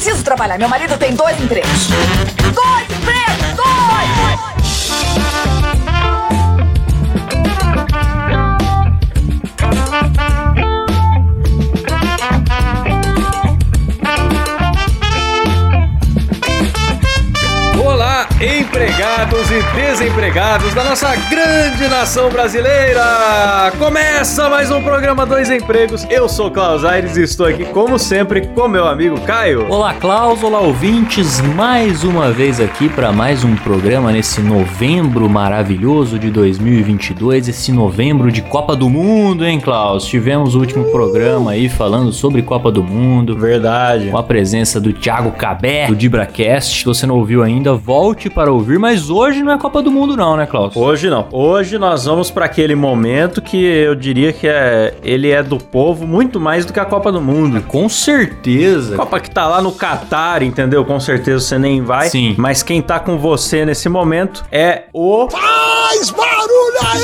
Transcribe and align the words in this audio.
preciso 0.00 0.24
trabalhar. 0.24 0.58
Meu 0.58 0.68
marido 0.68 0.96
tem 0.96 1.14
dois 1.14 1.38
empregos. 1.38 1.90
E 19.52 19.62
desempregados 19.74 20.72
da 20.74 20.84
nossa 20.84 21.12
grande 21.28 21.88
nação 21.88 22.30
brasileira! 22.30 23.72
Começa 23.80 24.48
mais 24.48 24.70
um 24.70 24.80
programa 24.80 25.26
Dois 25.26 25.50
Empregos. 25.50 26.06
Eu 26.08 26.28
sou 26.28 26.52
Klaus 26.52 26.84
Aires 26.84 27.16
e 27.16 27.24
estou 27.24 27.46
aqui, 27.46 27.64
como 27.64 27.98
sempre, 27.98 28.46
com 28.46 28.68
meu 28.68 28.86
amigo 28.86 29.20
Caio. 29.22 29.66
Olá, 29.68 29.92
Klaus, 29.94 30.44
olá, 30.44 30.60
ouvintes. 30.60 31.40
Mais 31.40 32.04
uma 32.04 32.30
vez 32.30 32.60
aqui 32.60 32.88
para 32.88 33.10
mais 33.10 33.42
um 33.42 33.56
programa 33.56 34.12
nesse 34.12 34.40
novembro 34.40 35.28
maravilhoso 35.28 36.16
de 36.16 36.30
2022, 36.30 37.48
esse 37.48 37.72
novembro 37.72 38.30
de 38.30 38.42
Copa 38.42 38.76
do 38.76 38.88
Mundo, 38.88 39.44
hein, 39.44 39.58
Klaus? 39.58 40.04
Tivemos 40.04 40.54
o 40.54 40.60
último 40.60 40.84
programa 40.92 41.50
aí 41.50 41.68
falando 41.68 42.12
sobre 42.12 42.40
Copa 42.42 42.70
do 42.70 42.84
Mundo. 42.84 43.36
Verdade. 43.36 44.10
Com 44.10 44.18
a 44.18 44.22
presença 44.22 44.80
do 44.80 44.92
Thiago 44.92 45.32
Cabé, 45.32 45.88
do 45.88 45.96
DibraCast. 45.96 46.78
Se 46.78 46.84
você 46.84 47.04
não 47.04 47.16
ouviu 47.16 47.42
ainda, 47.42 47.74
volte 47.74 48.30
para 48.30 48.52
ouvir. 48.52 48.78
Mas 48.78 49.10
hoje 49.10 49.39
não 49.42 49.52
é 49.52 49.58
Copa 49.58 49.82
do 49.82 49.90
Mundo, 49.90 50.16
não, 50.16 50.36
né, 50.36 50.46
Klaus? 50.46 50.76
Hoje 50.76 51.08
não. 51.10 51.28
Hoje 51.32 51.78
nós 51.78 52.04
vamos 52.04 52.30
para 52.30 52.44
aquele 52.46 52.74
momento 52.74 53.40
que 53.42 53.56
eu 53.62 53.94
diria 53.94 54.32
que 54.32 54.46
é, 54.46 54.94
ele 55.02 55.30
é 55.30 55.42
do 55.42 55.58
povo 55.58 56.06
muito 56.06 56.40
mais 56.40 56.64
do 56.64 56.72
que 56.72 56.80
a 56.80 56.84
Copa 56.84 57.10
do 57.12 57.20
Mundo. 57.20 57.62
Com 57.62 57.88
certeza. 57.88 58.96
Copa 58.96 59.20
que 59.20 59.30
tá 59.30 59.46
lá 59.46 59.60
no 59.62 59.72
Catar, 59.72 60.42
entendeu? 60.42 60.84
Com 60.84 60.98
certeza 61.00 61.40
você 61.40 61.58
nem 61.58 61.82
vai. 61.82 62.08
Sim. 62.08 62.34
Mas 62.38 62.62
quem 62.62 62.80
tá 62.82 62.98
com 62.98 63.18
você 63.18 63.64
nesse 63.64 63.88
momento 63.88 64.44
é 64.50 64.84
o. 64.92 65.28
Faz 65.30 66.10
barulho 66.10 66.78
aí! 66.92 67.00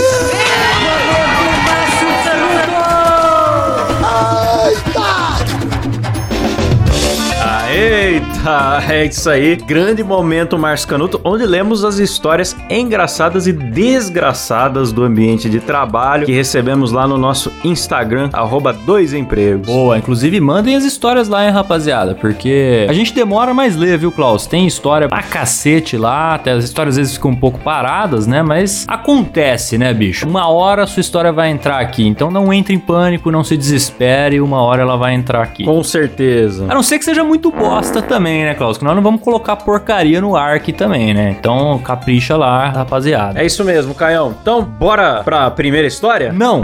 Eita, 7.78 8.36
é 8.89 9.05
isso 9.05 9.28
aí. 9.28 9.56
Grande 9.56 10.02
momento, 10.02 10.58
Márcio 10.58 10.89
Canuto, 10.89 11.20
onde 11.25 11.44
lemos 11.44 11.84
as 11.84 11.98
histórias 11.98 12.56
engraçadas 12.70 13.47
e 13.47 13.53
desgraçadas 13.53 14.92
do 14.92 15.03
ambiente 15.03 15.48
de 15.48 15.61
trabalho 15.61 16.27
que 16.27 16.33
recebemos 16.33 16.92
lá 16.92 17.06
no 17.06 17.19
nosso 17.19 17.53
Instagram, 17.64 18.30
arroba 18.33 18.72
dois 18.72 19.12
empregos. 19.12 19.66
Boa, 19.66 19.98
inclusive 19.98 20.41
mandem 20.41 20.77
as 20.77 20.84
histórias 20.84 21.28
lá, 21.28 21.44
hein, 21.44 21.50
rapaziada, 21.50 22.14
porque 22.14 22.86
a 22.88 22.92
gente 22.92 23.12
demora, 23.12 23.53
mais 23.53 23.77
ler, 23.77 23.98
viu, 23.98 24.12
Klaus? 24.12 24.47
Tem 24.47 24.66
história 24.66 25.08
pra 25.08 25.22
cacete 25.22 25.97
lá, 25.97 26.34
até 26.34 26.53
as 26.53 26.64
histórias 26.64 26.94
às 26.94 26.98
vezes 26.98 27.14
ficam 27.14 27.31
um 27.33 27.36
pouco 27.36 27.58
paradas, 27.58 28.27
né? 28.27 28.42
Mas 28.42 28.84
acontece, 28.88 29.77
né, 29.77 29.92
bicho? 29.92 30.27
Uma 30.27 30.48
hora 30.48 30.84
a 30.84 30.86
sua 30.86 31.00
história 31.00 31.33
vai 31.33 31.50
entrar 31.50 31.81
aqui, 31.81 32.06
então 32.06 32.31
não 32.31 32.53
entre 32.53 32.75
em 32.75 32.78
pânico, 32.78 33.31
não 33.31 33.42
se 33.42 33.56
desespere, 33.56 34.41
uma 34.41 34.62
hora 34.62 34.83
ela 34.83 34.97
vai 34.97 35.14
entrar 35.14 35.42
aqui. 35.42 35.64
Com 35.64 35.83
certeza. 35.83 36.66
A 36.69 36.75
não 36.75 36.83
ser 36.83 36.98
que 36.98 37.05
seja 37.05 37.25
muito 37.25 37.50
bosta 37.50 38.00
também, 38.00 38.36
né, 38.45 38.55
Klaus? 38.55 38.79
Que 38.79 38.84
nós 38.84 38.95
não 38.95 39.03
vamos 39.03 39.20
colocar 39.20 39.56
porcaria 39.56 40.20
no 40.20 40.37
ar 40.37 40.55
aqui 40.56 40.73
também, 40.73 41.12
né? 41.15 41.37
Então 41.39 41.79
capricha 41.79 42.37
lá, 42.37 42.69
rapaziada. 42.69 43.41
É 43.41 43.47
isso 43.47 43.65
mesmo, 43.65 43.95
Caião. 43.95 44.34
Então, 44.41 44.62
bora 44.62 45.23
pra 45.25 45.51
primeira 45.51 45.87
história? 45.87 46.33
Não. 46.33 46.62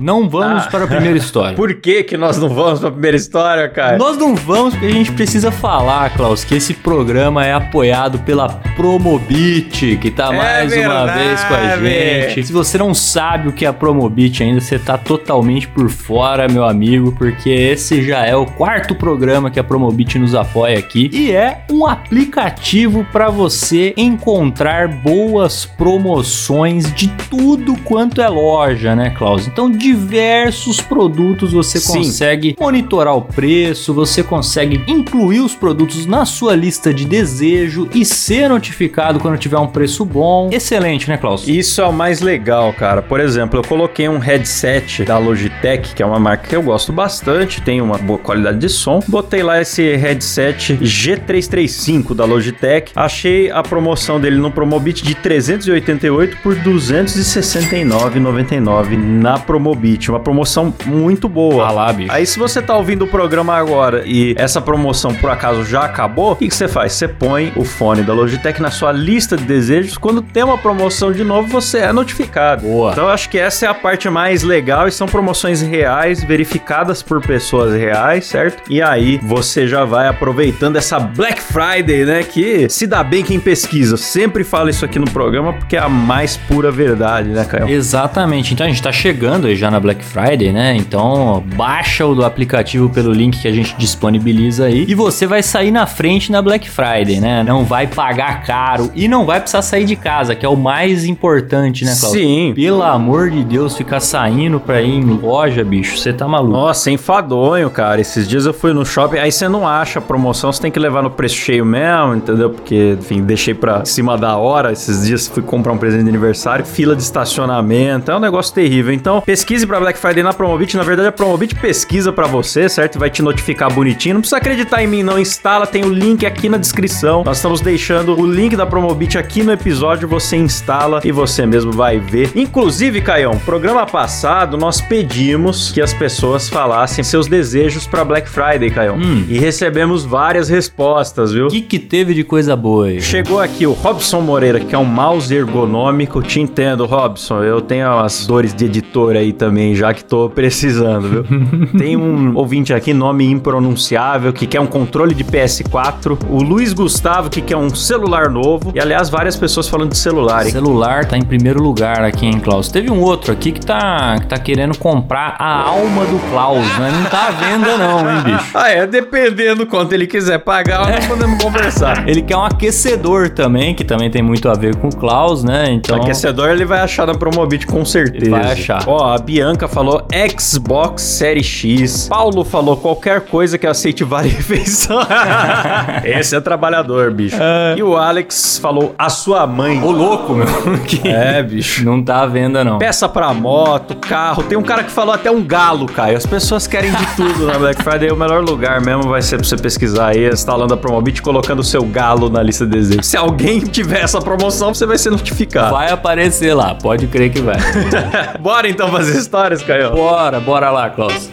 Não 0.00 0.28
vamos 0.28 0.64
Ah. 0.64 0.68
para 0.70 0.84
a 0.84 0.86
primeira 0.88 1.16
história. 1.16 1.54
Por 1.56 1.72
que 1.74 2.02
que 2.02 2.16
nós 2.16 2.36
não 2.38 2.48
vamos 2.48 2.80
pra 2.80 2.90
primeira 2.90 3.16
história, 3.16 3.68
Caio? 3.68 3.98
Nós 3.98 4.16
não 4.16 4.34
vamos 4.34 4.74
porque 4.74 4.86
a 4.86 4.90
gente 4.90 5.12
precisa 5.12 5.52
falar, 5.52 6.10
Klaus, 6.10 6.42
que 6.42 6.56
esse 6.56 6.74
programa 6.74 7.44
é 7.46 7.52
apoiado 7.52 8.18
pela 8.20 8.48
Promobit, 8.76 9.96
que 10.00 10.10
tá 10.10 10.32
É 10.32 10.36
mais 10.36 10.72
uma 10.72 11.04
verdade. 11.06 11.18
vez 11.18 11.44
com 11.44 11.54
a 11.54 11.76
gente. 11.76 12.44
Se 12.46 12.52
você 12.52 12.76
não 12.78 12.92
sabe 12.92 13.48
o 13.48 13.52
que 13.52 13.64
é 13.64 13.68
a 13.68 13.72
Promobit 13.72 14.42
ainda, 14.42 14.60
você 14.60 14.78
tá 14.78 14.98
totalmente 14.98 15.68
por 15.68 15.88
fora, 15.88 16.48
meu 16.48 16.64
amigo, 16.64 17.12
porque 17.16 17.48
esse 17.50 18.02
já 18.02 18.24
é 18.26 18.34
o 18.34 18.44
quarto 18.46 18.94
programa 18.94 19.50
que 19.50 19.60
a 19.60 19.64
Promobit 19.64 20.18
nos 20.18 20.34
apoia 20.34 20.77
aqui 20.78 21.10
e 21.12 21.30
é 21.30 21.64
um 21.70 21.86
aplicativo 21.86 23.06
para 23.12 23.28
você 23.28 23.92
encontrar 23.96 24.88
boas 24.88 25.64
promoções 25.66 26.92
de 26.94 27.08
tudo 27.30 27.76
quanto 27.84 28.20
é 28.20 28.28
loja, 28.28 28.94
né, 28.94 29.10
Klaus? 29.10 29.46
Então, 29.46 29.70
diversos 29.70 30.80
produtos 30.80 31.52
você 31.52 31.78
Sim. 31.78 31.98
consegue 31.98 32.56
monitorar 32.58 33.16
o 33.16 33.22
preço, 33.22 33.92
você 33.92 34.22
consegue 34.22 34.82
incluir 34.86 35.40
os 35.40 35.54
produtos 35.54 36.06
na 36.06 36.24
sua 36.24 36.54
lista 36.54 36.92
de 36.92 37.04
desejo 37.04 37.88
e 37.94 38.04
ser 38.04 38.48
notificado 38.48 39.20
quando 39.20 39.38
tiver 39.38 39.58
um 39.58 39.66
preço 39.66 40.04
bom. 40.04 40.48
Excelente, 40.52 41.08
né, 41.08 41.16
Klaus? 41.16 41.46
Isso 41.46 41.80
é 41.80 41.86
o 41.86 41.92
mais 41.92 42.20
legal, 42.20 42.72
cara. 42.72 43.02
Por 43.02 43.20
exemplo, 43.20 43.58
eu 43.58 43.64
coloquei 43.64 44.08
um 44.08 44.18
headset 44.18 45.04
da 45.04 45.18
Logitech, 45.18 45.94
que 45.94 46.02
é 46.02 46.06
uma 46.06 46.18
marca 46.18 46.48
que 46.48 46.56
eu 46.56 46.62
gosto 46.62 46.92
bastante, 46.92 47.60
tem 47.62 47.80
uma 47.80 47.98
boa 47.98 48.18
qualidade 48.18 48.58
de 48.58 48.68
som. 48.68 49.00
Botei 49.06 49.42
lá 49.42 49.60
esse 49.60 49.96
headset 49.96 50.67
G335 50.76 52.14
da 52.14 52.24
Logitech. 52.24 52.92
Achei 52.94 53.50
a 53.50 53.60
promoção 53.62 54.20
dele 54.20 54.36
no 54.36 54.50
Promobit 54.50 55.02
de 55.02 55.14
388 55.14 56.36
por 56.42 56.54
269,99 56.56 58.96
na 58.96 59.38
Promobit. 59.38 60.10
Uma 60.10 60.20
promoção 60.20 60.74
muito 60.86 61.28
boa. 61.28 61.66
Ah 61.66 61.70
lá, 61.70 61.92
bicho. 61.92 62.12
Aí 62.12 62.24
se 62.26 62.38
você 62.38 62.62
tá 62.62 62.76
ouvindo 62.76 63.04
o 63.04 63.08
programa 63.08 63.54
agora 63.54 64.02
e 64.06 64.34
essa 64.36 64.60
promoção 64.60 65.14
por 65.14 65.30
acaso 65.30 65.64
já 65.64 65.84
acabou, 65.84 66.32
o 66.32 66.36
que, 66.36 66.48
que 66.48 66.54
você 66.54 66.68
faz? 66.68 66.92
Você 66.92 67.08
põe 67.08 67.52
o 67.56 67.64
fone 67.64 68.02
da 68.02 68.12
Logitech 68.12 68.60
na 68.60 68.70
sua 68.70 68.92
lista 68.92 69.36
de 69.36 69.44
desejos. 69.44 69.96
Quando 69.96 70.22
tem 70.22 70.42
uma 70.42 70.58
promoção 70.58 71.12
de 71.12 71.24
novo, 71.24 71.48
você 71.48 71.78
é 71.78 71.92
notificado. 71.92 72.62
Boa. 72.62 72.92
Então 72.92 73.04
eu 73.04 73.10
acho 73.10 73.28
que 73.28 73.38
essa 73.38 73.66
é 73.66 73.68
a 73.68 73.74
parte 73.74 74.08
mais 74.10 74.42
legal 74.42 74.88
e 74.88 74.92
são 74.92 75.06
promoções 75.06 75.60
reais, 75.60 76.22
verificadas 76.22 77.02
por 77.02 77.20
pessoas 77.20 77.74
reais, 77.74 78.26
certo? 78.26 78.62
E 78.70 78.82
aí 78.82 79.18
você 79.22 79.66
já 79.66 79.84
vai 79.84 80.08
aproveitando 80.48 80.76
essa 80.76 80.98
Black 80.98 81.40
Friday, 81.40 82.04
né? 82.04 82.22
Que 82.22 82.68
se 82.68 82.86
dá 82.86 83.02
bem 83.02 83.22
quem 83.22 83.38
pesquisa. 83.38 83.96
Sempre 83.96 84.44
falo 84.44 84.68
isso 84.68 84.84
aqui 84.84 84.98
no 84.98 85.10
programa 85.10 85.52
porque 85.52 85.76
é 85.76 85.80
a 85.80 85.88
mais 85.88 86.36
pura 86.36 86.70
verdade, 86.70 87.28
né, 87.28 87.44
Caio? 87.44 87.68
Exatamente. 87.68 88.54
Então 88.54 88.66
a 88.66 88.68
gente 88.68 88.82
tá 88.82 88.92
chegando 88.92 89.46
aí 89.46 89.56
já 89.56 89.70
na 89.70 89.78
Black 89.78 90.04
Friday, 90.04 90.52
né? 90.52 90.74
Então 90.76 91.44
baixa 91.54 92.06
o 92.06 92.14
do 92.14 92.24
aplicativo 92.24 92.88
pelo 92.88 93.12
link 93.12 93.40
que 93.40 93.48
a 93.48 93.52
gente 93.52 93.74
disponibiliza 93.76 94.66
aí 94.66 94.84
e 94.88 94.94
você 94.94 95.26
vai 95.26 95.42
sair 95.42 95.70
na 95.70 95.86
frente 95.86 96.32
na 96.32 96.40
Black 96.40 96.68
Friday, 96.68 97.20
né? 97.20 97.42
Não 97.42 97.64
vai 97.64 97.86
pagar 97.86 98.42
caro 98.44 98.90
e 98.94 99.08
não 99.08 99.24
vai 99.24 99.40
precisar 99.40 99.62
sair 99.62 99.84
de 99.84 99.96
casa, 99.96 100.34
que 100.34 100.44
é 100.44 100.48
o 100.48 100.56
mais 100.56 101.04
importante, 101.04 101.84
né, 101.84 101.94
Cláudio? 101.98 102.20
Sim. 102.20 102.52
Pelo 102.54 102.82
amor 102.82 103.30
de 103.30 103.44
Deus, 103.44 103.76
ficar 103.76 104.00
saindo 104.00 104.58
pra 104.58 104.80
ir 104.80 104.94
em 104.94 105.04
loja, 105.04 105.64
bicho, 105.64 105.96
você 105.96 106.12
tá 106.12 106.26
maluco. 106.26 106.52
Nossa, 106.52 106.90
enfadonho, 106.90 107.70
cara. 107.70 108.00
Esses 108.00 108.26
dias 108.26 108.46
eu 108.46 108.54
fui 108.54 108.72
no 108.72 108.84
shopping, 108.84 109.18
aí 109.18 109.30
você 109.30 109.48
não 109.48 109.66
acha 109.66 110.00
promoção, 110.00 110.37
você 110.46 110.62
tem 110.62 110.70
que 110.70 110.78
levar 110.78 111.02
no 111.02 111.10
preço 111.10 111.36
cheio 111.36 111.64
mesmo, 111.64 112.14
entendeu? 112.14 112.50
Porque, 112.50 112.96
enfim, 112.98 113.22
deixei 113.22 113.54
pra 113.54 113.84
cima 113.84 114.16
da 114.16 114.36
hora. 114.36 114.72
Esses 114.72 115.06
dias 115.06 115.26
fui 115.26 115.42
comprar 115.42 115.72
um 115.72 115.78
presente 115.78 116.04
de 116.04 116.08
aniversário, 116.08 116.64
fila 116.64 116.94
de 116.94 117.02
estacionamento, 117.02 118.10
é 118.10 118.16
um 118.16 118.20
negócio 118.20 118.54
terrível. 118.54 118.92
Então, 118.92 119.20
pesquise 119.20 119.66
pra 119.66 119.80
Black 119.80 119.98
Friday 119.98 120.22
na 120.22 120.32
Promobit. 120.32 120.76
Na 120.76 120.82
verdade, 120.82 121.08
a 121.08 121.12
Promobit 121.12 121.54
pesquisa 121.56 122.12
pra 122.12 122.26
você, 122.26 122.68
certo? 122.68 122.98
Vai 122.98 123.10
te 123.10 123.22
notificar 123.22 123.72
bonitinho. 123.72 124.14
Não 124.14 124.20
precisa 124.20 124.36
acreditar 124.36 124.82
em 124.82 124.86
mim, 124.86 125.02
não. 125.02 125.18
Instala, 125.18 125.66
tem 125.66 125.84
o 125.84 125.92
link 125.92 126.24
aqui 126.24 126.48
na 126.48 126.56
descrição. 126.56 127.24
Nós 127.24 127.38
estamos 127.38 127.60
deixando 127.60 128.18
o 128.18 128.26
link 128.26 128.56
da 128.56 128.66
Promobit 128.66 129.18
aqui 129.18 129.42
no 129.42 129.52
episódio. 129.52 130.08
Você 130.08 130.36
instala 130.36 131.00
e 131.04 131.12
você 131.12 131.44
mesmo 131.46 131.72
vai 131.72 131.98
ver. 131.98 132.30
Inclusive, 132.34 133.00
Caião, 133.00 133.38
programa 133.38 133.86
passado 133.86 134.56
nós 134.56 134.80
pedimos 134.80 135.70
que 135.72 135.80
as 135.80 135.92
pessoas 135.92 136.48
falassem 136.48 137.02
seus 137.04 137.26
desejos 137.26 137.86
pra 137.86 138.04
Black 138.04 138.28
Friday, 138.28 138.70
Caião. 138.70 138.96
Hum. 138.96 139.24
E 139.28 139.38
recebemos 139.38 140.04
várias 140.28 140.50
respostas, 140.50 141.32
viu? 141.32 141.46
O 141.46 141.48
que 141.48 141.62
que 141.62 141.78
teve 141.78 142.12
de 142.12 142.22
coisa 142.22 142.54
boa 142.54 142.88
aí? 142.88 143.00
Chegou 143.00 143.40
aqui 143.40 143.66
o 143.66 143.72
Robson 143.72 144.20
Moreira, 144.20 144.60
que 144.60 144.74
é 144.74 144.78
um 144.78 144.84
mouse 144.84 145.34
ergonômico. 145.34 146.22
Te 146.22 146.38
entendo, 146.38 146.84
Robson. 146.84 147.42
Eu 147.42 147.62
tenho 147.62 147.98
as 147.98 148.26
dores 148.26 148.54
de 148.54 148.66
editor 148.66 149.16
aí 149.16 149.32
também, 149.32 149.74
já 149.74 149.94
que 149.94 150.04
tô 150.04 150.28
precisando, 150.28 151.08
viu? 151.08 151.24
Tem 151.78 151.96
um 151.96 152.36
ouvinte 152.36 152.74
aqui, 152.74 152.92
nome 152.92 153.24
impronunciável, 153.30 154.30
que 154.30 154.46
quer 154.46 154.60
um 154.60 154.66
controle 154.66 155.14
de 155.14 155.24
PS4. 155.24 156.18
O 156.28 156.42
Luiz 156.42 156.74
Gustavo, 156.74 157.30
que 157.30 157.40
quer 157.40 157.56
um 157.56 157.74
celular 157.74 158.28
novo. 158.28 158.70
E, 158.74 158.80
aliás, 158.80 159.08
várias 159.08 159.34
pessoas 159.34 159.66
falando 159.66 159.92
de 159.92 159.98
celular, 159.98 160.44
hein? 160.44 160.52
celular 160.52 161.06
tá 161.06 161.16
em 161.16 161.24
primeiro 161.24 161.62
lugar 161.62 162.04
aqui, 162.04 162.26
hein, 162.26 162.38
Klaus? 162.38 162.68
Teve 162.68 162.90
um 162.90 163.00
outro 163.00 163.32
aqui 163.32 163.50
que 163.50 163.64
tá, 163.64 164.16
que 164.20 164.26
tá 164.26 164.38
querendo 164.38 164.76
comprar 164.76 165.36
a 165.38 165.62
alma 165.62 166.04
do 166.04 166.18
Klaus, 166.30 166.66
mas 166.78 166.92
não 166.92 167.04
tá 167.04 167.28
à 167.28 167.30
venda 167.30 167.78
não, 167.78 168.00
hein, 168.00 168.22
bicho? 168.24 168.48
Ah, 168.58 168.70
é, 168.70 168.86
dependendo 168.86 169.66
quanto 169.66 169.92
ele 169.92 170.06
quiser 170.06 170.17
pagar, 170.38 170.90
nós 170.90 171.06
podemos 171.06 171.42
conversar. 171.42 172.06
Ele 172.08 172.22
quer 172.22 172.36
um 172.36 172.44
aquecedor 172.44 173.30
também, 173.30 173.74
que 173.74 173.84
também 173.84 174.10
tem 174.10 174.22
muito 174.22 174.48
a 174.48 174.54
ver 174.54 174.76
com 174.76 174.88
o 174.88 174.96
Klaus, 174.96 175.44
né? 175.44 175.66
Então. 175.70 175.96
Aquecedor 175.96 176.50
ele 176.50 176.64
vai 176.64 176.80
achar 176.80 177.06
na 177.06 177.14
Promobit 177.14 177.66
com 177.66 177.84
certeza. 177.84 178.24
Ele 178.24 178.30
vai 178.30 178.52
achar. 178.52 178.82
Ó, 178.86 179.12
a 179.14 179.18
Bianca 179.18 179.68
falou 179.68 180.06
Xbox 180.38 181.02
Série 181.02 181.42
X. 181.42 182.08
Paulo 182.08 182.44
falou 182.44 182.76
qualquer 182.76 183.22
coisa 183.22 183.58
que 183.58 183.66
aceite 183.66 184.04
vale 184.04 184.28
refeição. 184.38 184.98
Esse 186.04 186.36
é 186.36 186.40
trabalhador, 186.40 187.12
bicho. 187.12 187.36
E 187.76 187.82
o 187.82 187.96
Alex 187.96 188.58
falou 188.58 188.94
a 188.98 189.08
sua 189.08 189.46
mãe. 189.46 189.82
Ô 189.82 189.90
louco, 189.90 190.34
meu. 190.34 190.46
Que 190.86 191.08
É, 191.08 191.42
bicho. 191.42 191.84
Não 191.84 192.02
tá 192.02 192.22
à 192.22 192.26
venda, 192.26 192.64
não. 192.64 192.78
Peça 192.78 193.08
pra 193.08 193.32
moto, 193.32 193.94
carro. 193.96 194.42
Tem 194.42 194.56
um 194.56 194.62
cara 194.62 194.82
que 194.82 194.90
falou 194.90 195.14
até 195.14 195.30
um 195.30 195.42
galo, 195.42 195.86
Caio. 195.86 196.16
As 196.16 196.26
pessoas 196.26 196.66
querem 196.66 196.90
de 196.90 197.06
tudo 197.16 197.46
na 197.46 197.58
Black 197.58 197.82
Friday. 197.82 198.10
O 198.10 198.16
melhor 198.16 198.42
lugar 198.42 198.80
mesmo 198.80 199.04
vai 199.04 199.22
ser 199.22 199.36
pra 199.36 199.46
você 199.46 199.56
pesquisar 199.56 200.07
aí, 200.08 200.28
instalando 200.28 200.74
a 200.74 200.76
Promobit 200.76 201.22
colocando 201.22 201.60
o 201.60 201.64
seu 201.64 201.84
galo 201.84 202.28
na 202.28 202.42
lista 202.42 202.64
de 202.64 202.72
desejos. 202.72 203.06
Se 203.06 203.16
alguém 203.16 203.60
tiver 203.60 204.02
essa 204.02 204.20
promoção, 204.20 204.74
você 204.74 204.86
vai 204.86 204.98
ser 204.98 205.10
notificado. 205.10 205.74
Vai 205.74 205.90
aparecer 205.90 206.54
lá, 206.54 206.74
pode 206.74 207.06
crer 207.06 207.30
que 207.30 207.40
vai. 207.40 207.56
Bora 208.40 208.68
então 208.68 208.90
fazer 208.90 209.18
histórias, 209.18 209.62
Caio? 209.62 209.92
bora, 209.92 210.40
bora 210.40 210.70
lá, 210.70 210.90
Klaus. 210.90 211.30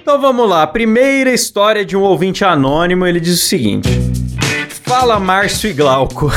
Então 0.00 0.20
vamos 0.20 0.48
lá. 0.48 0.66
Primeira 0.66 1.30
história 1.30 1.84
de 1.84 1.96
um 1.96 2.00
ouvinte 2.00 2.44
anônimo. 2.44 3.06
Ele 3.06 3.20
diz 3.20 3.34
o 3.34 3.46
seguinte. 3.46 4.07
Fala 4.88 5.20
Márcio 5.20 5.68
e 5.68 5.74
Glauco. 5.74 6.32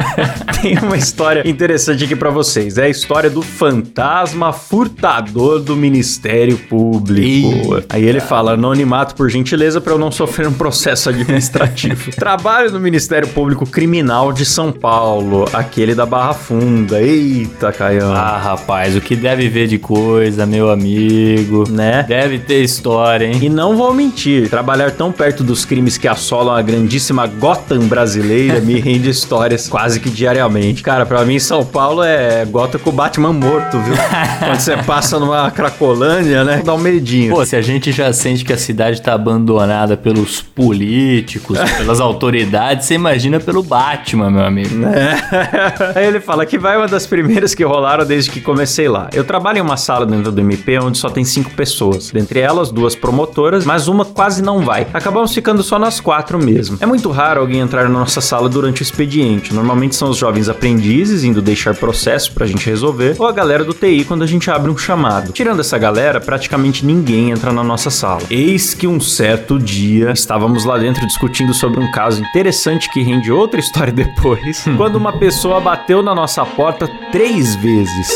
Tem 0.62 0.78
uma 0.78 0.96
história 0.96 1.46
interessante 1.46 2.04
aqui 2.04 2.16
pra 2.16 2.30
vocês. 2.30 2.78
É 2.78 2.84
a 2.84 2.88
história 2.88 3.28
do 3.28 3.42
fantasma 3.42 4.54
furtador 4.54 5.60
do 5.60 5.76
Ministério 5.76 6.56
Público. 6.56 7.82
Aí 7.90 8.02
ele 8.02 8.20
fala: 8.20 8.52
anonimato 8.52 9.14
por 9.14 9.28
gentileza 9.28 9.82
pra 9.82 9.92
eu 9.92 9.98
não 9.98 10.10
sofrer 10.10 10.48
um 10.48 10.52
processo 10.52 11.10
administrativo. 11.10 12.10
Trabalho 12.16 12.72
no 12.72 12.80
Ministério 12.80 13.28
Público 13.28 13.66
Criminal 13.66 14.32
de 14.32 14.46
São 14.46 14.72
Paulo, 14.72 15.44
aquele 15.52 15.94
da 15.94 16.06
Barra 16.06 16.32
Funda. 16.32 17.02
Eita, 17.02 17.70
Caião. 17.70 18.14
Ah, 18.14 18.38
rapaz, 18.38 18.96
o 18.96 19.00
que 19.02 19.14
deve 19.14 19.46
ver 19.50 19.66
de 19.66 19.78
coisa, 19.78 20.46
meu 20.46 20.70
amigo. 20.70 21.68
Né? 21.68 22.02
Deve 22.08 22.38
ter 22.38 22.62
história, 22.62 23.26
hein? 23.26 23.38
E 23.42 23.50
não 23.50 23.76
vou 23.76 23.92
mentir, 23.92 24.48
trabalhar 24.48 24.90
tão 24.90 25.12
perto 25.12 25.44
dos 25.44 25.66
crimes 25.66 25.98
que 25.98 26.08
assolam 26.08 26.54
a 26.54 26.62
grandíssima 26.62 27.26
Gotham 27.26 27.89
brasileira 27.90 28.60
me 28.60 28.78
rende 28.78 29.10
histórias 29.10 29.68
quase 29.68 29.98
que 29.98 30.08
diariamente. 30.08 30.80
Cara, 30.80 31.04
pra 31.04 31.24
mim 31.24 31.40
São 31.40 31.66
Paulo 31.66 32.04
é 32.04 32.44
Gotham 32.44 32.78
com 32.78 32.90
o 32.90 32.92
Batman 32.92 33.32
morto, 33.32 33.78
viu? 33.80 33.94
Quando 34.38 34.60
você 34.60 34.76
passa 34.76 35.18
numa 35.18 35.50
Cracolândia, 35.50 36.44
né? 36.44 36.62
Dá 36.64 36.72
um 36.72 36.78
medinho. 36.78 37.34
Pô, 37.34 37.44
se 37.44 37.56
a 37.56 37.60
gente 37.60 37.90
já 37.90 38.12
sente 38.12 38.44
que 38.44 38.52
a 38.52 38.56
cidade 38.56 39.02
tá 39.02 39.12
abandonada 39.12 39.96
pelos 39.96 40.40
políticos, 40.40 41.58
pelas 41.76 42.00
autoridades, 42.00 42.86
você 42.86 42.94
imagina 42.94 43.40
pelo 43.40 43.62
Batman, 43.62 44.30
meu 44.30 44.44
amigo. 44.44 44.86
É. 44.86 45.98
Aí 45.98 46.06
ele 46.06 46.20
fala 46.20 46.46
que 46.46 46.56
vai 46.56 46.76
uma 46.76 46.86
das 46.86 47.06
primeiras 47.06 47.54
que 47.54 47.64
rolaram 47.64 48.06
desde 48.06 48.30
que 48.30 48.40
comecei 48.40 48.88
lá. 48.88 49.10
Eu 49.12 49.24
trabalho 49.24 49.58
em 49.58 49.62
uma 49.62 49.76
sala 49.76 50.06
dentro 50.06 50.30
do 50.30 50.40
MP 50.40 50.78
onde 50.78 50.96
só 50.96 51.10
tem 51.10 51.24
cinco 51.24 51.50
pessoas. 51.50 52.10
Dentre 52.12 52.38
elas, 52.38 52.70
duas 52.70 52.94
promotoras, 52.94 53.64
mas 53.64 53.88
uma 53.88 54.04
quase 54.04 54.42
não 54.42 54.60
vai. 54.60 54.86
Acabamos 54.94 55.34
ficando 55.34 55.62
só 55.62 55.78
nós 55.78 56.00
quatro 56.00 56.38
mesmo. 56.38 56.78
É 56.80 56.86
muito 56.86 57.10
raro 57.10 57.40
alguém 57.40 57.60
entrar 57.60 57.79
na 57.88 58.00
nossa 58.00 58.20
sala 58.20 58.48
durante 58.48 58.82
o 58.82 58.84
expediente. 58.84 59.54
Normalmente 59.54 59.94
são 59.96 60.10
os 60.10 60.16
jovens 60.16 60.48
aprendizes 60.48 61.24
indo 61.24 61.40
deixar 61.40 61.74
processo 61.74 62.32
pra 62.32 62.46
gente 62.46 62.68
resolver, 62.68 63.16
ou 63.18 63.26
a 63.26 63.32
galera 63.32 63.64
do 63.64 63.72
TI 63.74 64.04
quando 64.04 64.22
a 64.22 64.26
gente 64.26 64.50
abre 64.50 64.70
um 64.70 64.76
chamado. 64.76 65.32
Tirando 65.32 65.60
essa 65.60 65.78
galera, 65.78 66.20
praticamente 66.20 66.84
ninguém 66.84 67.30
entra 67.30 67.52
na 67.52 67.62
nossa 67.62 67.90
sala. 67.90 68.22
Eis 68.30 68.74
que 68.74 68.86
um 68.86 69.00
certo 69.00 69.58
dia 69.58 70.10
estávamos 70.12 70.64
lá 70.64 70.78
dentro 70.78 71.06
discutindo 71.06 71.54
sobre 71.54 71.80
um 71.80 71.90
caso 71.90 72.22
interessante 72.22 72.90
que 72.90 73.02
rende 73.02 73.30
outra 73.30 73.60
história 73.60 73.92
depois, 73.92 74.64
quando 74.76 74.96
uma 74.96 75.18
pessoa 75.18 75.60
bateu 75.60 76.02
na 76.02 76.14
nossa 76.14 76.44
porta 76.44 76.88
três 77.10 77.54
vezes. 77.56 78.08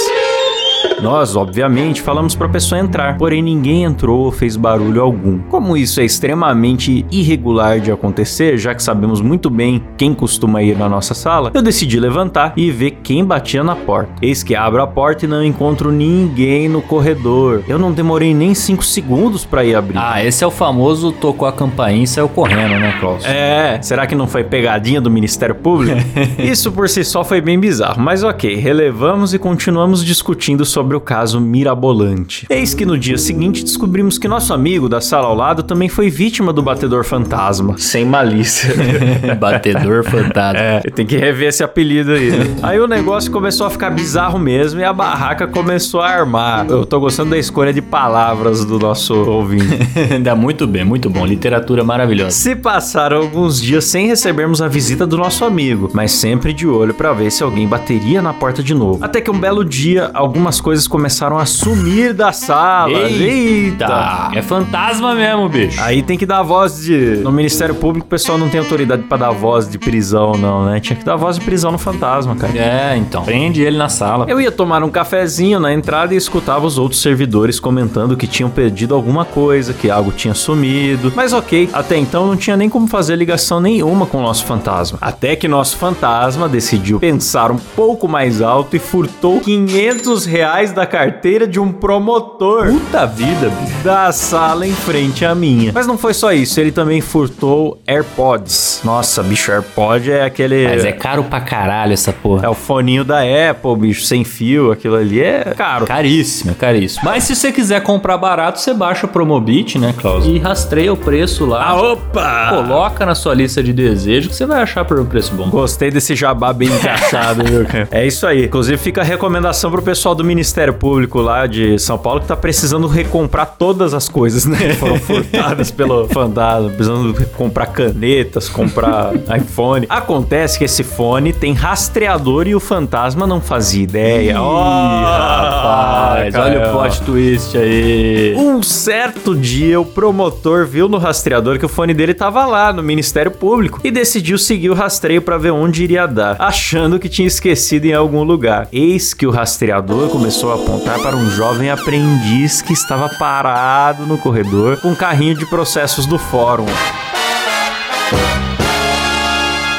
Nós, 1.05 1.37
obviamente, 1.37 2.01
falamos 2.01 2.35
para 2.35 2.47
a 2.47 2.51
pessoa 2.51 2.81
entrar, 2.81 3.19
porém 3.19 3.43
ninguém 3.43 3.85
entrou 3.85 4.21
ou 4.21 4.33
fez 4.33 4.57
barulho 4.57 5.03
algum. 5.03 5.39
Como 5.51 5.77
isso 5.77 6.01
é 6.01 6.05
extremamente 6.07 7.05
irregular 7.13 7.79
de 7.79 7.93
acontecer, 7.93 8.57
já 8.57 8.75
que 8.75 8.83
sabemos 8.83 9.21
muito 9.21 9.51
bem 9.51 9.85
quem 9.99 10.15
costuma 10.15 10.63
ir 10.63 10.79
na 10.79 10.89
nossa 10.89 11.13
sala, 11.13 11.51
eu 11.53 11.61
decidi 11.61 12.01
levantar 12.01 12.55
e 12.57 12.71
ver 12.71 12.93
quem 13.03 13.23
batia 13.23 13.63
na 13.63 13.77
porta. 13.77 14.15
Eis 14.23 14.43
que 14.43 14.55
abro 14.55 14.81
a 14.81 14.87
porta 14.87 15.27
e 15.27 15.29
não 15.29 15.45
encontro 15.45 15.93
ninguém 15.93 16.71
no 16.71 16.81
corredor. 16.81 17.63
Eu 17.69 17.79
não 17.79 17.93
demorei 17.93 18.33
nem 18.33 18.55
5 18.55 18.83
segundos 18.83 19.45
para 19.45 19.63
ir 19.63 19.77
abrir. 19.77 19.99
Ah, 19.99 20.25
esse 20.25 20.43
é 20.43 20.47
o 20.47 20.51
famoso 20.51 21.13
tocou 21.13 21.47
a 21.47 21.53
campainha 21.53 22.05
e 22.05 22.07
saiu 22.07 22.31
correndo, 22.31 22.79
né, 22.81 22.97
Klaus? 22.99 23.27
É, 23.27 23.79
será 23.83 24.07
que 24.07 24.15
não 24.15 24.27
foi 24.27 24.43
pegadinha 24.43 25.03
do 25.03 25.11
Ministério 25.11 25.55
Público? 25.55 26.01
Isso 26.43 26.73
por 26.73 26.89
si 26.89 27.05
só 27.05 27.23
foi 27.23 27.43
bem 27.43 27.61
bizarro, 27.61 28.01
mas 28.01 28.23
ok, 28.23 28.55
relevamos 28.55 29.35
e 29.35 29.39
continuamos 29.39 30.03
discutindo 30.03 30.65
sobre 30.65 30.94
o 30.95 31.01
caso 31.01 31.41
mirabolante. 31.41 32.47
Eis 32.49 32.75
que 32.75 32.87
no 32.87 32.97
dia 32.99 33.19
seguinte 33.19 33.63
descobrimos 33.65 34.19
que 34.19 34.29
nosso 34.29 34.53
amigo 34.55 34.89
da 34.89 35.01
sala 35.01 35.27
ao 35.27 35.35
lado 35.35 35.63
também 35.63 35.89
foi 35.89 36.11
vítima 36.11 36.53
do 36.53 36.63
batedor 36.63 37.05
fantasma. 37.05 37.77
Sem 37.79 38.05
malícia. 38.05 38.75
Batedor 39.39 40.05
fantasma. 40.05 40.61
É, 40.61 40.81
tem 40.81 41.07
que 41.07 41.17
rever 41.17 41.49
esse 41.49 41.63
apelido 41.63 42.13
aí. 42.13 42.31
né? 42.31 42.45
Aí 42.63 42.81
o 42.81 42.87
negócio 42.87 43.31
começou 43.31 43.67
a 43.67 43.71
ficar 43.71 43.91
bizarro 43.91 44.39
mesmo 44.39 44.81
e 44.81 44.85
a 44.85 44.93
barraca 44.93 45.47
começou 45.47 46.01
a 46.01 46.09
armar. 46.09 46.67
Eu 46.69 46.87
tô 46.87 46.99
gostando 47.01 47.31
da 47.31 47.39
escolha 47.39 47.73
de 47.73 47.83
palavras 47.83 48.65
do 48.65 48.79
nosso 48.79 49.15
ouvinte. 49.15 49.65
Dá 50.23 50.35
muito 50.35 50.67
bem, 50.67 50.85
muito 50.85 51.11
bom. 51.11 51.25
Literatura 51.27 51.85
maravilhosa. 51.85 52.31
Se 52.31 52.55
passaram 52.57 53.19
alguns 53.19 53.61
dias 53.61 53.85
sem 53.85 54.07
recebermos 54.07 54.63
a 54.63 54.69
visita 54.69 55.07
do 55.07 55.17
nosso 55.17 55.45
amigo, 55.45 55.91
mas 55.93 56.13
sempre 56.13 56.53
de 56.53 56.67
olho 56.67 56.95
pra 56.95 57.13
ver 57.13 57.31
se 57.31 57.43
alguém 57.43 57.67
bateria 57.67 58.23
na 58.23 58.33
porta 58.33 58.63
de 58.63 58.75
novo. 58.75 59.05
Até 59.05 59.21
que 59.21 59.31
um 59.31 59.39
belo 59.39 59.65
dia, 59.65 60.11
algumas 60.15 60.61
coisas 60.61 60.84
começaram 60.87 61.39
a 61.39 61.47
sumir 61.47 62.13
da 62.13 62.33
sala. 62.33 63.09
Eita! 63.09 64.31
É 64.35 64.43
fantasma 64.43 65.15
mesmo, 65.15 65.49
bicho. 65.49 65.81
Aí 65.81 66.03
tem 66.03 66.17
que 66.19 66.27
dar 66.27 66.43
voz 66.43 66.83
de. 66.83 67.21
No 67.23 67.33
Ministério 67.33 67.75
Público, 67.75 68.07
o 68.07 68.11
pessoal 68.11 68.39
não 68.39 68.49
tem 68.49 68.61
autoridade 68.61 69.03
pra 69.05 69.17
dar 69.17 69.31
voz 69.31 69.69
de 69.69 69.79
prisão, 69.79 70.33
não, 70.33 70.65
né? 70.67 70.81
Tinha 70.81 70.97
que 70.97 71.05
dar 71.05 71.17
voz 71.17 71.39
de 71.39 71.45
prisão 71.45 71.73
no 71.73 71.79
fantasma, 71.79 72.35
cara. 72.37 72.57
É, 72.57 72.97
então. 72.97 73.25
Prende 73.25 73.63
ele 73.63 73.77
na 73.77 73.89
sala. 73.89 74.27
Eu 74.29 74.41
ia 74.41 74.51
tomar 74.51 74.83
um 74.83 74.91
cafezinho 74.91 75.59
na 75.61 75.73
entrada 75.73 76.15
e 76.15 76.17
escutava 76.17 76.67
os 76.67 76.79
outros 76.79 77.01
servidores 77.01 77.59
comentando 77.59 78.17
que 78.17 78.27
tinham 78.27 78.51
perdido 78.51 78.95
alguma 78.95 79.25
coisa, 79.25 79.73
que 79.73 79.91
algo 79.91 80.13
tinha 80.13 80.35
sumido. 80.35 81.13
Mas 81.15 81.33
ok, 81.33 81.69
até 81.73 81.97
então 81.97 82.27
não 82.27 82.37
tinha 82.37 82.57
nem 82.57 82.69
como 82.69 82.87
fazer 82.87 83.17
ligação 83.17 83.61
nenhuma 83.61 84.07
com 84.07 84.19
o 84.19 84.23
nosso 84.23 84.45
fantasma. 84.45 84.99
Até 85.01 85.37
que 85.37 85.49
nosso 85.49 85.77
fantasma 85.77 86.49
decidiu 86.49 86.99
pensar 86.99 87.51
um 87.51 87.57
pouco 87.57 88.09
mais 88.09 88.41
alto 88.41 88.77
e 88.77 88.79
furtou 88.79 89.41
500 89.41 90.27
reais 90.27 90.64
da 90.73 90.87
carteira 90.87 91.47
de 91.47 91.59
um 91.61 91.73
promotor 91.73 92.67
Puta 92.69 93.07
vida, 93.07 93.49
bicho. 93.51 93.83
da 93.85 94.11
sala 94.13 94.67
em 94.67 94.73
frente 94.73 95.25
à 95.25 95.35
minha. 95.35 95.73
Mas 95.73 95.87
não 95.87 95.97
foi 95.99 96.15
só 96.15 96.33
isso, 96.33 96.61
ele 96.61 96.71
também 96.73 97.01
furtou 97.01 97.79
AirPods. 97.87 98.81
Nossa, 98.85 99.23
bicho, 99.23 99.51
AirPod 99.51 100.11
é 100.11 100.25
aquele. 100.25 100.67
Mas 100.69 100.85
é 100.85 100.93
caro 100.93 101.25
pra 101.25 101.41
caralho 101.41 101.93
essa 101.93 102.13
porra. 102.13 102.47
É 102.47 102.49
o 102.49 102.55
foninho 102.55 103.05
da 103.05 103.21
Apple, 103.51 103.77
bicho, 103.77 104.03
sem 104.03 104.25
fio, 104.25 104.71
aquilo 104.73 104.97
ali 104.97 105.21
é 105.21 105.55
caro. 105.57 105.87
Caríssimo, 105.87 106.53
é 106.53 106.55
caríssimo. 106.55 107.03
Mas 107.05 107.25
se 107.25 107.35
você 107.35 107.51
quiser 107.53 107.83
comprar 107.83 108.17
barato, 108.19 108.61
você 108.61 108.73
baixa 108.75 109.07
o 109.07 109.09
Promobit, 109.09 109.79
né, 109.79 109.95
Klaus? 109.99 110.25
E 110.27 110.39
rastreia 110.39 110.93
o 110.93 110.97
preço 110.97 111.45
lá. 111.47 111.63
Ah, 111.65 111.83
opa! 111.93 112.49
Coloca 112.51 113.07
na 113.07 113.15
sua 113.15 113.35
lista 113.35 113.63
de 113.63 113.73
desejo 113.73 114.29
que 114.29 114.35
você 114.37 114.47
vai 114.47 114.63
achar 114.63 114.85
por 114.85 114.99
um 114.99 115.05
preço 115.07 115.35
bom. 115.35 115.49
Gostei 115.51 115.91
desse 115.91 116.15
jabá 116.15 116.53
bem 116.53 116.69
encaixado, 116.69 117.45
viu, 117.45 117.65
cara? 117.65 117.89
É 117.95 118.07
isso 118.07 118.27
aí. 118.27 118.45
Inclusive, 118.47 118.77
fica 118.79 119.01
a 119.01 119.05
recomendação 119.05 119.71
pro 119.71 119.83
pessoal 119.83 120.15
do 120.15 120.25
Ministério 120.25 120.54
Público 120.73 121.21
lá 121.21 121.47
de 121.47 121.79
São 121.79 121.99
Paulo 121.99 122.21
que 122.21 122.27
tá 122.27 122.37
precisando 122.37 122.87
recomprar 122.87 123.55
todas 123.59 123.93
as 123.93 124.09
coisas, 124.09 124.47
né? 124.47 124.57
Que 124.57 124.75
foram 124.79 124.99
furtadas 124.99 125.71
pelo 125.71 126.09
fantasma. 126.09 126.71
Precisando 126.71 127.27
comprar 127.37 127.67
canetas, 127.67 128.49
comprar 128.49 129.13
iPhone. 129.37 129.87
Acontece 129.89 130.59
que 130.59 130.65
esse 130.65 130.85
fone 130.85 131.33
tem 131.33 131.53
rastreador 131.53 132.47
e 132.47 132.55
o 132.55 132.61
fantasma 132.61 133.27
não 133.27 133.41
fazia 133.41 133.83
ideia. 133.83 134.41
Ó, 134.41 135.05
rapaz, 135.05 136.35
olha 136.35 136.69
o 136.69 136.73
plot 136.73 137.03
twist 137.03 137.57
aí. 137.57 138.35
Um 138.37 138.63
certo 138.63 139.35
dia, 139.35 139.81
o 139.81 139.85
promotor 139.85 140.67
viu 140.67 140.89
no 140.89 140.99
rastreador 140.99 141.59
que 141.59 141.67
o 141.67 141.69
fone 141.69 141.93
dele 141.93 142.15
tava 142.15 142.47
lá 142.47 142.73
no 142.73 142.83
Ministério 142.83 143.31
Público 143.31 143.81
e 143.83 143.91
decidiu 143.91 144.39
seguir 144.39 144.71
o 144.71 144.75
rastreio 144.75 145.21
para 145.21 145.37
ver 145.37 145.51
onde 145.51 145.83
iria 145.83 146.07
dar, 146.07 146.37
achando 146.39 146.99
que 146.99 147.09
tinha 147.09 147.27
esquecido 147.27 147.87
em 147.87 147.93
algum 147.93 148.23
lugar. 148.23 148.69
Eis 148.73 149.13
que 149.15 149.27
o 149.27 149.31
rastreador 149.31 150.09
começou 150.09 150.44
a 150.51 150.55
apontar 150.55 151.01
para 151.01 151.17
um 151.17 151.31
jovem 151.31 151.71
aprendiz 151.71 152.61
que 152.61 152.73
estava 152.73 153.09
parado 153.09 154.07
no 154.07 154.19
corredor 154.19 154.79
com 154.81 154.89
um 154.89 154.95
carrinho 154.95 155.35
de 155.35 155.47
processos 155.47 156.07
do 156.07 156.19
fórum. 156.19 156.67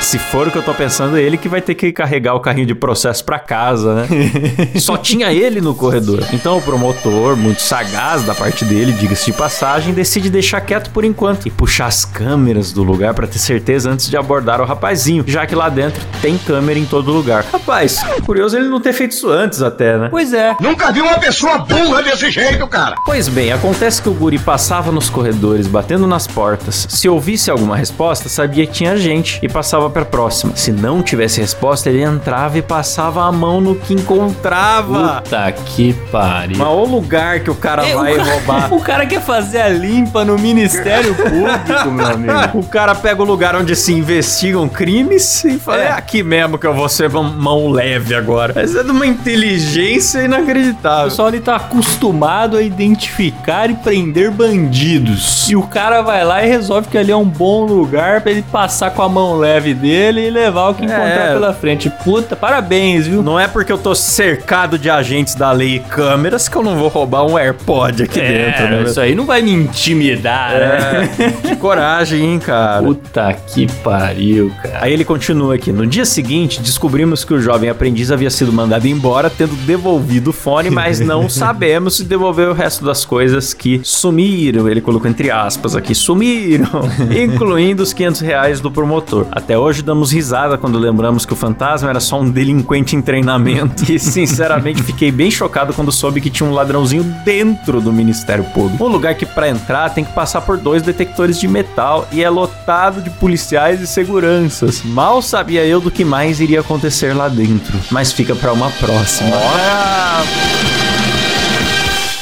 Se 0.06 0.20
for 0.20 0.48
o 0.48 0.52
que 0.52 0.58
eu 0.58 0.62
tô 0.62 0.72
pensando, 0.72 1.18
é 1.18 1.22
ele 1.22 1.36
que 1.36 1.50
vai 1.50 1.60
ter 1.60 1.74
que 1.74 1.92
carregar 1.92 2.36
o 2.36 2.40
carrinho 2.40 2.68
de 2.68 2.76
processo 2.76 3.26
pra 3.26 3.40
casa, 3.40 3.96
né? 3.96 4.08
Só 4.80 4.96
tinha 4.98 5.34
ele 5.34 5.60
no 5.60 5.74
corredor. 5.74 6.24
Então 6.32 6.60
o 6.60 6.62
promotor, 6.62 7.36
muito 7.36 7.60
sagaz 7.60 8.22
da 8.22 8.36
parte 8.36 8.64
dele, 8.64 8.92
diga-se 8.92 9.26
de 9.26 9.34
passagem, 9.34 9.96
decide 9.96 10.30
deixar 10.30 10.62
quieto 10.62 10.92
por 10.92 11.04
enquanto 11.04 11.48
e 11.48 11.52
puxar 11.52 11.88
as 11.88 12.06
câmeras 12.06 12.72
do 12.72 12.84
lugar 12.84 13.16
pra 13.16 13.26
ter 13.26 13.40
certeza 13.40 13.90
antes 13.90 14.08
de 14.08 14.16
abordar 14.16 14.62
o 14.62 14.66
rapazinho, 14.66 15.24
já 15.26 15.48
que 15.48 15.56
lá 15.56 15.70
dentro 15.70 16.00
tem 16.22 16.38
câmera 16.38 16.78
em 16.78 16.86
todo 16.86 17.12
lugar. 17.12 17.44
Rapaz, 17.52 18.04
curioso 18.24 18.56
ele 18.56 18.70
não 18.70 18.80
ter 18.80 18.94
feito 18.94 19.14
isso 19.14 19.32
antes 19.32 19.64
até, 19.64 19.98
né? 19.98 20.10
Pois 20.12 20.34
é. 20.34 20.56
Nunca 20.62 20.92
vi 20.92 21.02
uma 21.02 21.18
pessoa 21.18 21.58
burra 21.58 22.04
desse 22.04 22.30
jeito, 22.30 22.68
cara. 22.68 22.96
Pois 23.04 23.28
bem, 23.28 23.52
acontece 23.52 24.04
que 24.04 24.10
o 24.10 24.14
guri 24.14 24.38
passava 24.38 24.92
nos 24.92 25.10
corredores, 25.10 25.66
batendo 25.66 26.06
nas 26.06 26.28
portas. 26.28 26.86
Se 26.92 27.10
ouvisse 27.10 27.50
alguma 27.50 27.76
resposta, 27.76 28.30
sabia 28.30 28.68
que 28.68 28.72
tinha 28.74 28.96
gente 28.96 29.40
e 29.42 29.50
passava 29.50 29.95
pra 29.96 30.04
próxima. 30.04 30.54
Se 30.58 30.74
não 30.74 31.02
tivesse 31.02 31.40
resposta, 31.40 31.90
ele 31.90 32.02
entrava 32.04 32.58
e 32.58 32.62
passava 32.62 33.24
a 33.24 33.32
mão 33.32 33.62
no 33.62 33.75
que 33.75 33.94
encontrava. 33.94 35.22
Puta 35.24 35.52
que 35.54 35.94
pariu. 36.12 36.58
Mas 36.58 36.68
o 36.68 36.84
lugar 36.86 37.40
que 37.40 37.50
o 37.50 37.56
cara 37.56 37.86
É, 37.88 37.96
vai 37.96 38.14
o, 38.14 38.18
cara, 38.18 38.32
roubar. 38.34 38.74
o 38.75 38.82
cara 38.82 39.06
quer 39.06 39.22
fazer 39.22 39.62
a 39.62 39.70
limpa 39.70 40.25
no 40.25 40.38
Ministério 40.38 41.16
Público, 41.16 41.92
meu 41.92 42.06
amigo. 42.08 42.36
O 42.56 42.64
cara 42.68 42.94
pega 42.94 43.22
o 43.22 43.25
lugar 43.25 43.56
onde 43.56 43.74
se 43.75 43.94
investigam 43.94 44.68
crimes 44.68 45.44
e 45.46 45.58
fala: 45.58 45.82
é, 45.82 45.86
É. 45.88 45.92
aqui 45.92 46.22
mesmo 46.24 46.58
que 46.58 46.68
eu 46.68 46.74
vou 46.74 46.90
ser 46.90 47.10
mão- 47.10 47.70
leve 47.70 48.14
agora. 48.16 48.52
Mas 48.54 48.75
é 48.75 48.84
de 48.84 48.92
uma 48.92 49.06
inteligência 49.06 50.22
O 50.22 50.25
inacreditável. 50.25 51.06
pessoal 51.06 51.30
ele 51.30 51.40
tá 51.40 51.56
acostumado 51.56 52.58
a 52.58 52.62
identificar 52.62 53.70
e 53.70 53.75
prender 53.75 54.30
bandidos. 54.32 55.48
E 55.50 55.56
o 55.56 55.64
cara 55.64 56.02
vai 56.02 56.25
lá 56.25 56.44
e 56.44 56.50
resolve 56.50 56.88
que 56.90 56.98
ali 56.98 57.12
é 57.12 57.16
um 57.16 57.24
bom 57.25 57.64
lugar 57.66 58.20
pra 58.22 58.32
ele 58.32 58.42
passar 58.52 58.92
com 58.92 59.02
a 59.02 59.08
mão 59.10 59.38
leve 59.38 59.74
dele 59.74 59.85
e 59.86 60.30
levar 60.30 60.70
o 60.70 60.74
que 60.75 60.84
encontrar 60.86 61.30
É. 61.30 61.34
pela 61.34 61.54
frente. 61.54 61.89
Puta, 62.04 62.36
parabéns, 62.36 63.08
viu? 63.08 63.22
Não 63.24 63.39
é 63.39 63.48
porque 63.48 63.72
eu 63.72 63.77
tô 63.77 63.94
cercado 63.96 64.77
de 64.77 64.89
agentes 64.89 65.36
da 65.36 65.51
lei 65.51 65.75
e 65.75 65.80
câmeras 65.80 66.48
que 66.48 66.56
eu 66.56 66.63
não 66.63 66.75
vou 66.75 66.88
roubar 66.88 67.25
um 67.25 67.38
AirPod 67.38 68.04
aqui 68.04 68.20
dentro, 68.20 68.63
né? 68.70 68.80
É, 68.80 68.84
isso 68.84 69.00
aí 69.00 69.15
não 69.15 69.25
vai 69.25 69.42
me 69.42 69.51
intimidar, 69.51 70.51
né? 70.51 71.10
É, 71.20 71.48
que 71.50 71.56
coragem, 71.56 72.22
hein, 72.24 72.39
cara. 72.39 72.82
Puta 72.84 73.34
que 73.34 73.68
pariu, 73.84 74.51
cara. 74.62 74.80
Aí 74.82 74.94
ele 74.94 75.06
continua 75.06 75.56
aqui. 75.56 75.72
No 75.72 75.86
dia 75.86 76.06
seguinte, 76.06 76.62
descobrimos 76.62 77.24
que 77.24 77.34
o 77.34 77.39
jovem 77.42 77.70
aprendiz 77.70 78.12
havia 78.12 78.30
sido 78.30 78.51
mandado 78.51 78.88
embora, 78.88 79.30
tendo 79.30 79.56
devolvido 79.65 80.30
o 80.30 80.34
fone, 80.34 80.70
mas 80.70 81.00
não 81.00 81.27
sabemos 81.30 81.96
se 81.98 82.04
devolveu 82.04 82.50
o 82.51 82.54
resto 82.54 82.84
das 82.86 83.06
coisas 83.06 83.54
que 83.54 83.80
sumiram. 83.84 84.68
Ele 84.68 84.82
colocou 84.82 85.10
entre 85.10 85.30
aspas 85.32 85.75
aqui, 85.75 85.94
sumiram, 85.94 86.68
incluindo 87.24 87.84
os 87.84 87.94
500 87.94 88.22
reais 88.22 88.60
do 88.60 88.72
promotor. 88.72 89.25
Até 89.32 89.58
hoje 89.58 89.75
damos 89.84 90.12
risada 90.12 90.58
quando 90.58 90.77
lembramos 90.77 91.25
que 91.25 91.34
o 91.34 91.36
fantasma 91.36 91.89
era 91.89 92.00
só 92.00 92.20
um 92.20 92.29
delinquente 92.29 92.96
em 92.96 93.01
treinamento. 93.01 93.89
E 93.91 94.00
sinceramente 94.00 94.84
fiquei 94.84 95.12
bem 95.12 95.29
chocado 95.29 95.74
quando 95.74 95.91
soube 95.91 96.22
que 96.22 96.29
tinha 96.29 96.50
um 96.50 96.53
ladrãozinho 96.53 97.03
dentro 97.24 97.79
do 97.79 97.94
Ministério 97.94 98.44
Público. 98.46 98.84
Um 98.84 98.88
lugar 98.88 99.15
que 99.15 99.25
para 99.25 99.50
entrar 99.50 99.89
tem 99.89 100.03
que 100.03 100.13
passar 100.13 100.41
por 100.41 100.58
dois 100.58 100.82
detectores 100.82 101.39
de 101.39 101.48
metal 101.48 102.08
e 102.12 102.24
é 102.24 102.29
lotado 102.29 103.01
de 103.01 103.10
policiais 103.10 103.82
e 103.82 103.88
seguranças. 103.88 104.84
Mal 104.84 105.22
sabia 105.22 105.65
eu 105.65 105.79
do 105.79 105.91
que 105.91 106.03
mais 106.03 106.39
iria 106.39 106.60
acontecer 106.60 107.13
lá 107.13 107.27
dentro, 107.27 107.79
mas 107.91 108.12
fica 108.12 108.36
para 108.36 108.51
uma 108.51 108.70
próxima. 108.72 109.36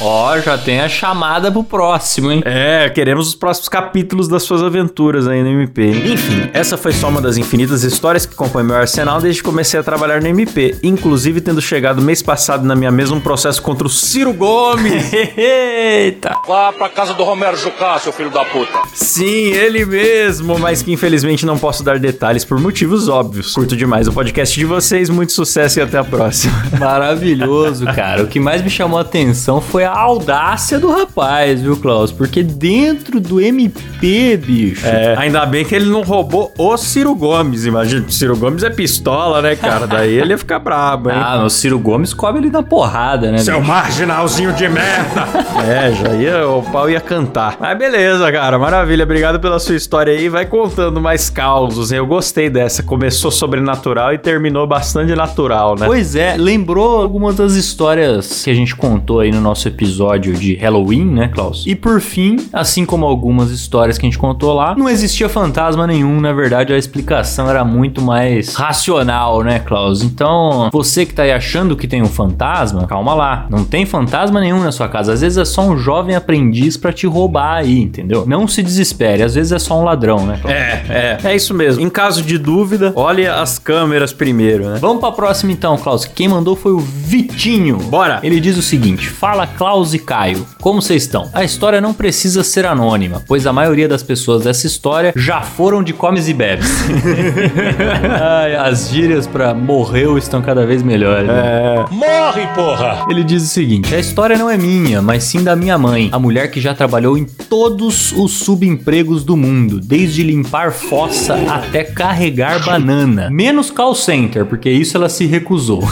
Ó, 0.00 0.38
já 0.38 0.58
tem 0.58 0.80
a 0.80 0.88
chamada 0.88 1.50
pro 1.50 1.62
próximo, 1.62 2.30
hein? 2.32 2.42
É, 2.44 2.88
queremos 2.90 3.28
os 3.28 3.34
próximos 3.34 3.68
capítulos 3.68 4.28
das 4.28 4.42
suas 4.42 4.62
aventuras 4.62 5.28
aí 5.28 5.42
no 5.42 5.48
MP. 5.48 5.90
Enfim, 5.90 6.50
essa 6.52 6.76
foi 6.76 6.92
só 6.92 7.08
uma 7.08 7.20
das 7.20 7.36
infinitas 7.36 7.82
histórias 7.84 8.26
que 8.26 8.34
compõem 8.34 8.64
meu 8.64 8.76
arsenal 8.76 9.20
desde 9.20 9.40
que 9.42 9.48
comecei 9.48 9.78
a 9.78 9.82
trabalhar 9.82 10.20
no 10.20 10.28
MP, 10.28 10.76
inclusive 10.82 11.40
tendo 11.40 11.60
chegado 11.60 12.02
mês 12.02 12.22
passado 12.22 12.64
na 12.64 12.74
minha 12.74 12.90
mesma 12.90 13.16
um 13.16 13.20
processo 13.20 13.62
contra 13.62 13.86
o 13.86 13.90
Ciro 13.90 14.32
Gomes. 14.32 15.12
Eita! 15.36 16.36
Vá 16.46 16.72
pra 16.72 16.88
casa 16.88 17.14
do 17.14 17.22
Romero 17.22 17.56
Jucá, 17.56 17.98
seu 17.98 18.12
filho 18.12 18.30
da 18.30 18.44
puta. 18.44 18.80
Sim, 18.92 19.52
ele 19.52 19.84
mesmo, 19.84 20.58
mas 20.58 20.82
que 20.82 20.92
infelizmente 20.92 21.46
não 21.46 21.58
posso 21.58 21.82
dar 21.84 21.98
detalhes 21.98 22.44
por 22.44 22.58
motivos 22.58 23.08
óbvios. 23.08 23.52
Curto 23.52 23.76
demais 23.76 24.08
o 24.08 24.12
podcast 24.12 24.58
de 24.58 24.64
vocês, 24.64 25.08
muito 25.08 25.32
sucesso 25.32 25.78
e 25.78 25.82
até 25.82 25.98
a 25.98 26.04
próxima. 26.04 26.52
Maravilhoso, 26.78 27.86
cara. 27.86 28.22
O 28.22 28.26
que 28.26 28.40
mais 28.40 28.62
me 28.62 28.70
chamou 28.70 28.98
a 28.98 29.02
atenção 29.02 29.60
foi 29.60 29.83
a 29.84 29.98
audácia 29.98 30.78
do 30.78 30.90
rapaz, 30.90 31.60
viu, 31.60 31.76
Klaus? 31.76 32.10
Porque 32.10 32.42
dentro 32.42 33.20
do 33.20 33.40
MP, 33.40 34.36
bicho. 34.36 34.86
É, 34.86 35.14
ainda 35.16 35.44
bem 35.46 35.64
que 35.64 35.74
ele 35.74 35.86
não 35.86 36.02
roubou 36.02 36.52
o 36.58 36.76
Ciro 36.76 37.14
Gomes, 37.14 37.64
imagina. 37.64 38.06
O 38.06 38.12
Ciro 38.12 38.36
Gomes 38.36 38.62
é 38.62 38.70
pistola, 38.70 39.40
né, 39.40 39.54
cara? 39.56 39.86
Daí 39.86 40.14
ele 40.14 40.32
ia 40.32 40.38
ficar 40.38 40.58
brabo, 40.58 41.10
hein? 41.10 41.16
Ah, 41.18 41.44
o 41.44 41.50
Ciro 41.50 41.78
Gomes 41.78 42.12
cobre 42.12 42.42
ele 42.42 42.50
na 42.50 42.62
porrada, 42.62 43.30
né? 43.30 43.38
Seu 43.38 43.58
bicho? 43.58 43.68
marginalzinho 43.68 44.52
de 44.52 44.68
merda! 44.68 45.28
é, 45.66 45.92
já 45.92 46.14
ia, 46.14 46.48
o 46.48 46.62
pau 46.62 46.88
ia 46.88 47.00
cantar. 47.00 47.56
Mas 47.60 47.78
beleza, 47.78 48.30
cara, 48.32 48.58
maravilha. 48.58 49.04
Obrigado 49.04 49.38
pela 49.38 49.58
sua 49.58 49.76
história 49.76 50.12
aí. 50.12 50.28
Vai 50.28 50.46
contando 50.46 51.00
mais 51.00 51.30
causos, 51.30 51.92
hein? 51.92 51.98
Eu 51.98 52.06
gostei 52.06 52.50
dessa. 52.50 52.82
Começou 52.82 53.30
sobrenatural 53.30 54.12
e 54.12 54.18
terminou 54.18 54.66
bastante 54.66 55.14
natural, 55.14 55.76
né? 55.78 55.86
Pois 55.86 56.16
é, 56.16 56.36
lembrou 56.36 57.00
algumas 57.00 57.36
das 57.36 57.54
histórias 57.54 58.42
que 58.42 58.50
a 58.50 58.54
gente 58.54 58.74
contou 58.74 59.20
aí 59.20 59.30
no 59.30 59.40
nosso 59.40 59.68
episódio 59.68 59.73
de 59.74 60.54
Halloween, 60.54 61.04
né, 61.04 61.28
Klaus? 61.28 61.64
E 61.66 61.74
por 61.74 62.00
fim, 62.00 62.36
assim 62.52 62.84
como 62.84 63.04
algumas 63.06 63.50
histórias 63.50 63.98
que 63.98 64.06
a 64.06 64.08
gente 64.08 64.18
contou 64.18 64.54
lá, 64.54 64.74
não 64.76 64.88
existia 64.88 65.28
fantasma 65.28 65.86
nenhum, 65.86 66.20
na 66.20 66.32
verdade 66.32 66.72
a 66.72 66.78
explicação 66.78 67.48
era 67.48 67.64
muito 67.64 68.02
mais 68.02 68.54
racional, 68.54 69.42
né, 69.42 69.58
Klaus? 69.58 70.02
Então, 70.02 70.68
você 70.72 71.04
que 71.04 71.14
tá 71.14 71.22
aí 71.22 71.32
achando 71.32 71.76
que 71.76 71.86
tem 71.86 72.02
um 72.02 72.06
fantasma, 72.06 72.86
calma 72.86 73.14
lá, 73.14 73.46
não 73.50 73.64
tem 73.64 73.86
fantasma 73.86 74.40
nenhum 74.40 74.62
na 74.62 74.72
sua 74.72 74.88
casa, 74.88 75.12
às 75.12 75.20
vezes 75.20 75.38
é 75.38 75.44
só 75.44 75.62
um 75.62 75.76
jovem 75.76 76.14
aprendiz 76.14 76.76
pra 76.76 76.92
te 76.92 77.06
roubar 77.06 77.56
aí, 77.56 77.80
entendeu? 77.80 78.24
Não 78.26 78.46
se 78.46 78.62
desespere, 78.62 79.22
às 79.22 79.34
vezes 79.34 79.52
é 79.52 79.58
só 79.58 79.80
um 79.80 79.84
ladrão, 79.84 80.26
né, 80.26 80.38
Klaus? 80.40 80.56
É, 80.56 80.84
é, 80.88 81.18
é 81.24 81.36
isso 81.36 81.54
mesmo. 81.54 81.82
Em 81.82 81.90
caso 81.90 82.22
de 82.22 82.38
dúvida, 82.38 82.92
olhe 82.94 83.26
as 83.26 83.58
câmeras 83.58 84.12
primeiro, 84.12 84.68
né? 84.68 84.78
Vamos 84.80 85.00
pra 85.00 85.12
próxima 85.12 85.52
então, 85.52 85.76
Klaus. 85.76 86.04
Quem 86.04 86.28
mandou 86.28 86.54
foi 86.56 86.72
o 86.72 86.78
Vitinho. 86.78 87.78
Bora. 87.78 88.20
Ele 88.22 88.40
diz 88.40 88.56
o 88.56 88.62
seguinte: 88.62 89.08
Fala 89.08 89.46
Klaus 89.46 89.63
e 89.94 89.98
Caio, 89.98 90.46
como 90.60 90.80
vocês 90.82 91.04
estão? 91.04 91.30
A 91.32 91.42
história 91.42 91.80
não 91.80 91.94
precisa 91.94 92.44
ser 92.44 92.66
anônima, 92.66 93.22
pois 93.26 93.46
a 93.46 93.52
maioria 93.52 93.88
das 93.88 94.02
pessoas 94.02 94.44
dessa 94.44 94.66
história 94.66 95.12
já 95.16 95.40
foram 95.40 95.82
de 95.82 95.92
comes 95.92 96.28
e 96.28 96.34
bebes. 96.34 96.68
Ai, 98.20 98.54
as 98.56 98.90
gírias 98.90 99.26
pra 99.26 99.54
morreu 99.54 100.18
estão 100.18 100.42
cada 100.42 100.66
vez 100.66 100.82
melhores. 100.82 101.26
né? 101.26 101.34
É. 101.34 101.84
Morre, 101.90 102.46
porra! 102.54 103.06
Ele 103.08 103.24
diz 103.24 103.42
o 103.42 103.46
seguinte: 103.46 103.94
a 103.94 103.98
história 103.98 104.36
não 104.36 104.50
é 104.50 104.56
minha, 104.56 105.00
mas 105.00 105.24
sim 105.24 105.42
da 105.42 105.56
minha 105.56 105.78
mãe, 105.78 106.10
a 106.12 106.18
mulher 106.18 106.50
que 106.50 106.60
já 106.60 106.74
trabalhou 106.74 107.16
em 107.16 107.24
todos 107.24 108.12
os 108.12 108.32
subempregos 108.32 109.24
do 109.24 109.36
mundo, 109.36 109.80
desde 109.80 110.22
limpar 110.22 110.72
fossa 110.72 111.34
até 111.48 111.84
carregar 111.84 112.62
banana. 112.64 113.28
Menos 113.30 113.70
call 113.70 113.94
center, 113.94 114.44
porque 114.44 114.68
isso 114.70 114.96
ela 114.96 115.08
se 115.08 115.24
recusou. 115.26 115.82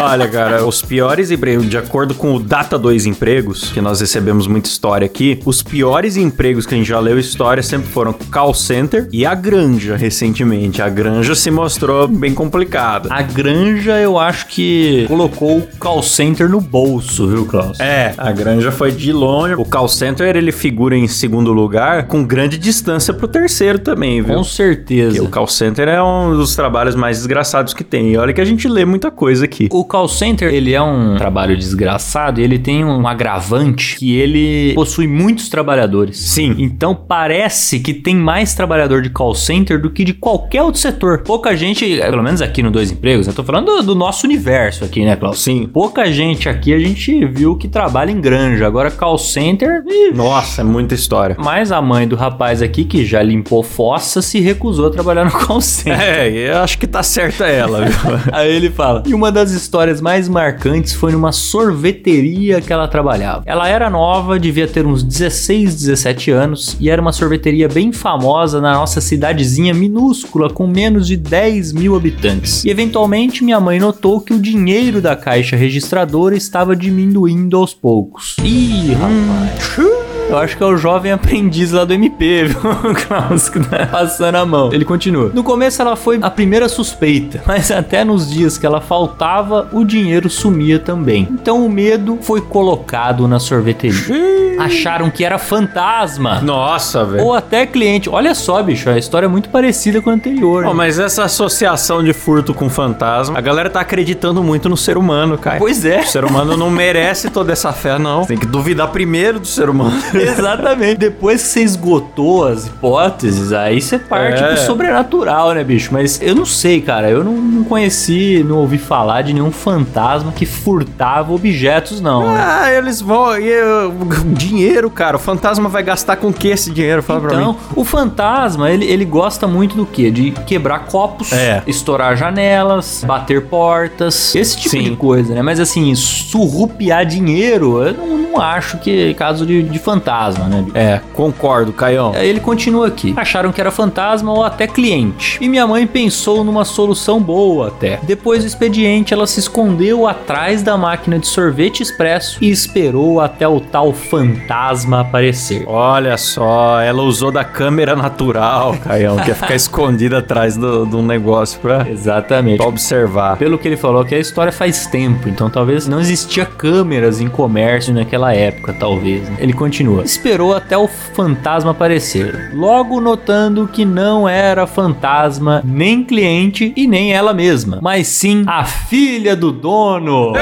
Olha, 0.00 0.26
cara, 0.28 0.66
os 0.66 0.80
piores 0.82 1.30
empregos, 1.30 1.68
de 1.68 1.76
acordo 1.76 2.14
com 2.14 2.34
o 2.34 2.40
Data 2.40 2.78
2 2.78 3.06
Empregos, 3.18 3.72
que 3.72 3.80
nós 3.80 4.00
recebemos 4.00 4.46
muita 4.46 4.68
história 4.68 5.04
aqui, 5.04 5.40
os 5.44 5.60
piores 5.60 6.16
empregos 6.16 6.64
que 6.64 6.74
a 6.74 6.78
gente 6.78 6.86
já 6.86 7.00
leu 7.00 7.18
história 7.18 7.60
sempre 7.64 7.88
foram 7.88 8.12
call 8.12 8.54
center 8.54 9.08
e 9.12 9.26
a 9.26 9.34
granja, 9.34 9.96
recentemente. 9.96 10.80
A 10.80 10.88
granja 10.88 11.34
se 11.34 11.50
mostrou 11.50 12.06
bem 12.06 12.32
complicada. 12.32 13.08
A 13.12 13.20
granja, 13.20 13.98
eu 13.98 14.20
acho 14.20 14.46
que 14.46 15.04
colocou 15.08 15.58
o 15.58 15.68
call 15.80 16.00
center 16.00 16.48
no 16.48 16.60
bolso, 16.60 17.26
viu, 17.26 17.44
Klaus? 17.44 17.80
É, 17.80 18.14
a 18.16 18.30
granja 18.30 18.70
foi 18.70 18.92
de 18.92 19.12
longe. 19.12 19.56
O 19.56 19.64
call 19.64 19.88
center, 19.88 20.36
ele 20.36 20.52
figura 20.52 20.96
em 20.96 21.08
segundo 21.08 21.52
lugar, 21.52 22.06
com 22.06 22.24
grande 22.24 22.56
distância 22.56 23.12
pro 23.12 23.26
terceiro 23.26 23.80
também, 23.80 24.22
viu? 24.22 24.36
Com 24.36 24.44
certeza. 24.44 25.16
Porque 25.16 25.26
o 25.26 25.28
call 25.28 25.48
center 25.48 25.88
é 25.88 26.00
um 26.00 26.36
dos 26.36 26.54
trabalhos 26.54 26.94
mais 26.94 27.16
desgraçados 27.16 27.74
que 27.74 27.82
tem. 27.82 28.12
E 28.12 28.16
olha 28.16 28.32
que 28.32 28.40
a 28.40 28.44
gente 28.44 28.68
lê 28.68 28.84
muita 28.84 29.10
coisa 29.10 29.44
aqui. 29.44 29.68
O 29.72 29.84
call 29.84 30.06
center, 30.06 30.54
ele 30.54 30.72
é 30.72 30.80
um 30.80 31.16
trabalho 31.16 31.56
desgraçado 31.56 32.40
e 32.40 32.44
ele 32.44 32.60
tem 32.60 32.84
um 32.84 33.07
agravante 33.08 33.96
que 33.96 34.16
ele 34.16 34.72
possui 34.74 35.06
muitos 35.06 35.48
trabalhadores. 35.48 36.18
Sim. 36.18 36.54
Então 36.58 36.94
parece 36.94 37.80
que 37.80 37.92
tem 37.94 38.14
mais 38.14 38.54
trabalhador 38.54 39.02
de 39.02 39.10
call 39.10 39.34
center 39.34 39.80
do 39.80 39.90
que 39.90 40.04
de 40.04 40.12
qualquer 40.14 40.62
outro 40.62 40.80
setor. 40.80 41.22
Pouca 41.22 41.56
gente, 41.56 41.84
pelo 41.98 42.22
menos 42.22 42.40
aqui 42.42 42.62
no 42.62 42.70
Dois 42.70 42.90
Empregos, 42.90 43.26
eu 43.26 43.32
tô 43.34 43.42
falando 43.42 43.66
do, 43.66 43.82
do 43.82 43.94
nosso 43.94 44.26
universo 44.26 44.84
aqui, 44.84 45.04
né, 45.04 45.16
Klaus? 45.16 45.40
Sim. 45.40 45.66
Pouca 45.72 46.10
gente 46.12 46.48
aqui 46.48 46.72
a 46.72 46.78
gente 46.78 47.24
viu 47.26 47.56
que 47.56 47.68
trabalha 47.68 48.10
em 48.10 48.20
granja. 48.20 48.66
Agora 48.66 48.90
call 48.90 49.18
center, 49.18 49.82
ih, 49.86 50.12
Nossa, 50.14 50.60
é 50.60 50.64
muita 50.64 50.94
história. 50.94 51.36
mas 51.38 51.72
a 51.72 51.80
mãe 51.80 52.06
do 52.06 52.16
rapaz 52.16 52.62
aqui, 52.62 52.84
que 52.84 53.04
já 53.04 53.22
limpou 53.22 53.62
fossa, 53.62 54.20
se 54.22 54.40
recusou 54.40 54.86
a 54.86 54.90
trabalhar 54.90 55.24
no 55.24 55.30
call 55.30 55.60
center. 55.60 56.00
É, 56.00 56.28
eu 56.28 56.58
acho 56.58 56.78
que 56.78 56.86
tá 56.86 57.02
certa 57.02 57.46
ela, 57.46 57.84
viu? 57.86 57.98
Aí 58.32 58.54
ele 58.54 58.70
fala: 58.70 59.02
E 59.06 59.14
uma 59.14 59.30
das 59.32 59.52
histórias 59.52 60.00
mais 60.00 60.28
marcantes 60.28 60.92
foi 60.94 61.12
numa 61.12 61.32
sorveteria 61.32 62.60
que 62.60 62.72
ela 62.72 62.88
trabalhava. 62.98 63.42
Ela 63.46 63.68
era 63.68 63.88
nova, 63.88 64.38
devia 64.38 64.66
ter 64.66 64.84
uns 64.86 65.02
16, 65.02 65.74
17 65.74 66.30
anos 66.30 66.76
e 66.80 66.90
era 66.90 67.00
uma 67.00 67.12
sorveteria 67.12 67.68
bem 67.68 67.92
famosa 67.92 68.60
na 68.60 68.74
nossa 68.74 69.00
cidadezinha 69.00 69.72
minúscula 69.72 70.50
com 70.50 70.66
menos 70.66 71.06
de 71.06 71.16
10 71.16 71.72
mil 71.72 71.94
habitantes. 71.94 72.64
E 72.64 72.70
eventualmente 72.70 73.44
minha 73.44 73.60
mãe 73.60 73.78
notou 73.78 74.20
que 74.20 74.34
o 74.34 74.40
dinheiro 74.40 75.00
da 75.00 75.14
caixa 75.14 75.54
registradora 75.56 76.36
estava 76.36 76.74
diminuindo 76.74 77.56
aos 77.56 77.72
poucos. 77.72 78.36
Ih, 78.42 78.92
rapaz. 78.94 80.07
Eu 80.28 80.36
acho 80.36 80.58
que 80.58 80.62
é 80.62 80.66
o 80.66 80.76
jovem 80.76 81.10
aprendiz 81.10 81.72
lá 81.72 81.86
do 81.86 81.94
MP, 81.94 82.44
viu? 82.44 82.60
Klaus 83.06 83.48
que 83.48 83.58
tá 83.60 83.86
passando 83.86 84.34
a 84.34 84.44
mão. 84.44 84.70
Ele 84.72 84.84
continua. 84.84 85.30
No 85.32 85.42
começo 85.42 85.80
ela 85.80 85.96
foi 85.96 86.18
a 86.20 86.28
primeira 86.28 86.68
suspeita, 86.68 87.42
mas 87.48 87.70
até 87.70 88.04
nos 88.04 88.30
dias 88.30 88.58
que 88.58 88.66
ela 88.66 88.80
faltava, 88.80 89.68
o 89.72 89.84
dinheiro 89.84 90.28
sumia 90.28 90.78
também. 90.78 91.26
Então 91.30 91.64
o 91.64 91.70
medo 91.70 92.18
foi 92.20 92.42
colocado 92.42 93.26
na 93.26 93.40
sorveteria. 93.40 94.58
Acharam 94.58 95.08
que 95.08 95.24
era 95.24 95.38
fantasma. 95.38 96.40
Nossa, 96.40 97.04
velho. 97.04 97.24
Ou 97.24 97.32
até 97.32 97.64
cliente. 97.64 98.10
Olha 98.10 98.34
só, 98.34 98.62
bicho, 98.62 98.90
a 98.90 98.98
história 98.98 99.26
é 99.26 99.28
muito 99.28 99.48
parecida 99.48 100.02
com 100.02 100.10
a 100.10 100.12
anterior. 100.12 100.64
Pô, 100.64 100.70
né? 100.70 100.74
mas 100.74 100.98
essa 100.98 101.24
associação 101.24 102.02
de 102.02 102.12
furto 102.12 102.52
com 102.52 102.68
fantasma, 102.68 103.38
a 103.38 103.40
galera 103.40 103.70
tá 103.70 103.80
acreditando 103.80 104.42
muito 104.42 104.68
no 104.68 104.76
ser 104.76 104.98
humano, 104.98 105.38
cara. 105.38 105.58
Pois 105.58 105.84
é. 105.84 106.00
O 106.00 106.06
ser 106.06 106.24
humano 106.24 106.56
não 106.56 106.70
merece 106.70 107.30
toda 107.30 107.52
essa 107.52 107.72
fé, 107.72 107.98
não. 107.98 108.26
Tem 108.26 108.36
que 108.36 108.46
duvidar 108.46 108.88
primeiro 108.88 109.40
do 109.40 109.46
ser 109.46 109.70
humano. 109.70 109.96
Exatamente. 110.38 110.98
Depois 110.98 111.42
que 111.42 111.48
você 111.48 111.60
esgotou 111.62 112.46
as 112.46 112.66
hipóteses, 112.66 113.52
aí 113.52 113.80
você 113.80 113.98
parte 113.98 114.42
É. 114.42 114.48
pro 114.48 114.56
sobrenatural, 114.58 115.52
né, 115.54 115.62
bicho? 115.64 115.90
Mas 115.92 116.20
eu 116.22 116.34
não 116.34 116.44
sei, 116.46 116.80
cara. 116.80 117.08
Eu 117.10 117.22
não, 117.24 117.32
não 117.32 117.64
conheci, 117.64 118.44
não 118.46 118.56
ouvi 118.58 118.78
falar 118.78 119.22
de 119.22 119.32
nenhum 119.32 119.50
fantasma 119.52 120.32
que 120.32 120.46
furtava 120.46 121.32
objetos, 121.32 122.00
não. 122.00 122.32
né? 122.32 122.38
Ah, 122.40 122.72
eles 122.72 123.00
vão. 123.00 123.38
E, 123.38 123.50
uh, 123.50 123.92
dinheiro, 124.34 124.90
cara. 124.90 125.16
O 125.16 125.20
fantasma 125.20 125.68
vai 125.68 125.82
gastar 125.82 126.16
com 126.16 126.28
o 126.28 126.32
que 126.32 126.48
esse 126.48 126.70
dinheiro? 126.70 127.02
Fala 127.02 127.20
pra 127.20 127.34
Então, 127.36 127.52
mim. 127.52 127.58
o 127.76 127.84
fantasma, 127.84 128.70
ele, 128.70 128.84
ele 128.86 129.04
gosta 129.04 129.46
muito 129.46 129.76
do 129.76 129.86
quê? 129.86 130.10
De 130.10 130.30
quebrar 130.46 130.86
copos, 130.86 131.32
É. 131.32 131.62
estourar 131.66 132.16
janelas, 132.16 133.04
bater 133.06 133.46
portas, 133.46 134.34
esse 134.34 134.56
tipo 134.56 134.70
Sim. 134.70 134.82
de 134.84 134.96
coisa, 134.96 135.34
né? 135.34 135.42
Mas 135.42 135.60
assim, 135.60 135.94
surrupiar 135.94 137.04
dinheiro, 137.06 137.82
eu 137.82 137.94
não, 137.94 138.18
não 138.18 138.40
acho 138.40 138.78
que 138.78 139.10
é 139.10 139.14
caso 139.14 139.44
de, 139.46 139.62
de 139.62 139.78
fantasma, 139.78 140.07
né? 140.48 140.62
bicho? 140.62 140.76
É, 140.76 141.00
concordo, 141.14 141.72
Caião. 141.72 142.12
Aí 142.14 142.28
ele 142.28 142.40
continua 142.40 142.86
aqui. 142.88 143.14
Acharam 143.16 143.52
que 143.52 143.60
era 143.60 143.70
fantasma 143.70 144.32
ou 144.32 144.42
até 144.42 144.66
cliente. 144.66 145.38
E 145.40 145.48
minha 145.48 145.66
mãe 145.66 145.86
pensou 145.86 146.42
numa 146.44 146.64
solução 146.64 147.20
boa 147.20 147.68
até. 147.68 147.98
Depois 148.02 148.42
do 148.44 148.46
expediente, 148.46 149.12
ela 149.14 149.26
se 149.26 149.40
escondeu 149.40 150.06
atrás 150.06 150.62
da 150.62 150.76
máquina 150.76 151.18
de 151.18 151.26
sorvete 151.26 151.82
expresso 151.82 152.38
e 152.42 152.50
esperou 152.50 153.20
até 153.20 153.46
o 153.46 153.60
tal 153.60 153.92
fantasma 153.92 155.00
aparecer. 155.00 155.64
Olha 155.66 156.16
só, 156.16 156.80
ela 156.80 157.02
usou 157.02 157.30
da 157.30 157.44
câmera 157.44 157.94
natural, 157.96 158.76
Caião, 158.82 159.16
que 159.16 159.30
é 159.30 159.34
ficar 159.34 159.54
escondida 159.56 160.18
atrás 160.18 160.56
do- 160.56 160.86
um 160.98 161.02
negócio 161.02 161.60
pra, 161.60 161.86
Exatamente. 161.88 162.56
pra 162.58 162.66
observar. 162.66 163.36
Pelo 163.36 163.58
que 163.58 163.68
ele 163.68 163.76
falou, 163.76 164.04
que 164.04 164.14
a 164.14 164.18
história 164.18 164.52
faz 164.52 164.86
tempo, 164.86 165.28
então 165.28 165.48
talvez 165.48 165.86
não 165.86 166.00
existia 166.00 166.44
câmeras 166.44 167.20
em 167.20 167.28
comércio 167.28 167.92
naquela 167.94 168.34
época, 168.34 168.72
talvez. 168.72 169.28
né? 169.28 169.36
Ele 169.38 169.52
continua. 169.52 169.97
Esperou 170.04 170.54
até 170.54 170.76
o 170.76 170.88
fantasma 170.88 171.72
aparecer, 171.72 172.50
logo 172.54 173.00
notando 173.00 173.68
que 173.68 173.84
não 173.84 174.28
era 174.28 174.66
fantasma, 174.66 175.62
nem 175.64 176.04
cliente 176.04 176.72
e 176.76 176.86
nem 176.86 177.12
ela 177.12 177.32
mesma, 177.32 177.78
mas 177.82 178.06
sim 178.08 178.44
a 178.46 178.64
filha 178.64 179.34
do 179.36 179.52
dono. 179.52 180.32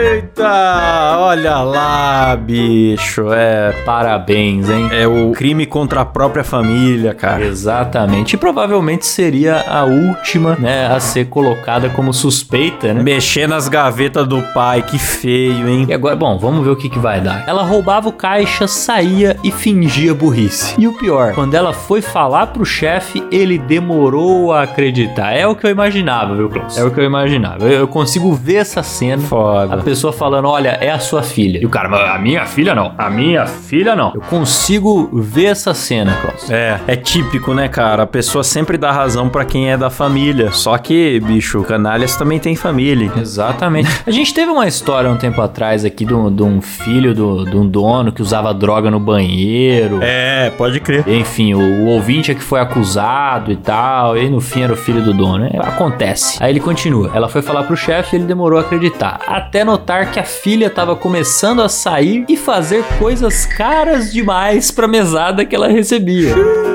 Eita! 0.00 1.16
Olha 1.18 1.58
lá, 1.58 2.36
bicho. 2.36 3.32
É. 3.32 3.72
Parabéns, 3.84 4.70
hein? 4.70 4.88
É 4.92 5.06
o 5.08 5.32
crime 5.32 5.66
contra 5.66 6.02
a 6.02 6.04
própria 6.04 6.44
família, 6.44 7.14
cara. 7.14 7.44
Exatamente. 7.44 8.34
E 8.34 8.36
provavelmente 8.36 9.04
seria 9.06 9.64
a 9.68 9.84
última, 9.84 10.54
né, 10.56 10.86
a 10.86 11.00
ser 11.00 11.26
colocada 11.26 11.88
como 11.90 12.12
suspeita, 12.12 12.94
né? 12.94 13.02
Mexer 13.02 13.48
nas 13.48 13.68
gavetas 13.68 14.26
do 14.26 14.40
pai, 14.54 14.82
que 14.82 14.98
feio, 14.98 15.68
hein? 15.68 15.86
E 15.88 15.92
agora, 15.92 16.14
bom, 16.14 16.38
vamos 16.38 16.64
ver 16.64 16.70
o 16.70 16.76
que, 16.76 16.88
que 16.88 16.98
vai 16.98 17.20
dar. 17.20 17.44
Ela 17.48 17.62
roubava 17.62 18.08
o 18.08 18.12
caixa, 18.12 18.68
saía 18.68 19.36
e 19.42 19.50
fingia 19.50 20.14
burrice. 20.14 20.74
E 20.78 20.86
o 20.86 20.92
pior, 20.92 21.32
quando 21.34 21.54
ela 21.54 21.72
foi 21.72 22.00
falar 22.00 22.48
pro 22.48 22.64
chefe, 22.64 23.22
ele 23.32 23.58
demorou 23.58 24.52
a 24.52 24.62
acreditar. 24.62 25.32
É 25.32 25.46
o 25.46 25.56
que 25.56 25.66
eu 25.66 25.70
imaginava, 25.70 26.36
viu, 26.36 26.48
Klaus? 26.48 26.78
É 26.78 26.84
o 26.84 26.90
que 26.90 27.00
eu 27.00 27.04
imaginava. 27.04 27.64
Eu, 27.64 27.80
eu 27.80 27.88
consigo 27.88 28.32
ver 28.32 28.56
essa 28.56 28.82
cena. 28.82 29.22
Foda. 29.22 29.87
Pessoa 29.88 30.12
falando, 30.12 30.48
olha, 30.48 30.70
é 30.80 30.90
a 30.90 30.98
sua 30.98 31.22
filha. 31.22 31.58
E 31.62 31.66
o 31.66 31.68
cara, 31.68 31.88
"Mas 31.88 32.00
a 32.08 32.18
minha 32.18 32.44
filha 32.46 32.74
não. 32.74 32.92
A 32.98 33.08
minha 33.08 33.46
filha 33.46 33.94
não. 33.96 34.12
Eu 34.14 34.20
consigo 34.22 35.08
ver 35.12 35.46
essa 35.46 35.72
cena, 35.74 36.12
Klaus. 36.20 36.50
É, 36.50 36.78
é 36.86 36.96
típico, 36.96 37.54
né, 37.54 37.68
cara? 37.68 38.02
A 38.02 38.06
pessoa 38.06 38.44
sempre 38.44 38.76
dá 38.76 38.90
razão 38.92 39.28
pra 39.28 39.44
quem 39.44 39.70
é 39.70 39.76
da 39.76 39.88
família. 39.90 40.50
Só 40.52 40.76
que, 40.78 41.20
bicho, 41.20 41.62
canalhas 41.62 42.16
também 42.16 42.38
tem 42.38 42.54
família. 42.56 43.10
Exatamente. 43.16 43.88
A 44.06 44.10
gente 44.10 44.32
teve 44.34 44.50
uma 44.50 44.66
história 44.66 45.10
um 45.10 45.16
tempo 45.16 45.40
atrás 45.40 45.84
aqui 45.84 46.04
de 46.04 46.14
um, 46.14 46.34
de 46.34 46.42
um 46.42 46.60
filho 46.60 47.14
do- 47.14 47.44
de 47.44 47.56
um 47.56 47.66
dono 47.66 48.12
que 48.12 48.20
usava 48.22 48.52
droga 48.52 48.90
no 48.90 49.00
banheiro. 49.00 50.00
É, 50.02 50.50
pode 50.56 50.80
crer. 50.80 51.08
Enfim, 51.08 51.54
o, 51.54 51.58
o 51.60 51.86
ouvinte 51.86 52.30
é 52.30 52.34
que 52.34 52.42
foi 52.42 52.60
acusado 52.60 53.50
e 53.52 53.56
tal, 53.56 54.16
e 54.16 54.28
no 54.28 54.40
fim 54.40 54.62
era 54.62 54.72
o 54.72 54.76
filho 54.76 55.02
do 55.02 55.12
dono. 55.14 55.46
É, 55.46 55.58
acontece. 55.58 56.42
Aí 56.42 56.50
ele 56.52 56.60
continua. 56.60 57.10
Ela 57.14 57.28
foi 57.28 57.42
falar 57.42 57.62
pro 57.64 57.76
chefe 57.76 58.16
e 58.16 58.18
ele 58.18 58.26
demorou 58.26 58.58
a 58.58 58.62
acreditar. 58.62 59.20
Até 59.26 59.64
notar 59.78 60.10
que 60.10 60.18
a 60.18 60.24
filha 60.24 60.68
tava 60.68 60.96
começando 60.96 61.62
a 61.62 61.68
sair 61.68 62.24
e 62.28 62.36
fazer 62.36 62.82
coisas 62.98 63.46
caras 63.46 64.12
demais 64.12 64.72
pra 64.72 64.88
mesada 64.88 65.44
que 65.44 65.54
ela 65.54 65.68
recebia. 65.68 66.34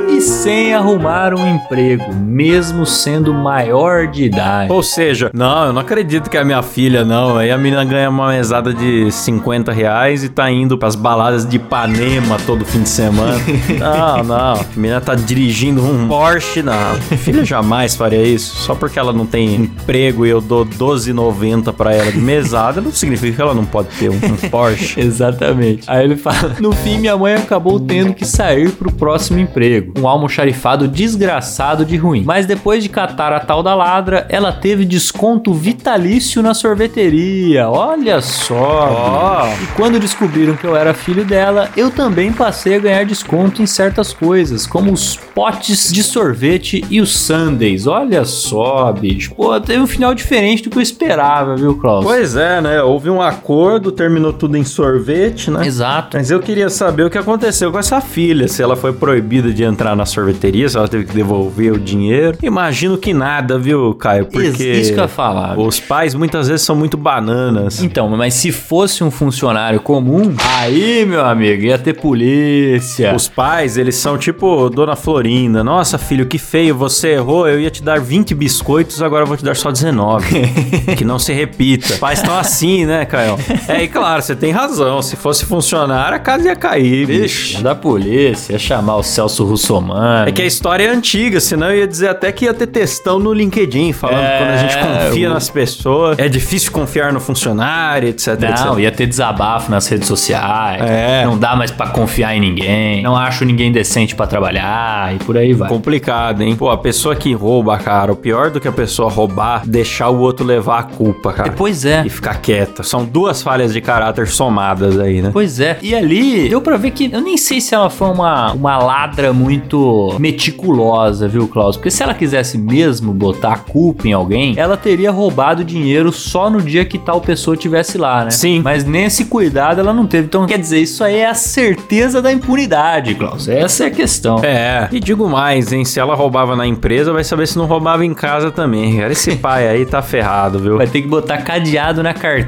E 0.09 0.21
sem 0.21 0.73
arrumar 0.73 1.33
um 1.33 1.55
emprego, 1.55 2.13
mesmo 2.13 2.85
sendo 2.85 3.33
maior 3.33 4.07
de 4.07 4.23
idade. 4.23 4.71
Ou 4.71 4.83
seja, 4.83 5.31
não, 5.33 5.65
eu 5.65 5.73
não 5.73 5.81
acredito 5.81 6.29
que 6.29 6.37
é 6.37 6.41
a 6.41 6.45
minha 6.45 6.61
filha, 6.61 7.03
não. 7.03 7.37
Aí 7.37 7.51
a 7.51 7.57
menina 7.57 7.83
ganha 7.83 8.09
uma 8.09 8.29
mesada 8.29 8.73
de 8.73 9.11
50 9.11 9.71
reais 9.71 10.23
e 10.23 10.29
tá 10.29 10.49
indo 10.51 10.77
pras 10.77 10.95
baladas 10.95 11.45
de 11.45 11.57
Ipanema 11.57 12.37
todo 12.45 12.63
fim 12.63 12.83
de 12.83 12.89
semana. 12.89 13.39
não, 13.79 14.23
não. 14.23 14.53
A 14.53 14.65
menina 14.75 15.01
tá 15.01 15.15
dirigindo 15.15 15.83
um 15.83 16.07
Porsche, 16.07 16.61
não. 16.61 16.95
Filha 17.17 17.43
jamais 17.43 17.95
faria 17.95 18.23
isso. 18.23 18.55
Só 18.57 18.75
porque 18.75 18.99
ela 18.99 19.11
não 19.11 19.25
tem 19.25 19.55
emprego 19.55 20.25
e 20.25 20.29
eu 20.29 20.39
dou 20.39 20.65
12,90 20.65 21.73
pra 21.73 21.93
ela 21.93 22.11
de 22.11 22.19
mesada, 22.19 22.81
significa 22.97 23.35
que 23.35 23.41
ela 23.41 23.53
não 23.53 23.65
pode 23.65 23.89
ter 23.97 24.09
um, 24.09 24.15
um 24.15 24.37
Porsche. 24.49 24.99
Exatamente. 24.99 25.83
Aí 25.87 26.03
ele 26.03 26.15
fala: 26.15 26.55
No 26.59 26.71
fim, 26.71 26.97
minha 26.97 27.17
mãe 27.17 27.35
acabou 27.35 27.79
tendo 27.79 28.13
que 28.13 28.25
sair 28.25 28.71
pro 28.71 28.91
próximo 28.91 29.39
emprego. 29.39 29.93
Um 29.99 30.07
almoxarifado 30.07 30.87
desgraçado 30.87 31.85
de 31.85 31.97
ruim. 31.97 32.23
Mas 32.25 32.45
depois 32.45 32.83
de 32.83 32.89
catar 32.89 33.33
a 33.33 33.39
tal 33.39 33.63
da 33.63 33.75
ladra, 33.75 34.25
ela 34.29 34.51
teve 34.51 34.85
desconto 34.85 35.53
vitalício 35.53 36.41
na 36.41 36.53
sorveteria. 36.53 37.69
Olha 37.69 38.21
só. 38.21 39.47
bicho. 39.49 39.63
E 39.63 39.75
quando 39.75 39.99
descobriram 39.99 40.55
que 40.55 40.65
eu 40.65 40.75
era 40.75 40.93
filho 40.93 41.25
dela, 41.25 41.69
eu 41.75 41.89
também 41.89 42.31
passei 42.31 42.75
a 42.75 42.79
ganhar 42.79 43.05
desconto 43.05 43.61
em 43.61 43.65
certas 43.65 44.13
coisas, 44.13 44.65
como 44.67 44.91
os 44.91 45.15
potes 45.15 45.91
de 45.91 46.03
sorvete 46.03 46.85
e 46.89 47.01
os 47.01 47.15
sundays. 47.15 47.87
Olha 47.87 48.25
só, 48.25 48.91
bicho. 48.91 49.33
Pô, 49.35 49.59
teve 49.59 49.79
um 49.79 49.87
final 49.87 50.13
diferente 50.13 50.63
do 50.63 50.69
que 50.69 50.77
eu 50.77 50.81
esperava, 50.81 51.55
viu, 51.55 51.75
Klaus? 51.77 52.05
Pois 52.05 52.35
é, 52.35 52.61
né? 52.61 52.82
Houve 52.83 53.09
um 53.09 53.21
acordo, 53.21 53.91
terminou 53.91 54.33
tudo 54.33 54.57
em 54.57 54.63
sorvete, 54.63 55.49
né? 55.49 55.65
Exato. 55.65 56.17
Mas 56.17 56.29
eu 56.31 56.39
queria 56.39 56.69
saber 56.69 57.03
o 57.03 57.09
que 57.09 57.17
aconteceu 57.17 57.71
com 57.71 57.79
essa 57.79 58.01
filha, 58.01 58.47
se 58.47 58.61
ela 58.61 58.75
foi 58.75 58.93
proibida 58.93 59.51
de 59.51 59.63
entrar 59.63 59.95
na 59.95 60.05
sorveteria, 60.05 60.67
se 60.67 60.77
ela 60.77 60.87
teve 60.87 61.05
que 61.05 61.13
devolver 61.13 61.73
o 61.73 61.79
dinheiro. 61.79 62.37
Imagino 62.41 62.97
que 62.97 63.13
nada, 63.13 63.57
viu, 63.57 63.93
Caio? 63.93 64.25
Porque 64.25 64.47
Isso 64.47 64.93
que 64.93 64.99
eu 64.99 65.03
ia 65.03 65.07
falar. 65.07 65.57
os 65.57 65.79
pais 65.79 66.13
muitas 66.15 66.47
vezes 66.47 66.65
são 66.65 66.75
muito 66.75 66.97
bananas. 66.97 67.81
Então, 67.81 68.09
mas 68.09 68.33
se 68.33 68.51
fosse 68.51 69.03
um 69.03 69.11
funcionário 69.11 69.79
comum, 69.79 70.33
aí, 70.57 71.05
meu 71.05 71.25
amigo, 71.25 71.63
ia 71.63 71.77
ter 71.77 71.93
polícia. 71.93 73.13
Os 73.15 73.27
pais, 73.27 73.77
eles 73.77 73.95
são 73.95 74.17
tipo 74.17 74.69
Dona 74.69 74.95
Florinda. 74.95 75.63
Nossa, 75.63 75.97
filho, 75.97 76.25
que 76.25 76.37
feio, 76.37 76.75
você 76.75 77.09
errou. 77.13 77.47
Eu 77.47 77.59
ia 77.59 77.69
te 77.69 77.83
dar 77.83 77.99
20 77.99 78.33
biscoitos, 78.35 79.01
agora 79.01 79.23
eu 79.23 79.27
vou 79.27 79.37
te 79.37 79.43
dar 79.43 79.55
só 79.55 79.71
19. 79.71 80.25
que 80.97 81.05
não 81.05 81.19
se 81.19 81.33
repita. 81.33 81.93
Os 81.93 81.99
pais 81.99 82.19
estão 82.19 82.37
assim, 82.37 82.72
né, 82.85 83.05
Caio? 83.05 83.37
É, 83.67 83.83
e 83.83 83.87
claro, 83.87 84.21
você 84.21 84.35
tem 84.35 84.51
razão. 84.51 85.01
Se 85.01 85.15
fosse 85.15 85.45
funcionário, 85.45 86.15
a 86.15 86.19
casa 86.19 86.47
ia 86.49 86.55
cair, 86.55 87.05
bicho. 87.07 87.61
Da 87.63 87.73
polícia, 87.75 88.53
ia 88.53 88.59
chamar 88.59 88.97
o 88.97 89.03
Celso 89.03 89.55
somando. 89.57 90.29
É 90.29 90.31
que 90.31 90.41
a 90.41 90.45
história 90.45 90.85
é 90.85 90.89
antiga, 90.89 91.39
senão 91.39 91.69
eu 91.71 91.77
ia 91.79 91.87
dizer 91.87 92.09
até 92.09 92.31
que 92.31 92.45
ia 92.45 92.53
ter 92.53 92.67
textão 92.67 93.19
no 93.19 93.33
LinkedIn 93.33 93.93
falando 93.93 94.23
É, 94.23 94.37
quando 94.37 94.49
a 94.49 94.57
gente 94.57 94.77
confia 94.77 95.29
o- 95.29 95.33
nas 95.33 95.49
pessoas, 95.49 96.17
é 96.19 96.27
difícil 96.27 96.71
confiar 96.71 97.13
no 97.13 97.19
funcionário, 97.19 98.09
etc, 98.09 98.39
Não, 98.39 98.49
etc. 98.49 98.79
ia 98.79 98.91
ter 98.91 99.05
desabafo 99.07 99.69
nas 99.71 99.87
redes 99.87 100.07
sociais. 100.07 100.81
É. 100.83 101.25
Não 101.25 101.37
dá 101.37 101.55
mais 101.55 101.71
pra 101.71 101.87
confiar 101.87 102.35
em 102.35 102.39
ninguém. 102.39 103.01
Não 103.03 103.15
acho 103.15 103.45
ninguém 103.45 103.71
decente 103.71 104.15
pra 104.15 104.25
trabalhar 104.27 105.13
e 105.15 105.19
por 105.19 105.37
aí 105.37 105.53
vai. 105.53 105.69
Complicado, 105.69 106.41
hein? 106.41 106.55
Pô, 106.55 106.69
a 106.69 106.77
pessoa 106.77 107.15
que 107.15 107.33
rouba, 107.33 107.77
cara, 107.77 108.11
o 108.11 108.15
pior 108.15 108.49
do 108.49 108.59
que 108.59 108.67
a 108.67 108.71
pessoa 108.71 109.09
roubar, 109.09 109.63
deixar 109.65 110.09
o 110.09 110.19
outro 110.19 110.45
levar 110.45 110.79
a 110.79 110.83
culpa, 110.83 111.33
cara. 111.33 111.51
Pois 111.55 111.85
é. 111.85 112.03
E 112.05 112.09
ficar 112.09 112.35
São 112.83 113.05
duas 113.05 113.41
falhas 113.41 113.73
de 113.73 113.81
caráter 113.81 114.27
somadas 114.27 114.99
aí, 114.99 115.21
né? 115.21 115.29
Pois 115.31 115.59
é. 115.59 115.77
E 115.81 115.93
ali, 115.93 116.49
deu 116.49 116.61
pra 116.61 116.77
ver 116.77 116.91
que. 116.91 117.09
Eu 117.11 117.21
nem 117.21 117.37
sei 117.37 117.61
se 117.61 117.73
ela 117.75 117.89
foi 117.89 118.09
uma, 118.09 118.51
uma 118.53 118.77
ladra 118.77 119.33
muito 119.33 120.15
meticulosa, 120.19 121.27
viu, 121.27 121.47
Klaus? 121.47 121.75
Porque 121.75 121.91
se 121.91 122.03
ela 122.03 122.13
quisesse 122.13 122.57
mesmo 122.57 123.13
botar 123.13 123.53
a 123.53 123.57
culpa 123.57 124.07
em 124.07 124.13
alguém, 124.13 124.53
ela 124.57 124.77
teria 124.77 125.11
roubado 125.11 125.63
dinheiro 125.63 126.11
só 126.11 126.49
no 126.49 126.61
dia 126.61 126.85
que 126.85 126.97
tal 126.97 127.21
pessoa 127.21 127.57
tivesse 127.57 127.97
lá, 127.97 128.25
né? 128.25 128.31
Sim. 128.31 128.61
Mas 128.63 128.83
nesse 128.83 129.25
cuidado 129.25 129.79
ela 129.79 129.93
não 129.93 130.05
teve. 130.05 130.25
Então, 130.25 130.45
quer 130.45 130.59
dizer, 130.59 130.79
isso 130.79 131.03
aí 131.03 131.17
é 131.17 131.29
a 131.29 131.33
certeza 131.33 132.21
da 132.21 132.31
impunidade, 132.31 133.15
Klaus. 133.15 133.47
Essa 133.47 133.85
é 133.85 133.87
a 133.87 133.91
questão. 133.91 134.39
É, 134.43 134.87
e 134.91 134.99
digo 134.99 135.27
mais, 135.29 135.71
hein? 135.71 135.85
Se 135.85 135.99
ela 135.99 136.15
roubava 136.15 136.55
na 136.55 136.65
empresa, 136.65 137.13
vai 137.13 137.23
saber 137.23 137.47
se 137.47 137.57
não 137.57 137.65
roubava 137.65 138.05
em 138.05 138.13
casa 138.13 138.51
também. 138.51 138.97
Cara, 138.97 139.11
esse 139.11 139.35
pai 139.37 139.67
aí 139.67 139.85
tá 139.85 140.01
ferrado, 140.01 140.59
viu? 140.59 140.77
Vai 140.77 140.87
ter 140.87 141.01
que 141.01 141.07
botar 141.07 141.37
cadeado 141.37 142.01
na 142.03 142.13
carteira. 142.13 142.42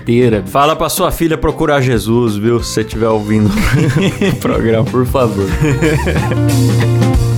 Fala 0.48 0.76
pra 0.76 0.90
sua 0.90 1.12
filha 1.12 1.38
procurar 1.38 1.82
Jesus, 1.82 2.36
viu? 2.36 2.62
Se 2.62 2.72
você 2.74 2.82
estiver 2.82 3.10
ouvindo 3.10 3.50
o 4.34 4.36
programa. 4.38 4.86
Por 4.86 5.06
favor. 5.06 5.48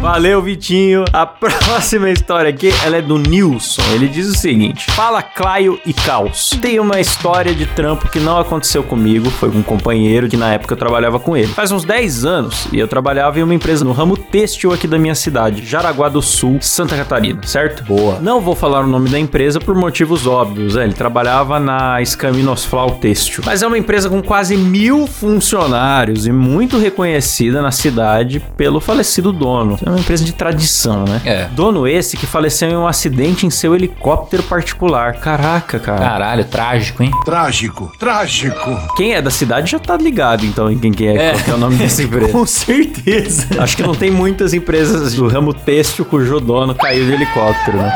Valeu, 0.00 0.40
Vitinho. 0.40 1.04
A 1.12 1.26
próxima 1.28 2.08
história 2.08 2.48
aqui, 2.48 2.72
ela 2.82 2.96
é 2.96 3.02
do 3.02 3.18
Nilson. 3.18 3.82
Ele 3.92 4.08
diz 4.08 4.28
o 4.28 4.34
seguinte: 4.34 4.90
Fala, 4.92 5.22
Claio 5.22 5.78
e 5.84 5.92
Caos. 5.92 6.58
Tem 6.60 6.80
uma 6.80 6.98
história 6.98 7.54
de 7.54 7.66
trampo 7.66 8.08
que 8.08 8.18
não 8.18 8.38
aconteceu 8.38 8.82
comigo, 8.82 9.28
foi 9.28 9.50
com 9.50 9.58
um 9.58 9.62
companheiro 9.62 10.26
que 10.26 10.38
na 10.38 10.54
época 10.54 10.72
eu 10.72 10.78
trabalhava 10.78 11.20
com 11.20 11.36
ele. 11.36 11.48
Faz 11.48 11.70
uns 11.70 11.84
10 11.84 12.24
anos 12.24 12.66
e 12.72 12.78
eu 12.78 12.88
trabalhava 12.88 13.38
em 13.38 13.42
uma 13.42 13.54
empresa 13.54 13.84
no 13.84 13.92
ramo 13.92 14.16
têxtil 14.16 14.72
aqui 14.72 14.86
da 14.86 14.98
minha 14.98 15.14
cidade, 15.14 15.66
Jaraguá 15.66 16.08
do 16.08 16.22
Sul, 16.22 16.58
Santa 16.62 16.96
Catarina, 16.96 17.42
certo? 17.44 17.84
Boa. 17.84 18.18
Não 18.20 18.40
vou 18.40 18.56
falar 18.56 18.80
o 18.80 18.86
nome 18.86 19.10
da 19.10 19.18
empresa 19.18 19.60
por 19.60 19.74
motivos 19.74 20.26
óbvios, 20.26 20.76
né? 20.76 20.84
Ele 20.84 20.94
trabalhava 20.94 21.60
na 21.60 22.00
Escaminosflau 22.00 22.92
Têxtil. 22.92 23.42
Mas 23.44 23.62
é 23.62 23.66
uma 23.66 23.76
empresa 23.76 24.08
com 24.08 24.22
quase 24.22 24.56
mil 24.56 25.06
funcionários 25.06 26.26
e 26.26 26.32
muito 26.32 26.78
reconhecida 26.78 27.60
na 27.60 27.70
cidade 27.70 28.40
pelo 28.56 28.80
falecido 28.80 29.30
dono. 29.30 29.78
É 29.90 29.92
uma 29.94 30.00
empresa 30.00 30.24
de 30.24 30.32
tradição, 30.32 31.04
né? 31.04 31.20
É. 31.24 31.44
Dono 31.52 31.86
esse 31.88 32.16
que 32.16 32.24
faleceu 32.26 32.68
em 32.70 32.76
um 32.76 32.86
acidente 32.86 33.44
em 33.44 33.50
seu 33.50 33.74
helicóptero 33.74 34.42
particular. 34.44 35.14
Caraca, 35.14 35.78
cara. 35.80 35.98
Caralho, 35.98 36.44
trágico, 36.44 37.02
hein? 37.02 37.10
Trágico, 37.24 37.92
trágico. 37.98 38.70
Quem 38.96 39.14
é 39.14 39.20
da 39.20 39.30
cidade 39.30 39.70
já 39.72 39.78
tá 39.80 39.96
ligado, 39.96 40.46
então, 40.46 40.70
em 40.70 40.78
quem 40.78 40.92
que 40.92 41.06
é, 41.06 41.14
É. 41.16 41.30
qual 41.32 41.42
que 41.44 41.50
é 41.50 41.54
o 41.54 41.58
nome 41.58 41.76
dessa 41.76 42.02
empresa. 42.04 42.30
Com 42.32 42.46
certeza. 42.46 43.46
Acho 43.60 43.76
que 43.76 43.82
não 43.82 43.94
tem 43.94 44.10
muitas 44.10 44.54
empresas 44.54 45.14
do 45.14 45.26
ramo 45.26 45.52
têxtil 45.52 46.04
cujo 46.04 46.38
dono 46.40 46.74
caiu 46.74 47.04
de 47.06 47.12
helicóptero, 47.12 47.78
né? 47.78 47.92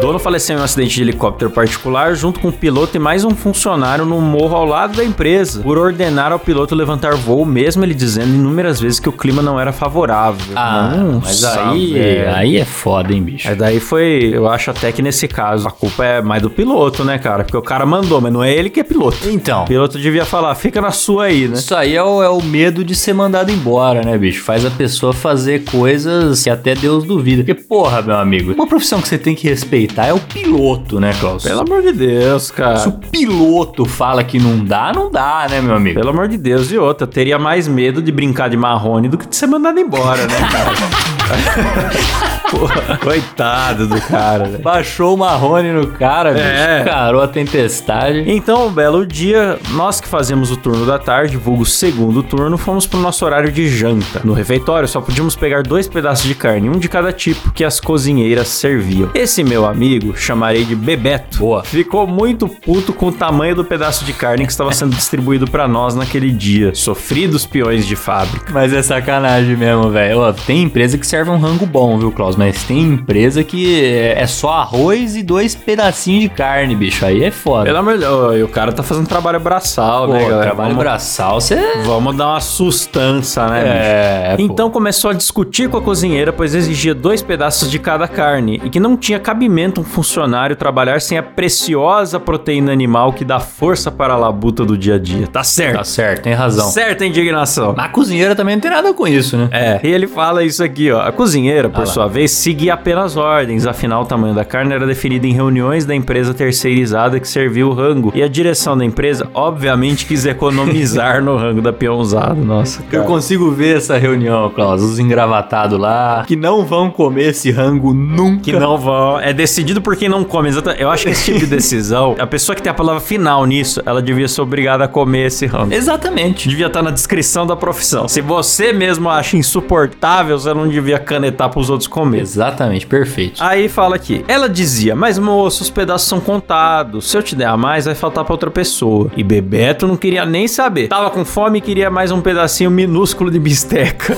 Dono 0.00 0.18
faleceu 0.18 0.56
em 0.56 0.60
um 0.60 0.62
acidente 0.62 0.94
de 0.96 1.02
helicóptero 1.02 1.50
particular 1.50 2.14
junto 2.14 2.38
com 2.38 2.48
o 2.48 2.52
piloto 2.52 2.96
e 2.96 3.00
mais 3.00 3.24
um 3.24 3.30
funcionário 3.30 4.04
no 4.04 4.20
morro 4.20 4.54
ao 4.54 4.64
lado 4.64 4.96
da 4.96 5.04
empresa, 5.04 5.62
por 5.62 5.78
ordenar 5.78 6.30
ao 6.32 6.38
piloto 6.38 6.74
levantar 6.74 7.14
voo, 7.14 7.44
mesmo 7.44 7.82
ele 7.82 7.94
dizendo 7.94 8.28
inúmeras 8.34 8.78
vezes 8.78 9.00
que 9.00 9.08
o 9.08 9.12
clima 9.12 9.42
não 9.42 9.58
era 9.58 9.72
favorável. 9.72 10.52
Ah, 10.54 10.92
mas 11.22 11.40
Nossa, 11.42 11.70
aí, 11.70 11.92
velho. 11.94 12.34
aí 12.34 12.56
é 12.58 12.64
foda, 12.64 13.12
hein, 13.12 13.22
bicho? 13.22 13.48
Aí 13.48 13.56
daí 13.56 13.80
foi, 13.80 14.30
eu 14.32 14.48
acho 14.48 14.70
até 14.70 14.92
que 14.92 15.02
nesse 15.02 15.26
caso 15.26 15.66
a 15.66 15.70
culpa 15.70 16.04
é 16.04 16.22
mais 16.22 16.42
do 16.42 16.50
piloto, 16.50 17.02
né, 17.02 17.18
cara? 17.18 17.42
Porque 17.42 17.56
o 17.56 17.62
cara 17.62 17.84
mandou, 17.86 18.20
mas 18.20 18.32
não 18.32 18.44
é 18.44 18.52
ele 18.52 18.70
que 18.70 18.80
é 18.80 18.84
piloto. 18.84 19.16
Então, 19.28 19.64
O 19.64 19.66
piloto 19.66 19.98
devia 19.98 20.24
falar, 20.24 20.54
fica 20.54 20.80
na 20.80 20.90
sua 20.92 21.24
aí, 21.24 21.48
né? 21.48 21.54
isso 21.54 21.74
aí 21.74 21.96
é 21.96 22.02
o, 22.02 22.22
é 22.22 22.28
o 22.28 22.42
medo 22.42 22.84
de 22.84 22.94
ser 22.94 23.14
mandado 23.14 23.50
embora, 23.50 24.02
né, 24.02 24.16
bicho? 24.16 24.42
Faz 24.44 24.64
a 24.64 24.70
pessoa 24.70 25.12
fazer 25.12 25.64
coisas 25.64 26.44
que 26.44 26.50
até 26.50 26.74
Deus 26.74 27.02
duvida. 27.04 27.42
Porque, 27.42 27.54
porra, 27.66 28.02
meu 28.02 28.16
amigo, 28.16 28.52
uma 28.52 28.66
profissão 28.66 29.00
que 29.00 29.08
você 29.08 29.18
tem 29.18 29.34
que 29.34 29.48
respeitar 29.48 29.85
é 30.06 30.12
o 30.12 30.18
piloto, 30.20 31.00
né, 31.00 31.12
Klaus? 31.18 31.42
Pelo 31.42 31.60
amor 31.60 31.82
de 31.82 31.92
Deus, 31.92 32.50
cara. 32.50 32.76
Se 32.78 32.88
o 32.88 32.92
piloto 32.92 33.84
fala 33.84 34.24
que 34.24 34.38
não 34.38 34.64
dá, 34.64 34.92
não 34.94 35.10
dá, 35.10 35.46
né, 35.48 35.60
meu 35.60 35.74
amigo? 35.74 35.98
Pelo 35.98 36.10
amor 36.10 36.28
de 36.28 36.36
Deus, 36.36 36.70
e 36.70 36.78
outra, 36.78 37.06
teria 37.06 37.38
mais 37.38 37.68
medo 37.68 38.02
de 38.02 38.10
brincar 38.10 38.48
de 38.48 38.56
marrone 38.56 39.08
do 39.08 39.18
que 39.18 39.26
de 39.26 39.36
ser 39.36 39.46
mandado 39.46 39.78
embora, 39.78 40.26
né, 40.26 40.36
cara? 40.50 42.26
Porra, 42.50 42.96
coitado 42.98 43.86
do 43.86 44.00
cara, 44.02 44.44
velho. 44.44 44.62
Baixou 44.62 45.14
o 45.14 45.18
marrone 45.18 45.72
no 45.72 45.88
cara, 45.88 46.32
bicho. 46.32 46.44
É. 46.44 46.84
Carou 46.84 47.20
a 47.20 47.28
tempestade. 47.28 48.24
Então, 48.26 48.68
um 48.68 48.72
belo 48.72 49.04
dia, 49.04 49.58
nós 49.72 50.00
que 50.00 50.06
fazíamos 50.06 50.50
o 50.50 50.56
turno 50.56 50.86
da 50.86 50.98
tarde, 50.98 51.36
vulgo 51.36 51.66
segundo 51.66 52.22
turno, 52.22 52.56
fomos 52.56 52.86
pro 52.86 53.00
nosso 53.00 53.24
horário 53.24 53.50
de 53.50 53.68
janta. 53.68 54.20
No 54.22 54.32
refeitório, 54.32 54.86
só 54.86 55.00
podíamos 55.00 55.34
pegar 55.34 55.62
dois 55.62 55.88
pedaços 55.88 56.26
de 56.26 56.34
carne, 56.34 56.68
um 56.68 56.78
de 56.78 56.88
cada 56.88 57.12
tipo, 57.12 57.50
que 57.52 57.64
as 57.64 57.80
cozinheiras 57.80 58.48
serviam. 58.48 59.10
Esse 59.14 59.42
meu 59.42 59.66
amigo, 59.66 59.75
chamarei 60.16 60.64
de 60.64 60.74
Bebeto, 60.74 61.38
Boa. 61.38 61.62
ficou 61.64 62.06
muito 62.06 62.48
puto 62.48 62.92
com 62.92 63.06
o 63.06 63.12
tamanho 63.12 63.54
do 63.54 63.64
pedaço 63.64 64.04
de 64.04 64.12
carne 64.12 64.44
que 64.46 64.52
estava 64.52 64.72
sendo 64.72 64.94
distribuído 64.96 65.46
pra 65.50 65.68
nós 65.68 65.94
naquele 65.94 66.30
dia. 66.30 66.74
Sofridos 66.74 67.46
peões 67.46 67.86
de 67.86 67.94
fábrica. 67.96 68.52
Mas 68.52 68.72
é 68.72 68.82
sacanagem 68.82 69.56
mesmo, 69.56 69.90
velho. 69.90 70.32
Tem 70.46 70.62
empresa 70.62 70.96
que 70.98 71.06
serve 71.06 71.30
um 71.30 71.38
rango 71.38 71.66
bom, 71.66 71.98
viu, 71.98 72.10
Klaus? 72.12 72.36
Mas 72.36 72.62
tem 72.64 72.80
empresa 72.80 73.42
que 73.44 73.84
é 73.84 74.16
é 74.16 74.26
só 74.26 74.50
arroz 74.52 75.14
e 75.16 75.22
dois 75.22 75.54
pedacinhos 75.54 76.22
de 76.22 76.28
carne, 76.28 76.74
bicho. 76.74 77.04
Aí 77.04 77.22
é 77.22 77.30
foda. 77.30 77.64
Pelo 77.64 77.78
amor 77.78 77.94
de 77.94 78.00
Deus, 78.00 78.42
o 78.42 78.48
cara 78.48 78.72
tá 78.72 78.82
fazendo 78.82 79.06
trabalho 79.06 79.38
braçal, 79.40 80.06
Pô, 80.06 80.12
né, 80.14 80.20
galera? 80.20 80.42
trabalho 80.42 80.68
Vamos- 80.70 80.82
braçal, 80.84 81.40
você... 81.40 81.56
Vamos 81.84 82.16
dar 82.16 82.28
uma 82.28 82.40
sustância, 82.40 83.46
né, 83.46 83.60
bicho? 83.62 83.72
É. 83.76 84.36
Então 84.38 84.70
começou 84.70 85.10
a 85.10 85.14
discutir 85.14 85.68
com 85.68 85.76
a 85.76 85.82
cozinheira, 85.82 86.32
pois 86.32 86.54
exigia 86.54 86.94
dois 86.94 87.22
pedaços 87.22 87.70
de 87.70 87.78
cada 87.78 88.06
carne 88.08 88.60
e 88.64 88.70
que 88.70 88.80
não 88.80 88.96
tinha 88.96 89.18
cabimento 89.18 89.55
um 89.80 89.84
funcionário 89.84 90.54
trabalhar 90.54 91.00
sem 91.00 91.16
a 91.16 91.22
preciosa 91.22 92.20
proteína 92.20 92.72
animal 92.72 93.12
que 93.12 93.24
dá 93.24 93.40
força 93.40 93.90
para 93.90 94.14
a 94.14 94.16
labuta 94.16 94.64
do 94.64 94.76
dia 94.76 94.96
a 94.96 94.98
dia. 94.98 95.26
Tá 95.26 95.42
certo. 95.42 95.76
Tá 95.78 95.84
certo, 95.84 96.22
tem 96.22 96.34
razão. 96.34 96.66
Certa 96.68 97.06
indignação. 97.06 97.74
A 97.78 97.88
cozinheira 97.88 98.34
também 98.34 98.56
não 98.56 98.60
tem 98.60 98.70
nada 98.70 98.92
com 98.92 99.06
isso, 99.08 99.36
né? 99.36 99.48
É, 99.52 99.80
e 99.82 99.88
ele 99.88 100.06
fala 100.06 100.44
isso 100.44 100.62
aqui, 100.62 100.90
ó. 100.90 101.00
A 101.00 101.10
cozinheira, 101.12 101.68
por 101.68 101.82
Ah 101.82 101.86
sua 101.86 102.06
vez, 102.06 102.30
seguia 102.32 102.74
apenas 102.74 103.16
ordens, 103.16 103.66
afinal 103.66 104.02
o 104.02 104.06
tamanho 104.06 104.34
da 104.34 104.44
carne 104.44 104.74
era 104.74 104.86
definido 104.86 105.26
em 105.26 105.32
reuniões 105.32 105.86
da 105.86 105.94
empresa 105.94 106.34
terceirizada 106.34 107.18
que 107.18 107.28
servia 107.28 107.66
o 107.66 107.72
rango. 107.72 108.12
E 108.14 108.22
a 108.22 108.28
direção 108.28 108.76
da 108.76 108.84
empresa, 108.84 109.28
obviamente, 109.32 110.04
quis 110.06 110.26
economizar 110.26 111.22
no 111.22 111.36
rango 111.36 111.62
da 111.62 111.72
peãozada. 111.72 112.34
Nossa, 112.34 112.82
Eu 112.82 112.86
cara. 113.00 113.04
consigo 113.04 113.50
ver 113.50 113.76
essa 113.76 113.96
reunião, 113.96 114.50
Klaus. 114.50 114.82
Os 114.82 114.98
engravatados 114.98 115.78
lá, 115.78 116.24
que 116.26 116.36
não 116.36 116.64
vão 116.64 116.90
comer 116.90 117.28
esse 117.30 117.50
rango 117.50 117.94
nunca. 117.94 118.42
Que 118.42 118.52
não 118.52 118.76
vão. 118.76 119.18
É 119.20 119.32
decidido 119.46 119.80
por 119.80 119.96
quem 119.96 120.08
não 120.08 120.24
come. 120.24 120.48
Exatamente. 120.48 120.82
Eu 120.82 120.90
acho 120.90 121.04
que 121.04 121.10
esse 121.10 121.24
tipo 121.24 121.38
de 121.38 121.46
decisão, 121.46 122.16
a 122.18 122.26
pessoa 122.26 122.54
que 122.56 122.62
tem 122.62 122.70
a 122.70 122.74
palavra 122.74 123.00
final 123.00 123.46
nisso, 123.46 123.80
ela 123.86 124.02
devia 124.02 124.26
ser 124.26 124.40
obrigada 124.40 124.84
a 124.84 124.88
comer 124.88 125.26
esse 125.26 125.46
rango. 125.46 125.72
Exatamente. 125.72 126.48
Devia 126.48 126.66
estar 126.66 126.82
na 126.82 126.90
descrição 126.90 127.46
da 127.46 127.54
profissão. 127.54 128.08
Se 128.08 128.20
você 128.20 128.72
mesmo 128.72 129.08
acha 129.08 129.36
insuportável, 129.36 130.36
você 130.36 130.52
não 130.52 130.68
devia 130.68 130.98
canetar 130.98 131.48
pros 131.48 131.70
outros 131.70 131.86
comer. 131.86 132.20
Exatamente, 132.20 132.86
perfeito. 132.86 133.42
Aí 133.42 133.68
fala 133.68 133.94
aqui. 133.94 134.24
Ela 134.26 134.48
dizia: 134.48 134.96
Mas 134.96 135.16
moço, 135.16 135.62
os 135.62 135.70
pedaços 135.70 136.08
são 136.08 136.18
contados. 136.18 137.08
Se 137.08 137.16
eu 137.16 137.22
te 137.22 137.36
der 137.36 137.46
a 137.46 137.56
mais, 137.56 137.84
vai 137.84 137.94
faltar 137.94 138.24
pra 138.24 138.34
outra 138.34 138.50
pessoa. 138.50 139.10
E 139.16 139.22
Bebeto 139.22 139.86
não 139.86 139.96
queria 139.96 140.26
nem 140.26 140.48
saber. 140.48 140.88
Tava 140.88 141.08
com 141.10 141.24
fome 141.24 141.58
e 141.58 141.60
queria 141.60 141.88
mais 141.88 142.10
um 142.10 142.20
pedacinho 142.20 142.70
minúsculo 142.70 143.30
de 143.30 143.38
bisteca. 143.38 144.16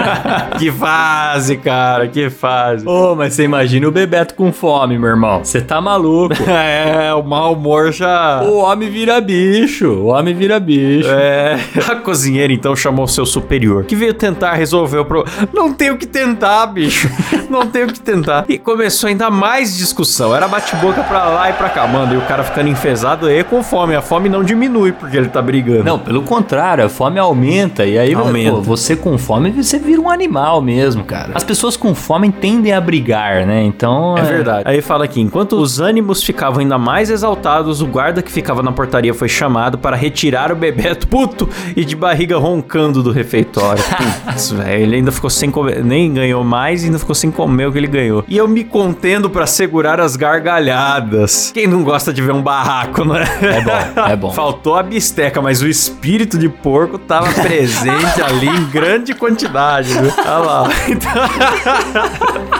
que 0.58 0.70
fase, 0.72 1.58
cara, 1.58 2.08
que 2.08 2.30
fase. 2.30 2.88
Ô, 2.88 3.14
mas 3.14 3.34
você 3.34 3.44
imagina 3.44 3.86
o 3.86 3.92
Bebeto 3.92 4.34
com 4.34 4.50
fome, 4.50 4.69
meu 4.86 5.08
irmão. 5.08 5.44
Você 5.44 5.60
tá 5.60 5.80
maluco. 5.80 6.34
É, 6.50 7.12
o 7.14 7.22
mau 7.22 7.54
humor 7.54 7.92
já. 7.92 8.42
o 8.42 8.58
homem 8.58 8.90
vira 8.90 9.20
bicho. 9.20 9.88
O 9.88 10.06
homem 10.06 10.34
vira 10.34 10.58
bicho. 10.60 11.08
É, 11.10 11.58
a 11.88 11.96
cozinheira 11.96 12.52
então 12.52 12.74
chamou 12.76 13.06
seu 13.06 13.24
superior, 13.24 13.84
que 13.84 13.96
veio 13.96 14.12
tentar 14.12 14.54
resolver 14.54 14.98
o 14.98 15.04
problema. 15.04 15.48
Não 15.52 15.72
tem 15.72 15.90
o 15.90 15.96
que 15.96 16.06
tentar, 16.06 16.66
bicho. 16.66 17.08
Não 17.48 17.66
tem 17.66 17.84
o 17.84 17.86
que 17.88 18.00
tentar. 18.00 18.44
E 18.48 18.58
começou 18.58 19.08
ainda 19.08 19.30
mais 19.30 19.76
discussão. 19.76 20.34
Era 20.34 20.46
bate-boca 20.48 21.02
pra 21.02 21.24
lá 21.28 21.50
e 21.50 21.52
pra 21.52 21.68
cá, 21.68 21.86
mano. 21.86 22.14
E 22.14 22.16
o 22.16 22.22
cara 22.22 22.42
ficando 22.44 22.68
enfesado 22.68 23.30
e 23.30 23.42
com 23.44 23.62
fome. 23.62 23.94
A 23.94 24.02
fome 24.02 24.28
não 24.28 24.44
diminui 24.44 24.92
porque 24.92 25.16
ele 25.16 25.28
tá 25.28 25.40
brigando. 25.42 25.84
Não, 25.84 25.98
pelo 25.98 26.22
contrário, 26.22 26.84
a 26.84 26.88
fome 26.88 27.18
aumenta. 27.18 27.84
E 27.84 27.98
aí, 27.98 28.14
Aumenta. 28.14 28.52
pô, 28.56 28.60
você 28.62 28.94
com 28.96 29.16
fome, 29.18 29.50
você 29.50 29.78
vira 29.78 30.00
um 30.00 30.10
animal 30.10 30.60
mesmo, 30.60 31.04
cara. 31.04 31.32
As 31.34 31.44
pessoas 31.44 31.76
com 31.76 31.94
fome 31.94 32.30
tendem 32.30 32.72
a 32.72 32.80
brigar, 32.80 33.46
né? 33.46 33.62
Então. 33.62 34.16
É 34.16 34.22
verdade. 34.22 34.59
Aí 34.64 34.80
fala 34.80 35.04
aqui: 35.04 35.20
enquanto 35.20 35.56
os 35.56 35.80
ânimos 35.80 36.22
ficavam 36.22 36.60
ainda 36.60 36.78
mais 36.78 37.10
exaltados, 37.10 37.80
o 37.80 37.86
guarda 37.86 38.22
que 38.22 38.30
ficava 38.30 38.62
na 38.62 38.72
portaria 38.72 39.14
foi 39.14 39.28
chamado 39.28 39.78
para 39.78 39.96
retirar 39.96 40.52
o 40.52 40.56
Bebeto 40.56 41.06
puto 41.08 41.48
e 41.76 41.84
de 41.84 41.96
barriga 41.96 42.36
roncando 42.38 43.02
do 43.02 43.10
refeitório. 43.10 43.82
Putz, 44.24 44.50
velho, 44.50 44.82
ele 44.82 44.96
ainda 44.96 45.12
ficou 45.12 45.30
sem 45.30 45.50
comer, 45.50 45.84
nem 45.84 46.12
ganhou 46.12 46.42
mais 46.44 46.82
e 46.82 46.86
ainda 46.86 46.98
ficou 46.98 47.14
sem 47.14 47.30
comer 47.30 47.66
o 47.66 47.72
que 47.72 47.78
ele 47.78 47.86
ganhou. 47.86 48.24
E 48.28 48.36
eu 48.36 48.46
me 48.48 48.64
contendo 48.64 49.28
para 49.30 49.46
segurar 49.46 50.00
as 50.00 50.16
gargalhadas. 50.16 51.50
Quem 51.52 51.66
não 51.66 51.82
gosta 51.82 52.12
de 52.12 52.22
ver 52.22 52.32
um 52.32 52.42
barraco, 52.42 53.04
né? 53.04 53.24
É 53.40 53.60
bom, 53.60 54.02
é 54.10 54.16
bom. 54.16 54.30
Faltou 54.40 54.76
a 54.76 54.82
bisteca, 54.82 55.40
mas 55.42 55.62
o 55.62 55.68
espírito 55.68 56.38
de 56.38 56.48
porco 56.48 56.98
tava 56.98 57.30
presente 57.32 58.22
ali 58.22 58.48
em 58.48 58.64
grande 58.66 59.14
quantidade, 59.14 59.92
viu? 59.92 60.12
Olha 60.18 60.38
lá. 60.38 60.68
Então, 60.88 61.12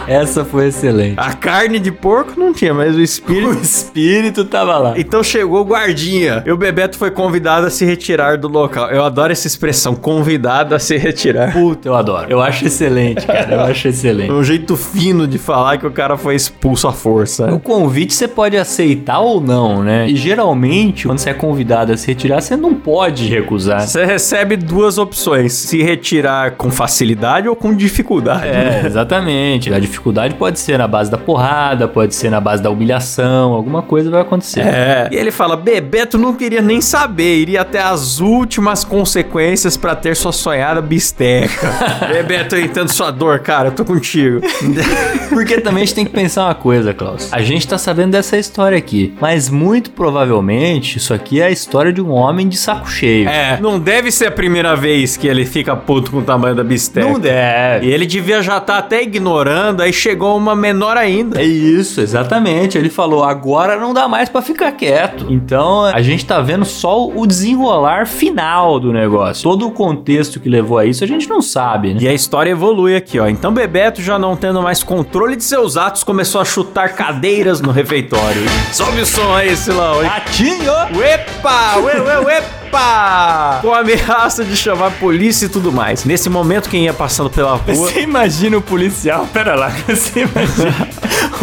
Essa 0.06 0.44
foi 0.44 0.68
excelente. 0.68 1.14
a 1.18 1.32
carne 1.32 1.78
de 1.78 1.89
porco 1.92 2.38
não 2.38 2.52
tinha, 2.52 2.72
mas 2.74 2.94
o 2.96 3.00
espírito. 3.00 3.48
O 3.50 3.62
espírito 3.62 4.44
tava 4.44 4.76
lá. 4.78 4.94
Então 4.98 5.22
chegou 5.22 5.60
o 5.60 5.64
guardinha. 5.64 6.42
E 6.46 6.50
o 6.52 6.56
Bebeto 6.56 6.96
foi 6.96 7.10
convidado 7.10 7.66
a 7.66 7.70
se 7.70 7.84
retirar 7.84 8.36
do 8.38 8.48
local. 8.48 8.88
Eu 8.90 9.04
adoro 9.04 9.32
essa 9.32 9.46
expressão, 9.46 9.94
convidado 9.94 10.74
a 10.74 10.78
se 10.78 10.96
retirar. 10.96 11.52
Puta, 11.52 11.88
eu 11.88 11.94
adoro. 11.94 12.26
Eu 12.30 12.40
acho 12.40 12.66
excelente, 12.66 13.26
cara. 13.26 13.54
Eu 13.54 13.60
acho 13.62 13.86
É 13.86 13.90
excelente. 13.90 14.32
um 14.32 14.42
jeito 14.42 14.76
fino 14.76 15.26
de 15.26 15.38
falar 15.38 15.78
que 15.78 15.86
o 15.86 15.90
cara 15.90 16.16
foi 16.16 16.34
expulso 16.34 16.86
à 16.88 16.92
força. 16.92 17.52
O 17.52 17.58
convite 17.60 18.14
você 18.14 18.28
pode 18.28 18.56
aceitar 18.56 19.20
ou 19.20 19.40
não, 19.40 19.82
né? 19.82 20.08
E 20.08 20.16
geralmente, 20.16 21.06
quando 21.06 21.18
você 21.18 21.30
é 21.30 21.34
convidado 21.34 21.92
a 21.92 21.96
se 21.96 22.06
retirar, 22.06 22.40
você 22.40 22.56
não 22.56 22.74
pode 22.74 23.26
recusar. 23.28 23.80
Você 23.86 24.04
recebe 24.04 24.56
duas 24.56 24.98
opções: 24.98 25.52
se 25.52 25.82
retirar 25.82 26.52
com 26.52 26.70
facilidade 26.70 27.48
ou 27.48 27.56
com 27.56 27.74
dificuldade. 27.74 28.46
É, 28.46 28.82
exatamente. 28.84 29.72
A 29.72 29.78
dificuldade 29.78 30.34
pode 30.34 30.58
ser 30.58 30.78
na 30.78 30.86
base 30.88 31.10
da 31.10 31.18
porrada, 31.18 31.79
pode 31.88 32.14
ser 32.14 32.30
na 32.30 32.40
base 32.40 32.62
da 32.62 32.70
humilhação, 32.70 33.52
alguma 33.52 33.82
coisa 33.82 34.10
vai 34.10 34.20
acontecer. 34.20 34.60
É. 34.60 35.08
E 35.10 35.16
ele 35.16 35.30
fala: 35.30 35.56
Bebeto 35.56 36.18
não 36.18 36.34
queria 36.34 36.62
nem 36.62 36.80
saber, 36.80 37.38
iria 37.38 37.62
até 37.62 37.80
as 37.80 38.20
últimas 38.20 38.84
consequências 38.84 39.76
pra 39.76 39.94
ter 39.94 40.16
sua 40.16 40.32
sonhada 40.32 40.80
bisteca. 40.80 41.72
Bebeto, 42.12 42.56
eu 42.56 42.64
entendo 42.64 42.88
sua 42.88 43.10
dor, 43.10 43.40
cara, 43.40 43.68
eu 43.68 43.72
tô 43.72 43.84
contigo. 43.84 44.40
Porque 45.30 45.60
também 45.60 45.82
a 45.82 45.86
gente 45.86 45.94
tem 45.94 46.04
que 46.04 46.12
pensar 46.12 46.44
uma 46.44 46.54
coisa, 46.54 46.92
Klaus. 46.92 47.32
A 47.32 47.40
gente 47.42 47.66
tá 47.66 47.78
sabendo 47.78 48.12
dessa 48.12 48.36
história 48.36 48.76
aqui, 48.76 49.14
mas 49.20 49.48
muito 49.48 49.90
provavelmente 49.90 50.98
isso 50.98 51.14
aqui 51.14 51.40
é 51.40 51.46
a 51.46 51.50
história 51.50 51.92
de 51.92 52.00
um 52.00 52.10
homem 52.10 52.48
de 52.48 52.56
saco 52.56 52.90
cheio. 52.90 53.28
É, 53.28 53.58
não 53.60 53.78
deve 53.78 54.10
ser 54.10 54.26
a 54.26 54.30
primeira 54.30 54.74
vez 54.74 55.16
que 55.16 55.26
ele 55.26 55.44
fica 55.44 55.76
puto 55.76 56.10
com 56.10 56.18
o 56.18 56.22
tamanho 56.22 56.54
da 56.54 56.64
bisteca. 56.64 57.06
Não 57.06 57.18
deve. 57.18 57.86
E 57.86 57.92
ele 57.92 58.06
devia 58.06 58.42
já 58.42 58.58
estar 58.58 58.78
até 58.78 59.02
ignorando, 59.02 59.82
aí 59.82 59.92
chegou 59.92 60.36
uma 60.36 60.54
menor 60.54 60.96
ainda. 60.96 61.40
É 61.40 61.44
isso, 61.44 61.69
exatamente. 61.78 62.76
Ele 62.76 62.90
falou: 62.90 63.24
agora 63.24 63.78
não 63.78 63.92
dá 63.92 64.08
mais 64.08 64.28
pra 64.28 64.42
ficar 64.42 64.72
quieto. 64.72 65.26
Então 65.28 65.84
a 65.84 66.02
gente 66.02 66.24
tá 66.24 66.40
vendo 66.40 66.64
só 66.64 67.06
o 67.06 67.26
desenrolar 67.26 68.06
final 68.06 68.78
do 68.78 68.92
negócio. 68.92 69.42
Todo 69.42 69.66
o 69.66 69.70
contexto 69.70 70.40
que 70.40 70.48
levou 70.48 70.78
a 70.78 70.84
isso 70.84 71.04
a 71.04 71.06
gente 71.06 71.28
não 71.28 71.42
sabe, 71.42 71.94
né? 71.94 72.00
E 72.02 72.08
a 72.08 72.12
história 72.12 72.50
evolui 72.50 72.96
aqui, 72.96 73.18
ó. 73.18 73.28
Então 73.28 73.52
Bebeto, 73.52 74.02
já 74.02 74.18
não 74.18 74.36
tendo 74.36 74.62
mais 74.62 74.82
controle 74.82 75.36
de 75.36 75.44
seus 75.44 75.76
atos, 75.76 76.04
começou 76.04 76.40
a 76.40 76.44
chutar 76.44 76.94
cadeiras 76.94 77.60
no 77.60 77.70
refeitório. 77.70 78.42
Sobe 78.72 79.00
o 79.00 79.06
som 79.06 79.34
aí, 79.34 79.56
Silão. 79.56 80.02
Ratinho! 80.02 80.72
Uepa! 80.96 81.76
Ué, 81.78 82.00
ué, 82.00 82.20
uepa! 82.20 83.58
Com 83.60 83.74
a 83.74 83.80
ameaça 83.80 84.44
de 84.44 84.56
chamar 84.56 84.86
a 84.88 84.90
polícia 84.92 85.46
e 85.46 85.48
tudo 85.48 85.72
mais. 85.72 86.04
Nesse 86.04 86.28
momento, 86.28 86.68
quem 86.68 86.84
ia 86.84 86.92
passando 86.92 87.28
pela 87.28 87.52
rua. 87.56 87.74
Você 87.74 88.00
imagina 88.02 88.56
o 88.56 88.62
policial, 88.62 89.26
pera 89.32 89.54
lá, 89.54 89.68
você 89.88 90.20
imagina 90.20 90.88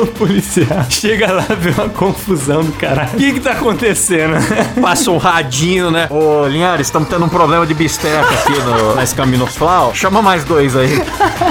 o 0.04 0.08
policial 0.18 0.86
chega 0.90 1.32
lá, 1.32 1.46
vê 1.60 1.70
uma 1.70 1.90
confusão 1.90 2.64
do 2.64 2.72
caralho. 2.74 3.10
O 3.14 3.18
que 3.18 3.34
que 3.34 3.40
tá 3.40 3.52
acontecendo? 3.52 4.34
Passa 4.82 5.12
um 5.12 5.18
radinho, 5.18 5.92
né? 5.92 6.08
Ô, 6.10 6.48
Linhares, 6.48 6.88
estamos 6.88 7.10
tendo 7.10 7.26
um 7.26 7.30
problema 7.30 7.66
de 7.66 7.74
bisteca 7.74 8.20
aqui 8.20 8.60
no, 8.60 8.96
na 8.96 9.04
Escaminosflau. 9.04 9.94
Chama 9.94 10.22
mais 10.22 10.44
dois 10.44 10.76
aí. 10.76 11.02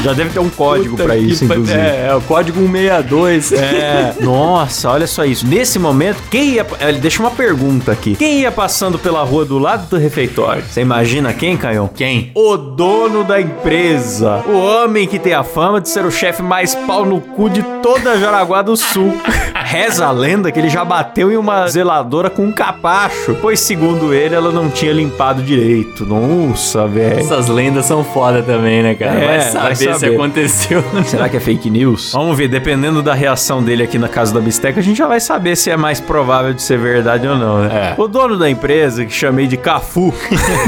Já 0.03 0.13
deve 0.13 0.31
ter 0.31 0.41
um 0.41 0.49
código 0.49 0.97
pra 0.97 1.17
isso, 1.17 1.45
inclusive. 1.45 1.79
É, 1.79 2.09
é 2.09 2.15
o 2.15 2.21
código 2.21 2.61
162. 2.61 3.53
É, 3.53 4.15
nossa, 4.21 4.91
olha 4.91 5.07
só 5.07 5.25
isso. 5.25 5.47
Nesse 5.47 5.79
momento, 5.79 6.23
quem 6.31 6.55
ia. 6.55 6.67
Ele 6.81 6.99
deixa 6.99 7.21
uma 7.21 7.31
pergunta 7.31 7.93
aqui. 7.93 8.17
Quem 8.17 8.41
ia 8.41 8.53
passando 8.53 8.99
pela 8.99 9.23
rua 9.23 9.45
do 9.45 9.59
lado 9.59 9.89
do 9.89 9.97
refeitório? 9.97 10.63
Você 10.69 10.81
imagina 10.81 11.33
quem, 11.33 11.57
Canhão? 11.57 11.89
Quem? 11.89 12.31
O 12.35 12.57
dono 12.57 13.25
da 13.25 13.41
empresa. 13.41 14.43
O 14.47 14.57
homem 14.57 15.07
que 15.07 15.19
tem 15.19 15.35
a 15.35 15.43
fama 15.43 15.81
de 15.81 15.89
ser 15.89 16.05
o 16.05 16.11
chefe 16.11 16.43
mais 16.43 16.75
pau 16.75 17.05
no 17.05 17.21
cu 17.21 17.49
de 17.49 17.63
toda 17.83 18.17
Jaraguá 18.37 18.61
do 18.61 18.77
Sul. 18.77 19.15
Reza 19.67 20.07
a 20.07 20.13
lenda 20.13 20.53
que 20.53 20.61
ele 20.61 20.69
já 20.69 20.85
bateu 20.85 21.29
em 21.29 21.37
uma 21.37 21.67
zeladora 21.67 22.31
com 22.31 22.45
um 22.45 22.53
capacho, 22.53 23.37
pois 23.43 23.59
segundo 23.59 24.15
ele, 24.15 24.33
ela 24.33 24.53
não 24.53 24.71
tinha 24.71 24.93
limpado 24.93 25.43
direito. 25.43 26.07
Nossa, 26.07 26.87
velho. 26.87 27.19
Essas 27.19 27.49
lendas 27.49 27.85
são 27.87 28.05
foda 28.05 28.45
também, 28.45 28.81
né, 28.81 28.95
cara? 28.95 29.19
É, 29.19 29.27
vai, 29.27 29.39
vai 29.39 29.75
saber 29.75 29.75
se 29.75 29.99
saber. 29.99 30.15
aconteceu. 30.15 30.85
Será 31.05 31.29
que 31.29 31.37
é 31.37 31.41
fake 31.41 31.69
news? 31.69 32.13
Vamos 32.13 32.39
ver, 32.39 32.47
dependendo 32.47 33.03
da 33.03 33.13
reação 33.13 33.61
dele 33.61 33.83
aqui 33.83 33.99
na 33.99 34.09
casa 34.09 34.33
da 34.33 34.39
Bisteca, 34.39 34.79
a 34.79 34.83
gente 34.83 34.99
já 34.99 35.09
vai 35.09 35.19
saber 35.19 35.57
se 35.57 35.69
é 35.69 35.77
mais 35.77 35.99
provável 36.01 36.55
de 36.55 36.63
ser 36.63 36.79
verdade 36.79 37.27
ou 37.27 37.37
não, 37.37 37.63
né? 37.63 37.95
É. 37.99 38.01
O 38.01 38.07
dono 38.07 38.39
da 38.39 38.49
empresa, 38.49 39.05
que 39.05 39.13
chamei 39.13 39.49
de 39.49 39.57
Cafu, 39.57 40.15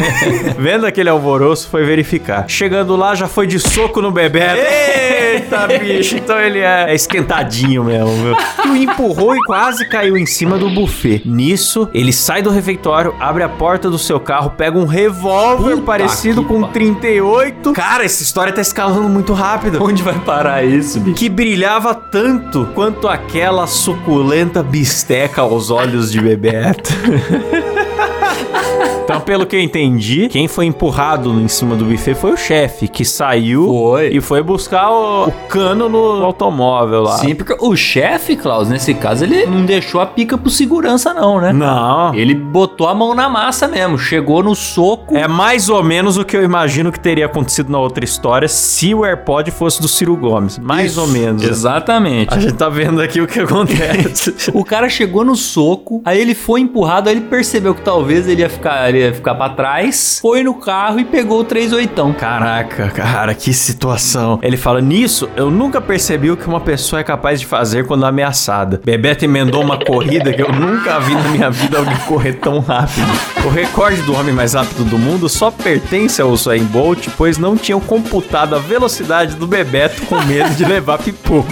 vendo 0.59 0.85
aquele 0.85 1.09
alvoroço, 1.09 1.69
foi 1.69 1.85
verificar. 1.85 2.47
Chegando 2.49 2.97
lá, 2.97 3.15
já 3.15 3.29
foi 3.29 3.47
de 3.47 3.61
soco 3.61 4.03
no 4.03 4.11
Bebeto. 4.11 4.61
Eita, 4.61 5.69
bicho! 5.79 6.19
Então 6.29 6.39
ele 6.41 6.59
é, 6.59 6.87
é 6.89 6.95
esquentadinho 6.95 7.85
mesmo, 7.85 8.11
viu? 8.17 8.37
E 8.67 8.69
o 8.71 8.77
empurrou 8.91 9.35
e 9.37 9.41
quase 9.45 9.89
caiu 9.89 10.17
em 10.17 10.27
cima 10.27 10.59
do 10.59 10.71
buffet. 10.71 11.23
Nisso, 11.25 11.89
ele 11.93 12.13
sai 12.13 12.43
do 12.43 12.51
refeitório, 12.51 13.15
abre 13.21 13.43
a 13.43 13.49
porta 13.49 13.91
do 13.91 13.99
seu 13.99 14.19
carro, 14.21 14.51
pega 14.51 14.79
um 14.79 14.87
revólver 14.87 15.71
Puta 15.73 15.83
parecido 15.83 16.45
com 16.45 16.59
um 16.59 16.63
pa- 16.63 16.69
38. 16.69 17.73
Cara, 17.73 18.05
essa 18.05 18.23
história 18.23 18.53
tá 18.53 18.61
escalando 18.61 19.09
muito 19.09 19.33
rápido 19.33 19.83
Onde 19.83 20.03
vai 20.03 20.19
parar 20.21 20.65
isso, 20.65 21.01
bicho? 21.01 21.17
que 21.17 21.29
brilhava 21.29 21.95
tanto 21.95 22.69
quanto 22.75 23.09
aquela 23.09 23.67
suculenta 23.67 24.63
bisteca 24.63 25.43
aos 25.43 25.71
olhos 25.71 26.11
de 26.11 26.21
Bebeto. 26.21 26.91
Então, 29.09 29.21
pelo 29.23 29.47
que 29.47 29.57
eu 29.57 29.61
entendi, 29.61 30.29
quem 30.29 30.47
foi 30.47 30.67
empurrado 30.67 31.33
em 31.41 31.49
cima 31.49 31.75
do 31.75 31.85
buffet 31.87 32.15
foi 32.15 32.33
o 32.33 32.37
chefe, 32.37 32.87
que 32.87 33.05
saiu 33.05 33.67
Foi. 33.67 34.09
e 34.09 34.21
foi 34.21 34.43
buscar 34.43 34.91
o, 34.91 35.29
o 35.29 35.33
cano 35.49 35.89
no 35.89 36.23
automóvel 36.23 37.03
lá. 37.03 37.17
Sim, 37.17 37.35
porque 37.35 37.57
o 37.59 37.75
chefe, 37.75 38.37
Klaus, 38.37 38.69
nesse 38.69 38.93
caso, 38.93 39.25
ele 39.25 39.47
não 39.47 39.65
deixou 39.65 40.01
a 40.01 40.07
pica 40.07 40.37
pro 40.37 40.51
segurança, 40.51 41.15
não, 41.15 41.41
né? 41.41 41.53
Não. 41.53 42.15
Ele 42.15 42.35
botou 42.35 42.87
a 42.87 42.95
mão 42.95 43.15
na 43.15 43.29
massa 43.29 43.67
mesmo, 43.67 43.99
chegou 43.99 44.43
no 44.43 44.55
soco. 44.55 45.17
É 45.17 45.27
mais 45.27 45.69
ou 45.69 45.83
menos 45.83 46.19
o 46.19 46.25
que 46.25 46.37
eu 46.37 46.43
imagino 46.43 46.93
que 46.93 47.01
teria 47.01 47.27
acontecido 47.27 47.71
na 47.71 47.79
outra 47.79 48.05
história 48.05 48.47
se 48.47 48.95
o 48.95 49.05
AirPod 49.05 49.51
fosse 49.51 49.81
do 49.81 49.89
Ciro 49.89 50.17
Gomes. 50.17 50.59
Mais 50.59 50.93
Isso, 50.93 51.01
ou 51.01 51.07
menos. 51.07 51.43
Exatamente. 51.43 52.35
A 52.35 52.39
gente 52.39 52.55
tá 52.55 52.69
vendo 52.69 53.01
aqui 53.01 53.21
o 53.21 53.27
que 53.27 53.41
acontece. 53.41 54.35
O 54.59 54.65
cara 54.65 54.89
chegou 54.89 55.25
no 55.25 55.37
soco, 55.37 56.03
aí 56.05 56.21
ele 56.21 56.35
foi 56.35 56.61
empurrado, 56.61 57.09
aí 57.09 57.15
ele 57.15 57.27
percebeu 57.27 57.75
que 57.75 57.83
talvez 57.83 58.27
ele 58.27 58.41
ia 58.41 58.49
ficar, 58.49 58.93
ficar 59.15 59.35
pra 59.35 59.49
trás, 59.51 60.19
foi 60.21 60.43
no 60.43 60.55
carro 60.55 61.01
e 61.01 61.05
pegou 61.05 61.41
o 61.41 61.45
38. 61.45 62.15
Caraca, 62.19 62.89
cara, 62.91 63.35
que 63.35 63.53
situação. 63.53 64.39
Ele 64.43 64.57
fala: 64.57 64.81
Nisso, 64.81 65.29
eu 65.37 65.51
nunca 65.51 65.81
percebi 65.81 66.31
o 66.31 66.37
que 66.37 66.47
uma 66.47 66.61
pessoa 66.61 67.01
é 67.01 67.05
capaz 67.05 67.41
de 67.41 67.47
fazer 67.47 67.87
quando 67.87 68.05
ameaçada. 68.05 68.81
Bebeto 68.85 69.25
emendou 69.25 69.63
uma 69.63 69.79
corrida 69.79 70.33
que 70.33 70.43
eu 70.43 70.53
nunca 70.53 70.99
vi 71.01 71.15
na 71.15 71.29
minha 71.29 71.51
vida 71.51 71.79
alguém 71.79 71.97
correr 72.07 72.35
tão 72.35 72.61
rápido. 72.61 73.07
O 73.45 73.49
recorde 73.49 74.03
do 74.03 74.15
homem 74.15 74.35
mais 74.35 74.55
rápido 74.55 74.85
do 74.85 74.99
mundo 74.99 75.29
só 75.29 75.51
pertence 75.51 76.21
ao 76.21 76.31
Usain 76.31 76.65
Bolt, 76.65 77.09
pois 77.17 77.39
não 77.39 77.57
tinham 77.57 77.81
computado 77.81 78.55
a 78.55 78.59
velocidade 78.59 79.37
do 79.37 79.47
Bebeto 79.47 80.03
com 80.03 80.21
medo 80.23 80.51
de 80.55 80.65
levar 80.65 80.99
pipoco. 80.99 81.49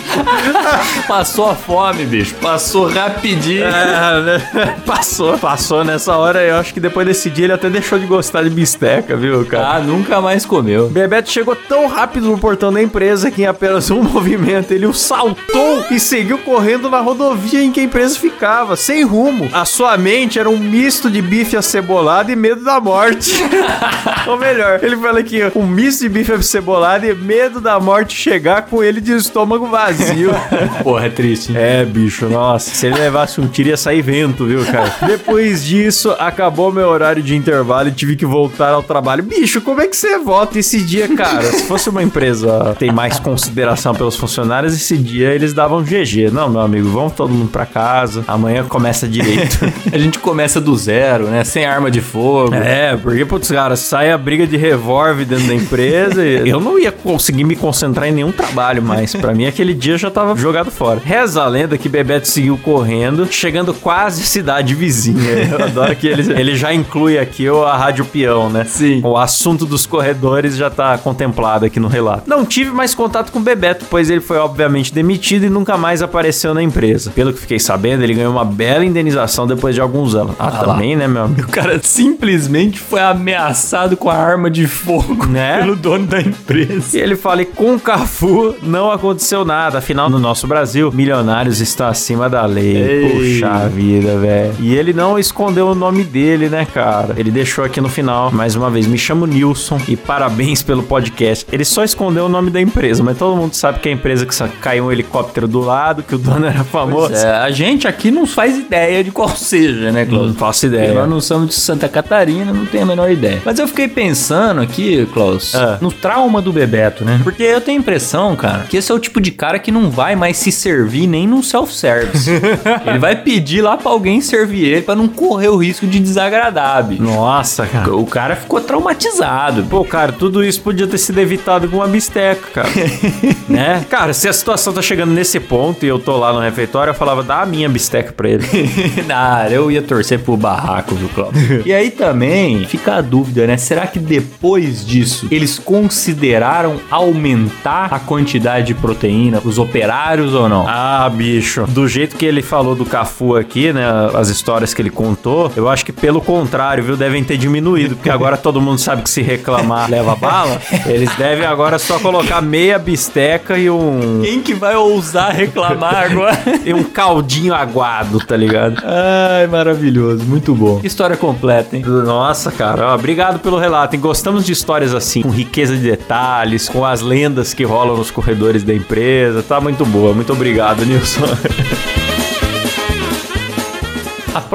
Passou 1.07 1.51
a 1.51 1.55
fome, 1.55 2.05
bicho. 2.05 2.35
Passou 2.37 2.89
rapidinho. 2.89 3.65
É, 3.65 4.23
né? 4.23 4.77
Passou, 4.87 5.39
passou 5.39 5.85
nessa 5.85 6.17
hora. 6.17 6.43
Eu 6.43 6.57
acho 6.57 6.73
que 6.73 6.81
depois 6.81 7.07
desse 7.07 7.31
dia 7.37 7.45
ele 7.45 7.53
até 7.53 7.69
deixou 7.69 7.99
de 7.99 8.07
gostar 8.07 8.43
de 8.43 8.51
bisteca, 8.51 9.15
viu, 9.15 9.45
cara? 9.45 9.77
Ah, 9.77 9.81
nunca 9.81 10.21
mais 10.21 10.47
comeu. 10.47 10.89
Bebeto 10.89 11.31
chegou 11.31 11.55
tão 11.55 11.87
rápido 11.87 12.27
no 12.29 12.39
portão 12.39 12.73
da 12.73 12.83
empresa 12.83 13.31
que 13.31 13.43
em 13.43 13.47
apenas 13.47 13.91
um 13.91 14.03
movimento 14.17 14.73
ele 14.73 14.87
o 14.87 14.95
saltou 14.95 15.85
e 15.91 16.01
seguiu 16.01 16.39
correndo 16.39 16.89
na 16.89 17.01
rodovia 17.01 17.63
em 17.63 17.71
que 17.71 17.81
a 17.81 17.85
empresa 17.85 18.19
ficava, 18.19 18.75
sem 18.75 19.05
rumo. 19.05 19.49
A 19.53 19.65
sua 19.65 19.97
mente 19.99 20.39
era 20.39 20.49
um 20.49 20.57
misto 20.59 21.11
de 21.11 21.21
bife 21.21 21.57
acebolado 21.57 22.33
e 22.33 22.37
medo 22.37 22.65
da 22.65 22.81
morte. 22.81 23.33
Ou 24.27 24.39
melhor, 24.39 24.81
ele 24.83 24.97
fala 24.97 25.21
aqui, 25.21 25.41
um 25.55 25.67
misto 25.67 26.01
de 26.01 26.09
bife 26.09 26.33
acebolado 26.33 27.05
e 27.07 27.15
medo 27.15 27.61
da 27.61 27.79
morte 27.79 28.17
chegar 28.17 28.63
com 28.63 28.83
ele 28.83 29.01
de 29.01 29.13
estômago 29.13 29.67
vazio. 29.67 30.31
Porra, 30.83 31.07
é 31.07 31.11
triste. 31.11 31.53
hein? 31.53 31.59
É, 31.59 31.85
bicho, 31.85 32.27
nossa. 32.29 32.71
Se 32.71 32.87
ele 32.87 32.97
levasse 32.97 33.41
um 33.41 33.47
tiro, 33.47 33.69
ia 33.69 33.77
sair 33.77 34.01
vento, 34.03 34.47
viu, 34.47 34.65
cara? 34.65 34.95
Depois 35.07 35.65
disso, 35.65 36.15
acabou 36.19 36.73
meu 36.73 36.89
horário 36.89 37.16
horário 37.17 37.23
de 37.23 37.35
intervalo 37.35 37.89
e 37.89 37.93
tive 37.93 38.17
que 38.17 38.27
voltar 38.27 38.73
ao 38.73 38.83
trabalho. 38.83 39.23
Bicho, 39.23 39.61
como 39.61 39.81
é 39.81 39.87
que 39.87 39.97
você 39.97 40.19
volta 40.19 40.59
esse 40.59 40.83
dia, 40.83 41.09
cara? 41.15 41.45
Se 41.45 41.65
fosse 41.65 41.89
uma 41.89 42.03
empresa 42.03 42.73
que 42.73 42.81
tem 42.81 42.93
mais 42.93 43.19
consideração 43.19 43.95
pelos 43.95 44.17
funcionários, 44.17 44.75
esse 44.75 44.97
dia 44.97 45.33
eles 45.33 45.53
davam 45.53 45.83
GG. 45.83 46.31
Não, 46.33 46.49
meu 46.49 46.61
amigo, 46.61 46.89
vamos 46.89 47.15
todo 47.15 47.33
mundo 47.33 47.51
pra 47.51 47.65
casa. 47.65 48.25
Amanhã 48.27 48.65
começa 48.65 49.09
direito. 49.09 49.59
A 49.93 49.99
gente 49.99 50.19
começa 50.19 50.61
do 50.61 50.77
zero, 50.77 51.27
né? 51.27 51.45
Sem 51.45 51.65
arma 51.65 51.91
de 51.91 52.01
fogo. 52.01 52.55
É, 52.55 52.97
porque, 52.97 53.25
putz, 53.25 53.49
cara, 53.49 53.77
sai 53.77 54.11
a 54.11 54.19
briga 54.19 54.47
de 54.47 54.57
revólver 54.57 55.25
dentro 55.25 55.47
da 55.47 55.55
empresa 55.55 56.25
e 56.25 56.49
eu 56.49 56.61
não 56.61 56.79
ia 56.79 56.93
conseguir 56.93 57.45
me 57.45 57.57
concentrar 57.57 58.09
em 58.09 58.13
nenhum 58.13 58.33
trabalho 58.33 58.83
mais. 58.83 59.15
Pra 59.15 59.33
mim, 59.33 59.47
aquele 59.47 59.73
dia 59.73 59.97
já 59.97 60.11
tava 60.11 60.37
jogado 60.37 60.71
fora. 60.71 61.01
Reza 61.03 61.43
a 61.43 61.49
lenda 61.49 61.79
que 61.79 61.89
Bebeto 61.89 62.29
seguiu 62.29 62.59
correndo, 62.59 63.27
chegando 63.31 63.73
quase 63.73 64.23
à 64.23 64.27
cidade 64.27 64.75
vizinha. 64.75 65.31
Eu 65.51 65.65
adoro 65.65 65.95
que 65.97 66.07
ele, 66.07 66.33
ele 66.33 66.57
já 66.57 66.73
inclui 66.75 67.06
aqui 67.19 67.49
o- 67.49 67.65
a 67.65 67.77
Rádio 67.77 68.05
Peão, 68.05 68.49
né? 68.51 68.65
Sim. 68.65 69.01
O 69.05 69.17
assunto 69.17 69.65
dos 69.67 69.87
corredores 69.87 70.57
já 70.57 70.69
tá 70.71 70.97
contemplado 70.99 71.65
aqui 71.65 71.79
no 71.81 71.89
relato. 71.89 72.29
Não 72.29 72.45
tive 72.45 72.71
mais 72.71 72.95
contato 72.95 73.31
com 73.31 73.39
o 73.39 73.43
Bebeto, 73.43 73.85
pois 73.91 74.11
ele 74.11 74.21
foi 74.21 74.39
obviamente 74.39 74.93
demitido 74.93 75.45
e 75.45 75.49
nunca 75.51 75.77
mais 75.77 76.03
apareceu 76.03 76.53
na 76.55 76.63
empresa. 76.63 77.11
Pelo 77.15 77.33
que 77.33 77.39
fiquei 77.41 77.59
sabendo, 77.59 78.03
ele 78.03 78.15
ganhou 78.15 78.33
uma 78.33 78.45
bela 78.45 78.85
indenização 78.85 79.47
depois 79.47 79.75
de 79.75 79.81
alguns 79.81 80.15
anos. 80.15 80.35
Ah, 80.39 80.49
Ah 80.49 80.67
lá. 80.67 80.73
também, 80.75 80.97
né, 80.97 81.07
meu 81.07 81.25
amigo? 81.25 81.43
O 81.43 81.51
cara 81.51 81.79
simplesmente 81.83 82.79
foi 82.79 83.01
ameaçado 83.01 83.97
com 83.97 84.09
a 84.11 84.15
arma 84.17 84.51
de 84.51 84.67
fogo 84.67 85.27
Né? 85.27 85.59
pelo 85.61 85.77
dono 85.77 86.07
da 86.07 86.21
empresa. 86.21 86.97
E 86.97 87.01
ele 87.01 87.17
fala: 87.17 87.43
e 87.43 87.45
com 87.47 87.75
o 87.75 87.81
Cafu 87.81 88.55
não 88.63 88.91
aconteceu 88.91 89.45
nada. 89.45 89.79
Afinal, 89.79 90.09
no 90.09 90.19
nosso 90.19 90.47
Brasil, 90.47 90.91
milionários 90.93 91.61
estão 91.61 91.87
acima 91.87 92.29
da 92.29 92.45
lei. 92.47 92.77
Ei. 92.77 93.11
Puxa 93.41 93.69
vida, 93.69 94.17
velho. 94.19 94.55
E 94.61 94.75
ele 94.75 94.93
não 94.93 95.19
escondeu 95.19 95.69
o 95.69 95.75
nome 95.75 96.05
dele, 96.05 96.49
né, 96.49 96.67
cara? 96.73 96.96
Ele 97.17 97.31
deixou 97.31 97.65
aqui 97.65 97.81
no 97.81 97.89
final, 97.89 98.31
mais 98.33 98.55
uma 98.57 98.71
vez, 98.71 98.87
me 98.87 98.97
chamo 98.99 99.27
Nilson 99.27 99.79
e 99.89 99.97
parabéns 99.97 100.63
pelo 100.63 100.83
podcast. 100.83 101.47
Ele 101.53 101.65
só 101.65 101.85
escondeu 101.85 102.27
o 102.27 102.29
nome 102.29 102.51
da 102.51 102.61
empresa, 102.61 103.03
mas 103.03 103.19
todo 103.19 103.37
mundo 103.37 103.55
sabe 103.55 103.79
que 103.81 103.89
é 103.89 103.93
a 103.93 103.95
empresa 103.95 104.25
que 104.27 104.37
caiu 104.61 104.87
um 104.87 104.93
helicóptero 104.93 105.47
do 105.47 105.61
lado, 105.61 106.03
que 106.03 106.15
o 106.15 106.19
dono 106.19 106.47
era 106.47 106.65
famoso. 106.65 107.15
É, 107.15 107.31
a 107.31 107.51
gente 107.51 107.87
aqui 107.87 108.11
não 108.11 108.27
faz 108.27 108.57
ideia 108.57 109.03
de 109.05 109.11
qual 109.11 109.29
seja, 109.29 109.91
né, 109.93 110.05
Não 110.05 110.11
Cláudio? 110.19 110.35
faço 110.35 110.67
ideia. 110.67 110.95
Nós 110.95 111.09
não 111.11 111.21
somos 111.21 111.49
de 111.49 111.55
Santa 111.55 111.89
Catarina, 111.89 112.53
não 112.53 112.67
tenho 112.67 112.85
a 112.85 112.87
menor 112.87 113.11
ideia. 113.11 113.41
Mas 113.45 113.59
eu 113.59 113.69
fiquei 113.69 113.89
pensando 113.89 114.61
aqui, 114.61 115.07
Klaus, 115.13 115.55
Ah. 115.55 115.79
no 115.81 115.91
trauma 115.93 116.41
do 116.41 116.53
Bebeto, 116.53 117.05
né? 117.05 117.21
Porque 117.23 117.43
eu 117.43 117.61
tenho 117.61 117.79
a 117.79 117.81
impressão, 117.81 118.35
cara, 118.37 118.65
que 118.69 118.77
esse 118.77 118.91
é 118.91 118.95
o 118.95 118.99
tipo 118.99 119.21
de 119.21 119.31
cara 119.31 119.59
que 119.59 119.71
não 119.71 119.91
vai 119.91 120.17
mais 120.17 120.37
se 120.37 120.51
servir 120.53 121.07
nem 121.07 121.27
num 121.27 121.43
self-service. 121.43 122.31
ele 122.87 122.99
vai 122.99 123.17
pedir 123.17 123.63
lá 123.63 123.77
pra 123.77 123.91
alguém 123.91 124.21
servir 124.21 124.65
ele 124.65 124.83
pra 124.83 124.95
não 124.95 125.09
correr 125.09 125.49
o 125.49 125.57
risco 125.57 125.87
de 125.87 125.99
desagradar, 126.01 126.86
bicho. 126.87 127.03
Nossa, 127.03 127.67
cara. 127.67 127.95
O 127.95 128.07
cara 128.07 128.37
ficou 128.37 128.61
traumatizado. 128.61 129.65
Pô, 129.65 129.85
cara, 129.85 130.13
tudo 130.13 130.43
isso 130.45 130.61
podia 130.61 130.87
ter 130.87 130.99
sido 130.99 131.19
evitado 131.21 131.69
com 131.69 131.77
uma 131.77 131.89
bisteca, 131.89 132.63
cara. 132.63 132.69
né? 133.49 133.85
Cara, 133.89 134.13
se 134.13 134.29
a 134.29 134.33
situação 134.33 134.73
tá 134.73 134.81
chegando 134.83 135.13
nesse 135.13 135.39
ponto 135.41 135.85
e 135.85 135.89
eu 135.89 135.99
tô 135.99 136.17
lá 136.17 136.33
no 136.33 136.41
refeitório, 136.41 136.91
eu 136.91 136.95
falava, 136.95 137.23
dá 137.23 137.43
a 137.43 137.47
minha 137.47 137.69
bisteca 137.69 138.13
pra 138.13 138.29
ele. 138.29 138.47
Ah, 139.19 139.47
eu 139.51 139.71
ia 139.71 139.81
torcer 139.81 140.19
pro 140.19 140.37
barraco, 140.37 140.95
viu, 140.95 141.09
Cláudio? 141.09 141.63
e 141.65 141.73
aí 141.73 141.91
também 141.91 142.65
fica 142.67 142.97
a 142.97 143.01
dúvida, 143.01 143.47
né? 143.47 143.57
Será 143.57 143.87
que 143.87 143.99
depois 143.99 144.85
disso 144.85 145.27
eles 145.31 145.59
consideraram 145.59 146.79
aumentar 146.91 147.89
a 147.93 147.99
quantidade 147.99 148.67
de 148.67 148.75
proteína 148.75 149.41
os 149.45 149.59
operários 149.59 150.35
ou 150.35 150.49
não? 150.49 150.67
ah, 150.69 151.09
bicho. 151.09 151.65
Do 151.69 151.89
jeito 151.89 152.17
que 152.17 152.27
ele 152.27 152.43
falou 152.43 152.75
do 152.75 152.85
Cafu 152.85 153.37
aqui, 153.37 153.73
né? 153.73 153.85
As 154.15 154.29
histórias 154.29 154.75
que 154.75 154.83
ele 154.83 154.91
contou, 154.91 155.51
eu 155.57 155.69
acho 155.69 155.85
que 155.85 155.93
pelo 155.93 156.21
contrário, 156.21 156.76
viu? 156.83 156.97
Devem 156.97 157.23
ter 157.25 157.37
diminuído, 157.37 157.97
porque 157.97 158.11
agora 158.11 158.37
todo 158.37 158.61
mundo 158.61 158.79
sabe 158.79 159.03
que 159.03 159.11
se 159.11 159.23
reclamar 159.23 159.89
leva 159.91 160.15
bala. 160.17 160.61
Eles 160.87 161.15
devem 161.17 161.47
agora 161.47 161.79
só 161.79 161.99
colocar 161.99 162.41
meia 162.41 162.79
bisteca 162.79 163.59
e 163.59 163.69
um. 163.71 164.21
Quem 164.23 164.41
que 164.43 164.55
vai 164.55 164.75
ousar 164.77 165.33
reclamar 165.35 166.11
agora? 166.11 166.37
E 166.67 166.73
um 166.75 166.83
caldinho 166.83 167.55
aguado, 167.55 168.19
tá 168.19 168.37
ligado? 168.37 168.83
Ai, 168.85 169.47
maravilhoso, 169.47 170.25
muito 170.25 170.53
bom. 170.55 170.81
História 170.83 171.17
completa, 171.17 171.77
hein? 171.77 171.83
Nossa, 171.87 172.51
cara, 172.51 172.89
ó, 172.91 172.95
obrigado 172.95 173.39
pelo 173.39 173.57
relato. 173.59 173.95
hein? 173.95 174.01
Gostamos 174.01 174.45
de 174.45 174.53
histórias 174.53 174.93
assim, 174.95 175.23
com 175.23 175.31
riqueza 175.31 175.77
de 175.77 175.83
detalhes, 175.83 176.69
com 176.69 176.85
as 176.85 177.01
lendas 177.03 177.55
que 177.55 177.63
rolam 177.63 177.97
nos 177.97 178.11
corredores 178.11 178.65
da 178.65 178.75
empresa. 178.75 179.43
Tá 179.43 179.61
muito 179.61 179.85
boa. 179.87 180.13
Muito 180.13 180.33
obrigado, 180.33 180.85
Nilson. 180.85 181.21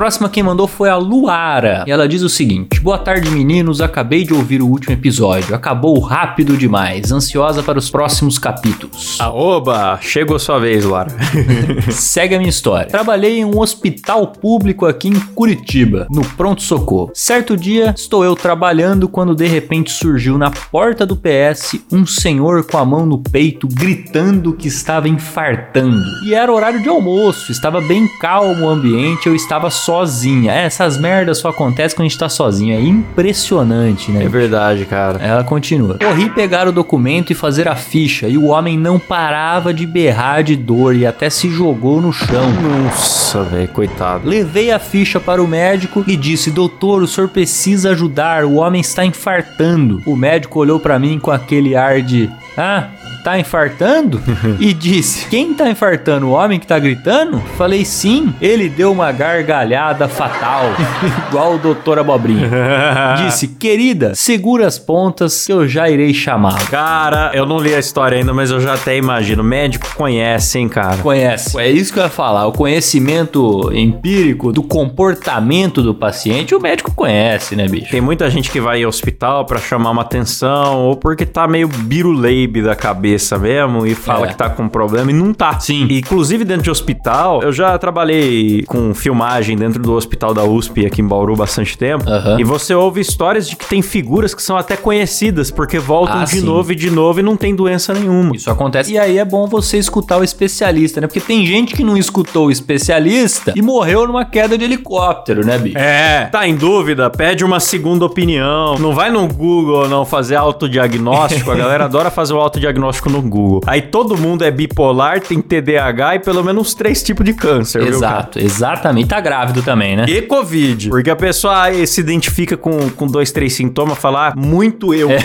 A 0.02 0.04
próxima 0.04 0.30
quem 0.30 0.42
mandou 0.42 0.68
foi 0.68 0.90
a 0.90 0.96
Luara. 0.96 1.84
E 1.86 1.92
ela 1.92 2.08
diz 2.08 2.24
o 2.24 2.30
seguinte: 2.30 2.80
Boa 2.80 2.98
tarde, 2.98 3.30
meninos. 3.30 3.82
Acabei 3.82 4.24
de 4.24 4.34
ouvir 4.34 4.60
o 4.60 4.68
último 4.68 4.96
episódio. 4.96 5.54
Acabou 5.54 6.00
rápido 6.00 6.58
demais. 6.58 7.12
Ansiosa 7.12 7.62
para 7.62 7.78
os 7.78 7.88
próximos 7.92 8.40
capítulos. 8.40 9.22
Aoba, 9.22 10.00
chegou 10.02 10.40
sua 10.40 10.58
vez, 10.58 10.86
Lara. 10.86 11.12
Segue 11.92 12.34
a 12.34 12.40
minha 12.40 12.50
história. 12.50 12.88
Trabalhei 12.88 13.38
em 13.38 13.46
um 13.46 13.60
hospital 13.60 14.26
público 14.26 14.88
aqui 14.88 15.08
em 15.08 15.20
Curitiba, 15.20 16.08
no 16.10 16.26
pronto-socorro. 16.26 17.12
Certo 17.14 17.56
dia, 17.56 17.94
estou 17.96 18.26
eu 18.26 18.36
trabalhando 18.36 19.08
quando 19.08 19.36
de 19.36 19.46
repente 19.46 19.92
surgiu 19.92 20.36
na 20.36 20.50
porta 20.50 21.06
do 21.06 21.16
PS 21.16 21.76
um 21.92 22.08
senhor 22.08 22.66
com 22.66 22.80
a 22.80 22.86
mão 22.86 23.06
no 23.06 23.20
peito 23.20 23.68
gritando 23.68 24.52
que 24.52 24.68
estava 24.68 25.08
infartando. 25.08 26.02
E 26.26 26.34
era 26.34 26.52
horário 26.52 26.82
de 26.82 26.90
almoço, 26.90 27.52
estava 27.52 27.80
bem 27.80 28.08
calmo 28.20 28.66
o 28.66 28.70
ambiente, 28.70 29.28
eu 29.28 29.36
estava 29.36 29.70
sozinha. 29.92 30.54
É, 30.54 30.64
essas 30.64 30.98
merdas 30.98 31.40
só 31.40 31.50
acontecem 31.50 31.96
quando 31.96 32.06
a 32.06 32.10
gente 32.10 32.18
tá 32.18 32.30
sozinho. 32.30 32.74
É 32.74 32.82
impressionante, 32.82 34.10
né? 34.10 34.24
É 34.24 34.30
verdade, 34.30 34.86
cara. 34.86 35.20
Ela 35.22 35.44
continua. 35.44 35.98
Corri 36.00 36.30
pegar 36.30 36.68
o 36.68 36.72
documento 36.72 37.32
e 37.32 37.36
fazer 37.36 37.68
a 37.68 37.76
ficha, 37.76 38.28
e 38.28 38.38
o 38.38 38.46
homem 38.46 38.78
não 38.78 38.98
parava 38.98 39.74
de 39.74 39.86
berrar 39.86 40.44
de 40.44 40.56
dor 40.56 40.96
e 40.96 41.06
até 41.06 41.30
se 41.30 41.50
jogou 41.50 42.02
no 42.02 42.14
chão. 42.14 42.52
Nossa, 42.86 43.44
velho, 43.44 43.68
coitado. 43.68 44.28
Levei 44.28 44.72
a 44.72 44.80
ficha 44.80 45.20
para 45.20 45.44
o 45.44 45.48
médico 45.48 46.04
e 46.08 46.16
disse: 46.16 46.52
Doutor, 46.52 47.02
o 47.04 47.08
senhor 47.08 47.28
precisa 47.28 47.92
ajudar, 47.92 48.46
o 48.46 48.56
homem 48.56 48.80
está 48.80 49.06
infartando. 49.06 50.02
O 50.06 50.16
médico 50.16 50.60
olhou 50.60 50.80
para 50.80 50.98
mim 50.98 51.20
com 51.20 51.32
aquele 51.32 51.76
ar 51.76 52.02
de: 52.02 52.30
Ah, 52.58 52.90
tá 53.24 53.40
infartando? 53.40 54.22
e 54.60 54.74
disse: 54.74 55.28
Quem 55.28 55.54
tá 55.54 55.70
infartando? 55.70 56.28
O 56.28 56.32
homem 56.32 56.60
que 56.60 56.68
tá 56.68 56.78
gritando? 56.80 57.40
Falei: 57.58 57.86
Sim. 57.86 58.34
Ele 58.42 58.70
deu 58.70 58.92
uma 58.92 59.12
gargalhada 59.12 60.08
fatal, 60.08 60.66
igual 61.30 61.56
o 61.56 61.58
doutor 61.58 62.00
Abobrinha. 62.00 62.50
Disse: 63.26 63.48
Querida, 63.48 64.16
segura 64.16 64.68
as 64.68 64.80
pontas 64.80 65.46
que 65.46 65.52
eu 65.52 65.68
já 65.68 65.90
irei 65.90 66.14
chamá-lo. 66.14 66.66
Cara, 66.70 67.32
eu 67.34 67.46
não 67.46 67.58
li 67.58 67.74
a 67.74 67.80
história 67.80 68.18
ainda, 68.18 68.34
mas 68.34 68.52
eu 68.52 68.60
já 68.60 68.74
até 68.74 68.98
imagino. 68.98 69.42
O 69.42 69.46
médico 69.46 69.88
conhece, 69.96 70.60
hein, 70.60 70.68
cara. 70.68 70.98
Conhece. 70.98 71.60
É 71.60 71.70
isso 71.70 71.94
que 71.94 72.00
eu 72.00 72.04
ia 72.04 72.10
falar. 72.10 72.48
O 72.48 72.52
conhecimento 72.52 73.72
empírico 73.74 74.52
do 74.52 74.64
comportamento 74.64 75.82
do 75.82 75.94
paciente, 75.94 76.56
o 76.56 76.60
médico 76.60 76.92
conhece, 76.94 77.56
né, 77.56 77.68
bicho? 77.68 77.92
Tem 77.92 78.02
muita 78.02 78.30
gente 78.30 78.50
que 78.50 78.60
vai 78.60 78.82
em 78.82 78.86
hospital 78.86 79.46
pra 79.46 79.60
chamar 79.60 79.92
uma 79.92 80.02
atenção, 80.02 80.80
ou 80.80 80.96
porque 80.96 81.26
tá 81.26 81.48
meio 81.48 81.68
biruleibe 81.68 82.62
da 82.62 82.76
cabeça 82.76 83.11
mesmo 83.38 83.86
e 83.86 83.94
fala 83.96 84.26
É. 84.26 84.30
que 84.30 84.36
tá 84.36 84.50
com 84.50 84.68
problema 84.68 85.12
e 85.12 85.14
não 85.14 85.34
tá. 85.34 85.60
Sim. 85.60 85.88
Inclusive 85.90 86.44
dentro 86.46 86.64
de 86.64 86.72
hospital, 86.72 87.42
eu 87.44 87.52
já 87.52 87.78
trabalhei 87.78 88.64
com 88.68 88.94
filmagem 88.94 89.56
dentro 89.58 89.82
do 89.82 89.94
hospital 89.94 90.34
da 90.34 90.44
USP 90.44 90.86
aqui 90.86 91.02
em 91.02 91.08
Bauru 91.08 91.36
bastante 91.36 91.78
tempo. 91.78 92.10
Aham. 92.10 92.40
E 92.40 92.44
você 92.44 92.74
ouve 92.74 93.02
histórias 93.02 93.48
de 93.50 93.56
que 93.56 93.66
tem 93.66 93.82
figuras 93.82 94.34
que 94.34 94.42
são 94.42 94.58
até 94.58 94.76
conhecidas, 94.76 95.52
porque 95.52 95.80
voltam 95.80 96.20
Ah, 96.22 96.24
de 96.26 96.32
sim. 96.40 96.42
novo 96.42 96.72
e 96.72 96.76
de 96.76 96.90
novo 96.90 97.20
e 97.20 97.24
não 97.24 97.36
tem 97.38 97.56
doença 97.56 97.94
nenhuma. 97.94 98.36
Isso 98.36 98.50
acontece. 98.50 98.92
E 98.94 98.98
aí 98.98 99.18
é 99.18 99.26
bom 99.26 99.48
você 99.48 99.78
escutar 99.78 100.18
o 100.18 100.24
especialista, 100.24 101.02
né? 101.02 101.08
Porque 101.08 101.20
tem 101.22 101.46
gente 101.46 101.74
que 101.74 101.84
não 101.84 101.98
escutou 101.98 102.48
o 102.48 102.52
especialista 102.52 103.54
e 103.56 103.62
morreu 103.62 104.08
numa 104.08 104.26
queda 104.26 104.58
de 104.58 104.64
helicóptero, 104.64 105.46
né, 105.46 105.58
bicho? 105.58 105.78
É, 105.78 106.26
tá 106.32 106.48
em 106.48 106.56
dúvida? 106.56 107.10
Pede 107.10 107.44
uma 107.46 107.60
segunda 107.60 108.06
opinião. 108.06 108.78
Não 108.80 108.94
vai 108.94 109.12
no 109.12 109.28
Google 109.28 109.88
não 109.88 110.06
fazer 110.06 110.36
autodiagnóstico. 110.36 111.52
A 111.52 111.56
galera 111.56 111.86
adora 111.86 112.10
fazer 112.10 112.34
o 112.34 112.40
autodiagnóstico 112.40 113.01
no 113.10 113.22
Google. 113.22 113.62
Aí 113.66 113.82
todo 113.82 114.18
mundo 114.18 114.44
é 114.44 114.52
bipolar, 114.52 115.22
tem 115.22 115.42
TDAH 115.42 116.16
e 116.16 116.20
pelo 116.20 116.44
menos 116.44 116.74
três 116.74 117.02
tipos 117.04 117.26
de 117.26 117.34
câncer, 117.34 117.84
viu? 117.84 117.94
Exato, 117.94 118.40
exatamente. 118.40 119.08
Tá 119.08 119.20
grávido 119.20 119.62
também, 119.62 119.96
né? 119.96 120.06
E 120.08 120.22
Covid. 120.22 120.90
Porque 120.90 121.10
a 121.10 121.16
pessoa 121.16 121.72
se 121.86 122.02
identifica 122.02 122.56
com, 122.58 122.90
com 122.92 123.08
dois, 123.08 123.32
três 123.32 123.54
sintomas, 123.54 123.98
fala, 123.98 124.30
ah, 124.30 124.34
muito 124.36 124.94
eu. 124.94 125.10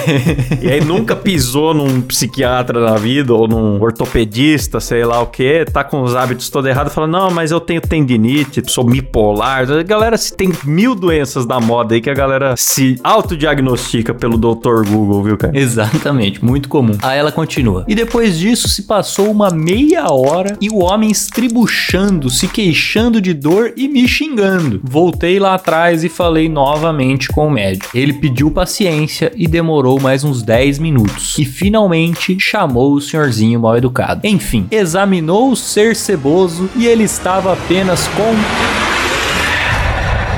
E 0.61 0.71
aí 0.71 0.83
nunca 0.83 1.15
pisou 1.15 1.75
num 1.75 2.01
psiquiatra 2.01 2.81
na 2.81 2.97
vida 2.97 3.33
ou 3.33 3.47
num 3.47 3.81
ortopedista, 3.81 4.81
sei 4.81 5.05
lá 5.05 5.21
o 5.21 5.27
que, 5.27 5.65
tá 5.67 5.85
com 5.85 6.03
os 6.03 6.15
hábitos 6.15 6.49
todo 6.51 6.67
errado, 6.67 6.91
fala, 6.91 7.07
não, 7.07 7.31
mas 7.31 7.51
eu 7.51 7.61
tenho 7.61 7.81
tendinite, 7.81 8.63
sou 8.67 8.85
bipolar. 8.85 9.71
A 9.71 9.83
galera 9.83 10.17
se 10.17 10.35
tem 10.35 10.53
mil 10.65 10.95
doenças 10.95 11.47
da 11.47 11.61
moda 11.61 11.95
aí 11.95 12.01
que 12.01 12.11
a 12.11 12.15
galera 12.15 12.55
se 12.57 12.99
autodiagnostica 13.03 14.15
pelo 14.15 14.37
Dr. 14.37 14.89
Google, 14.89 15.23
viu, 15.23 15.37
cara? 15.37 15.57
Exatamente, 15.57 16.45
muito 16.45 16.69
comum. 16.69 16.97
Aí 17.03 17.19
ela 17.19 17.33
continua. 17.33 17.66
Continua. 17.67 17.85
E 17.89 17.95
depois 17.95 18.39
disso 18.39 18.69
se 18.69 18.83
passou 18.83 19.31
uma 19.31 19.51
meia 19.51 20.11
hora 20.13 20.57
e 20.61 20.71
o 20.71 20.79
homem 20.79 21.11
estribuchando, 21.11 22.31
se 22.31 22.49
queixando 22.49 23.21
de 23.21 23.35
dor 23.35 23.73
e 23.77 23.89
me 23.89 24.07
xingando. 24.07 24.81
Voltei 24.83 25.39
lá 25.39 25.55
atrás 25.55 26.05
e 26.05 26.09
falei 26.09 26.49
novamente 26.49 27.29
com 27.29 27.49
o 27.49 27.51
médico. 27.51 27.97
Ele 27.97 28.13
pediu 28.15 28.51
paciência 28.51 29.33
e 29.35 29.47
demorou 29.47 30.01
mais 30.01 30.25
uns 30.25 30.43
10 30.43 30.79
minutos. 30.79 31.37
E 31.39 31.45
finalmente 31.45 32.39
chamou 32.39 32.95
o 32.95 33.01
senhorzinho 33.01 33.61
mal 33.61 33.77
educado. 33.77 34.21
Enfim, 34.25 34.67
examinou 34.71 35.51
o 35.51 35.57
ser 35.57 35.97
ceboso 35.97 36.71
e 36.77 36.87
ele 36.87 37.05
estava 37.05 37.53
apenas 37.53 38.07
com 38.09 38.96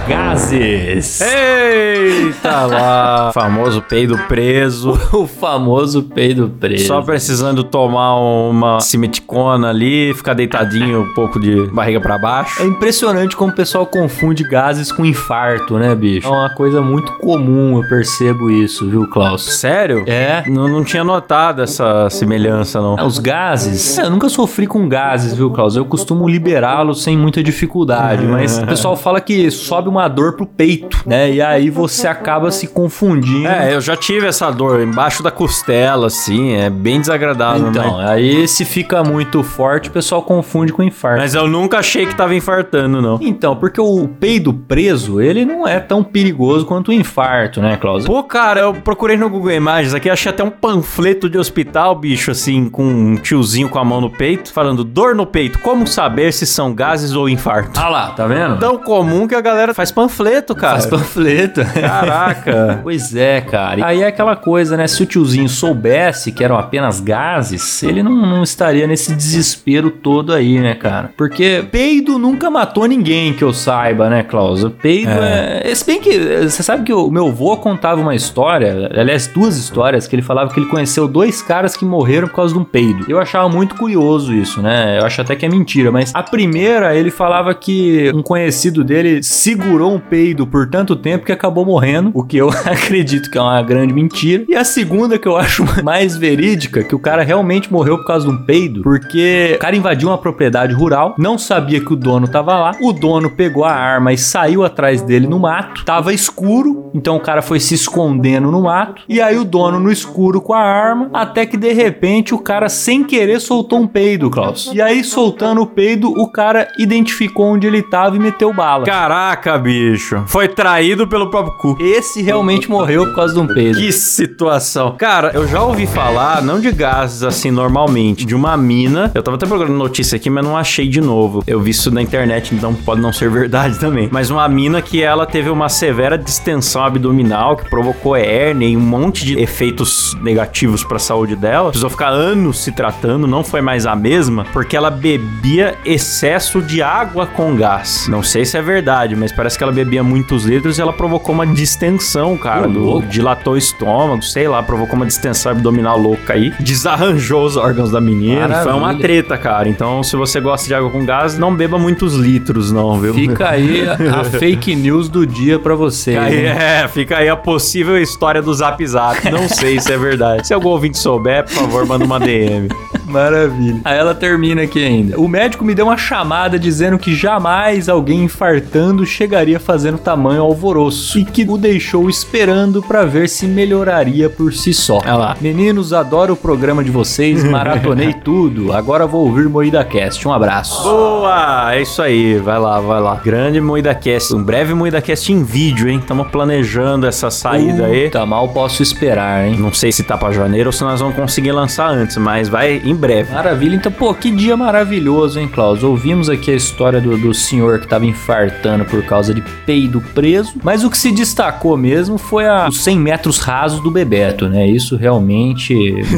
gases. 0.09 1.21
Eita 1.21 2.65
lá! 2.67 3.31
Famoso 3.35 3.83
peido 3.83 4.17
preso. 4.27 4.99
O 5.13 5.27
famoso 5.27 6.03
peido 6.03 6.49
preso. 6.61 6.87
Só 6.87 7.03
precisando 7.03 7.63
tomar 7.65 8.17
uma 8.17 8.81
cimeticona 8.81 9.69
ali, 9.71 10.15
ficar 10.15 10.33
deitadinho 10.35 11.03
um 11.03 11.15
pouco 11.15 11.39
de 11.41 11.67
barriga 11.69 12.01
pra 12.01 12.19
baixo. 12.19 12.63
É 12.63 12.67
impressionante 12.67 13.37
como 13.37 13.53
o 13.53 13.55
pessoal 13.55 13.85
confunde 13.85 14.45
gases 14.45 14.91
com 14.93 15.05
infarto, 15.05 15.79
né, 15.79 15.95
bicho? 15.95 16.27
É 16.27 16.31
uma 16.31 16.51
coisa 16.55 16.81
muito 16.81 17.13
comum, 17.15 17.83
eu 17.83 17.89
percebo 17.89 18.51
isso, 18.51 18.89
viu, 18.89 19.09
Klaus? 19.09 19.43
Sério? 19.59 20.05
É. 20.07 20.45
Não, 20.49 20.69
não 20.69 20.85
tinha 20.85 21.05
notado 21.05 21.63
essa 21.63 22.09
semelhança, 22.11 22.81
não. 22.81 22.97
É, 22.99 23.03
Os 23.05 23.19
gases. 23.19 23.99
É, 23.99 24.05
eu 24.05 24.11
nunca 24.11 24.29
sofri 24.29 24.67
com 24.67 24.89
gases, 24.89 25.35
viu, 25.35 25.51
Klaus? 25.51 25.77
Eu 25.77 25.85
costumo 25.85 26.29
liberá-los 26.29 27.03
sem 27.03 27.17
muita 27.17 27.43
dificuldade, 27.43 28.25
mas 28.27 28.59
o 28.59 28.67
pessoal 28.67 28.97
fala 28.97 29.21
que 29.21 29.51
sobe 29.51 29.89
uma 29.89 29.98
dor 30.07 30.35
pro 30.35 30.47
peito, 30.47 31.03
né? 31.07 31.33
E 31.33 31.43
aí 31.43 31.71
você 31.71 32.07
acaba 32.07 32.51
se 32.51 32.69
confundindo. 32.69 33.49
É, 33.49 33.75
eu 33.75 33.81
já 33.81 33.97
tive 33.97 34.27
essa 34.27 34.51
dor 34.51 34.81
embaixo 34.81 35.23
da 35.23 35.31
costela, 35.31 36.07
assim, 36.07 36.53
é 36.53 36.69
bem 36.71 37.01
desagradável, 37.01 37.69
Então, 37.69 37.97
mas... 37.97 38.11
aí 38.11 38.47
se 38.47 38.65
fica 38.65 39.03
muito 39.03 39.43
forte, 39.43 39.89
o 39.89 39.93
pessoal 39.93 40.23
confunde 40.23 40.73
com 40.73 40.83
infarto. 40.83 41.21
Mas 41.21 41.35
eu 41.35 41.49
nunca 41.49 41.79
achei 41.79 42.07
que 42.07 42.15
tava 42.15 42.35
infartando, 42.35 43.01
não. 43.01 43.19
Então, 43.23 43.57
porque 43.57 43.81
o 43.81 44.07
peido 44.21 44.53
preso, 44.53 45.21
ele 45.21 45.45
não 45.45 45.67
é 45.67 45.81
tão 45.81 46.05
perigoso 46.05 46.67
quanto 46.67 46.89
o 46.89 46.93
infarto, 46.93 47.61
né, 47.61 47.77
Klaus? 47.77 48.05
Pô, 48.05 48.23
cara, 48.23 48.61
eu 48.61 48.75
procurei 48.75 49.17
no 49.17 49.31
Google 49.31 49.53
Imagens 49.53 49.95
aqui, 49.95 50.11
achei 50.11 50.31
até 50.31 50.45
um 50.45 50.51
panfleto 50.51 51.29
de 51.31 51.39
hospital, 51.39 51.95
bicho, 51.95 52.31
assim, 52.31 52.69
com 52.69 52.85
um 52.85 53.17
tiozinho 53.17 53.69
com 53.69 53.79
a 53.79 53.85
mão 53.85 54.01
no 54.01 54.11
peito, 54.11 54.53
falando 54.53 54.85
dor 54.85 55.15
no 55.15 55.25
peito, 55.25 55.59
como 55.61 55.87
saber 55.87 56.33
se 56.33 56.47
são 56.47 56.75
gases 56.75 57.15
ou 57.15 57.29
infarto. 57.29 57.79
Ah 57.79 57.89
lá, 57.89 58.11
tá 58.11 58.27
vendo? 58.27 58.59
Tão 58.59 58.77
comum 58.77 59.27
que 59.27 59.35
a 59.35 59.41
galera 59.41 59.73
faz 59.73 59.88
panfleto, 59.91 60.55
cara. 60.55 60.75
Faz 60.75 60.87
panfleto. 60.87 61.61
Caraca. 61.75 62.81
Pois 62.83 63.15
é, 63.15 63.41
cara. 63.41 63.85
Aí 63.87 64.03
é 64.03 64.07
aquela 64.07 64.37
coisa, 64.37 64.77
né? 64.77 64.87
Se 64.87 65.03
o 65.03 65.07
tiozinho 65.07 65.49
soubesse 65.49 66.33
que 66.33 66.45
eram 66.45 66.59
apenas 66.59 67.01
gases, 67.01 67.83
ele 67.83 68.03
não, 68.03 68.15
não 68.15 68.43
estaria 68.43 68.87
nesse 68.87 69.15
desespero 69.15 69.91
todo 69.91 70.33
aí, 70.33 70.59
né, 70.59 70.75
cara? 70.75 71.11
Porque 71.17 71.65
peido 71.71 72.19
nunca 72.19 72.51
matou 72.51 72.87
ninguém 72.87 73.33
que 73.33 73.45
eu 73.45 73.53
saiba, 73.53 74.09
né, 74.09 74.23
Klaus? 74.23 74.65
Peido 74.81 75.11
é. 75.11 75.63
é... 75.65 75.75
Se 75.75 75.85
bem 75.85 76.01
que 76.01 76.19
você 76.43 76.63
sabe 76.63 76.85
que 76.85 76.93
o 76.93 77.11
meu 77.11 77.29
avô 77.29 77.57
contava 77.57 78.01
uma 78.01 78.15
história, 78.15 78.91
aliás, 78.95 79.27
duas 79.27 79.57
histórias, 79.57 80.07
que 80.07 80.15
ele 80.15 80.23
falava 80.23 80.53
que 80.53 80.59
ele 80.59 80.67
conheceu 80.67 81.07
dois 81.07 81.41
caras 81.43 81.77
que 81.77 81.85
morreram 81.85 82.29
por 82.29 82.37
causa 82.37 82.55
de 82.55 82.61
um 82.61 82.65
peido. 82.65 83.05
Eu 83.09 83.21
achava 83.21 83.49
muito 83.49 83.75
curioso 83.75 84.35
isso, 84.35 84.61
né? 84.61 84.99
Eu 84.99 85.07
acho 85.07 85.21
até 85.21 85.37
que 85.37 85.47
é 85.47 85.49
mentira, 85.49 85.91
mas 85.93 86.13
a 86.15 86.23
primeira 86.23 86.95
ele 86.95 87.11
falava 87.11 87.55
que 87.55 88.11
um 88.15 88.23
conhecido 88.23 88.83
dele 88.83 89.23
segurou 89.23 89.78
um 89.87 89.99
peido 89.99 90.47
por 90.47 90.69
tanto 90.69 90.97
tempo 90.97 91.25
que 91.25 91.33
acabou 91.33 91.65
morrendo, 91.65 92.11
o 92.15 92.25
que 92.25 92.37
eu 92.37 92.51
acredito 92.65 93.31
que 93.31 93.39
é 93.39 93.41
uma 93.41 93.63
grande 93.63 93.93
mentira. 93.93 94.45
E 94.49 94.57
a 94.57 94.65
segunda 94.65 95.19
que 95.19 95.29
eu 95.29 95.37
acho 95.37 95.65
mais 95.83 96.17
verídica, 96.17 96.83
que 96.83 96.95
o 96.95 96.99
cara 96.99 97.23
realmente 97.23 97.73
morreu 97.73 97.99
por 97.99 98.07
causa 98.07 98.27
de 98.27 98.33
um 98.33 98.45
peido, 98.45 98.83
porque 98.83 99.53
o 99.57 99.59
cara 99.59 99.77
invadiu 99.77 100.09
uma 100.09 100.19
propriedade 100.19 100.75
rural, 100.75 101.15
não 101.19 101.39
sabia 101.39 101.81
que 101.81 101.93
o 101.93 101.97
dono 101.97 102.29
tava 102.29 102.57
lá, 102.59 102.73
o 102.81 102.93
dono 102.93 103.31
pegou 103.31 103.65
a 103.65 103.73
arma 103.73 104.13
e 104.13 104.19
saiu 104.19 104.65
atrás 104.65 105.03
dele 105.03 105.27
no 105.27 105.39
mato, 105.39 105.85
tava 105.85 106.13
escuro, 106.13 106.91
então 106.95 107.17
o 107.17 107.21
cara 107.21 107.43
foi 107.43 107.61
se 107.61 107.75
escondendo 107.75 108.51
no 108.51 108.63
mato, 108.63 109.03
e 109.09 109.21
aí 109.21 109.37
o 109.37 109.45
dono 109.45 109.79
no 109.79 109.91
escuro 109.91 110.41
com 110.41 110.55
a 110.55 110.61
arma, 110.61 111.11
até 111.13 111.47
que 111.47 111.57
de 111.57 111.73
repente 111.73 112.35
o 112.35 112.39
cara 112.39 112.69
sem 112.69 113.05
querer 113.05 113.41
soltou 113.41 113.81
um 113.81 113.87
peido, 113.87 114.31
Klaus. 114.31 114.71
E 114.73 114.81
aí 114.81 115.05
soltando 115.05 115.63
o 115.63 115.67
peido, 115.67 116.11
o 116.11 116.31
cara 116.31 116.69
identificou 116.79 117.47
onde 117.47 117.67
ele 117.67 117.83
tava 117.83 118.17
e 118.17 118.19
meteu 118.19 118.53
bala. 118.53 118.85
Caraca, 118.85 119.59
bicho. 119.69 120.23
Foi 120.27 120.49
traído 120.49 121.07
pelo 121.07 121.29
próprio 121.29 121.55
cu. 121.59 121.77
Esse 121.79 122.23
realmente 122.23 122.71
morreu 122.71 123.05
por 123.07 123.15
causa 123.15 123.35
de 123.35 123.41
um 123.41 123.47
peido. 123.47 123.79
Que 123.79 123.93
situação. 123.93 124.97
Cara, 124.97 125.31
eu 125.35 125.47
já 125.47 125.63
ouvi 125.63 125.87
falar, 125.87 126.41
não 126.43 126.59
de 126.59 126.73
gases 126.73 127.23
assim 127.23 127.51
normalmente, 127.51 128.25
de 128.25 128.35
uma 128.35 128.57
mina. 128.57 129.13
Eu 129.15 129.23
tava 129.23 129.37
até 129.37 129.47
procurando 129.47 129.75
notícia 129.75 130.17
aqui, 130.17 130.31
mas 130.31 130.43
não 130.43 130.57
achei 130.57 130.89
de 130.89 131.03
novo. 131.03 131.45
Eu 131.47 131.61
vi 131.61 131.71
isso 131.71 131.91
na 131.91 132.01
internet, 132.01 132.55
então 132.55 132.73
pode 132.75 133.03
não 133.03 133.13
ser 133.13 133.29
verdade 133.29 133.79
também. 133.79 134.09
Mas 134.11 134.31
uma 134.31 134.49
mina 134.49 134.81
que 134.81 135.03
ela 135.03 135.27
teve 135.27 135.51
uma 135.51 135.69
severa 135.69 136.17
distensão 136.17 136.83
abdominal 136.83 137.55
que 137.55 137.69
provocou 137.69 138.17
hérnia 138.17 138.69
e 138.69 138.77
um 138.77 138.81
monte 138.81 139.23
de 139.27 139.39
efeitos 139.39 140.17
negativos 140.23 140.83
pra 140.83 140.99
saúde 140.99 141.37
dela. 141.37 141.69
Precisou 141.69 141.91
ficar 141.91 142.09
anos 142.09 142.65
se 142.65 142.73
tratando, 142.73 143.27
não 143.27 143.45
foi 143.45 143.61
mais 143.61 143.85
a 143.85 143.95
mesma, 143.95 144.47
porque 144.51 144.75
ela 144.75 144.91
bebia 144.91 145.77
excesso 145.85 146.63
de 146.63 146.81
água 146.81 147.27
com 147.27 147.55
gás. 147.55 148.07
Não 148.09 148.23
sei 148.23 148.47
se 148.47 148.57
é 148.57 148.63
verdade, 148.63 149.15
mas 149.15 149.31
parece 149.31 149.48
que 149.57 149.63
ela 149.63 149.73
bebia 149.73 150.03
muitos 150.03 150.45
litros 150.45 150.79
e 150.79 150.83
ela 150.83 150.93
provocou 150.93 151.35
uma 151.35 151.47
distensão, 151.47 152.37
cara. 152.37 152.69
Do, 152.69 152.81
louco. 152.81 153.09
dilatou 153.09 153.55
o 153.55 153.57
estômago, 153.57 154.23
sei 154.23 154.49
lá, 154.49 154.63
provocou 154.63 154.97
uma 154.97 155.07
distensão 155.07 155.53
abdominal 155.53 155.99
louca 155.99 156.35
aí. 156.35 156.53
Desarranjou 156.61 157.45
os 157.45 157.57
órgãos 157.57 157.91
da 157.91 158.01
menina. 158.01 158.63
Foi 158.63 158.73
uma 158.73 158.81
Maravilha. 158.81 159.03
treta, 159.03 159.39
cara. 159.39 159.69
Então, 159.69 160.03
se 160.03 160.17
você 160.17 160.41
gosta 160.41 160.67
de 160.67 160.75
água 160.75 160.91
com 160.91 161.05
gás, 161.05 161.39
não 161.39 161.55
beba 161.55 161.79
muitos 161.79 162.15
litros, 162.15 162.73
não, 162.73 162.99
viu? 162.99 163.15
Fica 163.15 163.51
aí 163.51 163.87
a, 163.89 164.21
a 164.21 164.25
fake 164.39 164.75
news 164.75 165.09
do 165.09 165.27
dia 165.27 165.59
pra 165.59 165.75
você. 165.75 166.13
Fica 166.13 166.23
aí, 166.25 166.43
né? 166.43 166.83
é, 166.83 166.89
fica 166.89 167.17
aí 167.19 167.29
a 167.29 167.37
possível 167.37 167.97
história 168.01 168.43
do 168.43 168.53
Zap 168.53 168.85
Zap. 168.87 169.31
Não 169.31 169.49
sei 169.49 169.81
se 169.81 169.93
é 169.93 169.99
verdade. 169.99 170.47
Se 170.47 170.55
algum 170.55 170.69
ouvinte 170.69 170.99
souber, 170.99 171.45
por 171.45 171.53
favor, 171.53 171.87
manda 171.87 172.05
uma 172.05 172.19
DM. 172.19 172.69
Maravilha. 173.07 173.81
Aí 173.85 173.99
ela 173.99 174.15
termina 174.15 174.63
aqui 174.63 174.85
ainda. 174.85 175.19
O 175.19 175.27
médico 175.27 175.65
me 175.65 175.75
deu 175.75 175.87
uma 175.87 175.97
chamada 175.97 176.59
dizendo 176.59 176.99
que 176.99 177.15
jamais 177.15 177.89
alguém 177.89 178.25
infartando 178.25 179.07
chegaria 179.07 179.38
fazendo 179.61 179.99
tamanho 179.99 180.43
alvoroço 180.43 181.19
e 181.19 181.25
que 181.25 181.45
o 181.49 181.57
deixou 181.57 182.09
esperando 182.09 182.83
pra 182.83 183.05
ver 183.05 183.29
se 183.29 183.47
melhoraria 183.47 184.29
por 184.29 184.53
si 184.53 184.75
só. 184.75 184.99
Olha 184.99 185.15
lá. 185.15 185.37
Meninos, 185.41 185.93
adoro 185.93 186.33
o 186.33 186.37
programa 186.37 186.83
de 186.83 186.91
vocês, 186.91 187.45
maratonei 187.49 188.13
tudo. 188.13 188.73
Agora 188.73 189.07
vou 189.07 189.27
ouvir 189.27 189.49
Moída 189.49 189.85
Cast. 189.85 190.27
Um 190.27 190.33
abraço. 190.33 190.83
Boa! 190.83 191.75
É 191.75 191.83
isso 191.83 192.03
aí, 192.03 192.39
vai 192.39 192.59
lá, 192.59 192.81
vai 192.81 193.01
lá. 193.01 193.15
Grande 193.17 193.61
MoídaCast, 193.61 194.35
um 194.35 194.43
breve 194.43 194.75
MoídaCast 194.75 195.33
em 195.33 195.45
vídeo, 195.45 195.89
hein? 195.89 195.99
Estamos 195.99 196.29
planejando 196.29 197.07
essa 197.07 197.31
saída 197.31 197.87
aí. 197.87 198.07
Puta, 198.07 198.25
mal 198.27 198.49
posso 198.49 198.83
esperar, 198.83 199.47
hein? 199.47 199.57
Não 199.59 199.73
sei 199.73 199.93
se 199.93 200.03
tá 200.03 200.17
pra 200.17 200.33
janeiro 200.33 200.69
ou 200.69 200.73
se 200.73 200.83
nós 200.83 201.01
vamos 201.01 201.15
conseguir 201.15 201.53
lançar 201.53 201.91
antes, 201.91 202.17
mas 202.17 202.49
vai 202.49 202.81
em 202.85 202.95
breve. 202.95 203.33
Maravilha, 203.33 203.77
então, 203.77 203.93
pô, 203.93 204.15
que 204.15 204.31
dia 204.31 204.57
maravilhoso, 204.57 205.39
hein, 205.39 205.49
Klaus? 205.49 205.83
Ouvimos 205.83 206.29
aqui 206.29 206.51
a 206.51 206.55
história 206.55 207.01
do, 207.01 207.17
do 207.17 207.35
senhor 207.35 207.81
que 207.81 207.87
tava 207.87 208.07
infartando 208.07 208.85
por 208.85 209.03
causa 209.05 209.28
de 209.35 209.43
peido 209.67 210.01
preso, 210.15 210.55
mas 210.63 210.85
o 210.85 210.91
que 210.91 210.99
se 210.99 211.11
destacou 211.13 211.77
mesmo 211.77 212.19
foi 212.19 212.47
a, 212.47 212.69
os 212.69 212.81
100 212.81 212.99
metros 212.99 213.39
rasos 213.39 213.81
do 213.81 213.91
Bebeto, 213.91 214.49
né? 214.49 214.67
Isso 214.67 214.97
realmente 214.97 215.75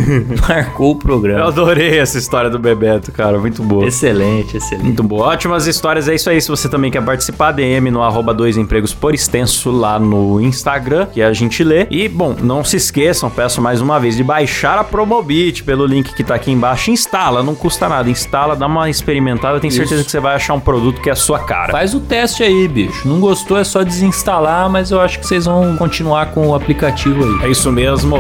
marcou 0.49 0.89
o 0.89 0.93
Eu 0.93 0.97
programa. 0.99 1.47
adorei 1.49 1.99
essa 1.99 2.19
história 2.19 2.51
do 2.51 2.59
Bebeto, 2.59 3.13
cara, 3.13 3.39
muito 3.39 3.63
boa. 3.63 3.87
Excelente, 3.87 4.57
excelente. 4.57 4.85
Muito 4.85 5.03
boa. 5.03 5.27
Ótimas 5.29 5.67
histórias, 5.67 6.09
é 6.09 6.15
isso 6.15 6.29
aí. 6.31 6.41
Se 6.41 6.49
você 6.49 6.69
também 6.69 6.91
quer 6.91 7.03
participar, 7.03 7.53
DM 7.53 7.91
no 7.91 8.03
arroba 8.03 8.33
dois 8.35 8.57
empregos 8.57 8.93
por 8.95 9.15
extenso 9.15 9.71
lá 9.71 9.99
no 9.99 10.41
Instagram, 10.41 11.07
que 11.07 11.23
a 11.23 11.33
gente 11.33 11.63
lê. 11.65 11.87
E, 11.91 12.09
bom, 12.09 12.37
não 12.41 12.65
se 12.65 12.77
esqueçam, 12.77 13.31
peço 13.31 13.61
mais 13.61 13.81
uma 13.81 13.99
vez, 13.99 14.17
de 14.17 14.25
baixar 14.25 14.79
a 14.79 14.85
Promobit 14.85 15.63
pelo 15.65 15.87
link 15.87 16.15
que 16.15 16.25
tá 16.25 16.35
aqui 16.35 16.51
embaixo. 16.51 16.91
Instala, 16.91 17.43
não 17.43 17.55
custa 17.55 17.89
nada. 17.89 18.09
Instala, 18.11 18.57
dá 18.57 18.67
uma 18.67 18.89
experimentada. 18.89 19.57
Eu 19.57 19.61
tenho 19.61 19.73
certeza 19.73 19.97
Isso. 19.97 20.05
que 20.07 20.11
você 20.11 20.21
vai 20.21 20.35
achar 20.35 20.55
um 20.55 20.61
produto 20.61 21.01
que 21.01 21.09
é 21.09 21.13
a 21.13 21.17
sua 21.17 21.39
cara. 21.41 21.73
Faz 21.73 21.95
o 21.95 22.01
teste 22.01 22.43
aí, 22.43 22.67
bicho. 22.69 23.00
Não 23.05 23.21
gostou, 23.21 23.59
é 23.59 23.65
só 23.65 23.83
desinstalar, 23.83 24.69
mas 24.69 24.91
eu 24.91 25.01
acho 25.01 25.19
que 25.19 25.27
vocês 25.27 25.47
vão 25.47 25.77
continuar 25.77 26.33
com 26.33 26.49
o 26.49 26.55
aplicativo 26.55 27.25
aí. 27.25 27.49
É 27.49 27.51
isso 27.51 27.71
mesmo. 27.73 28.17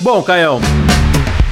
Bom, 0.00 0.22
Caião. 0.22 0.60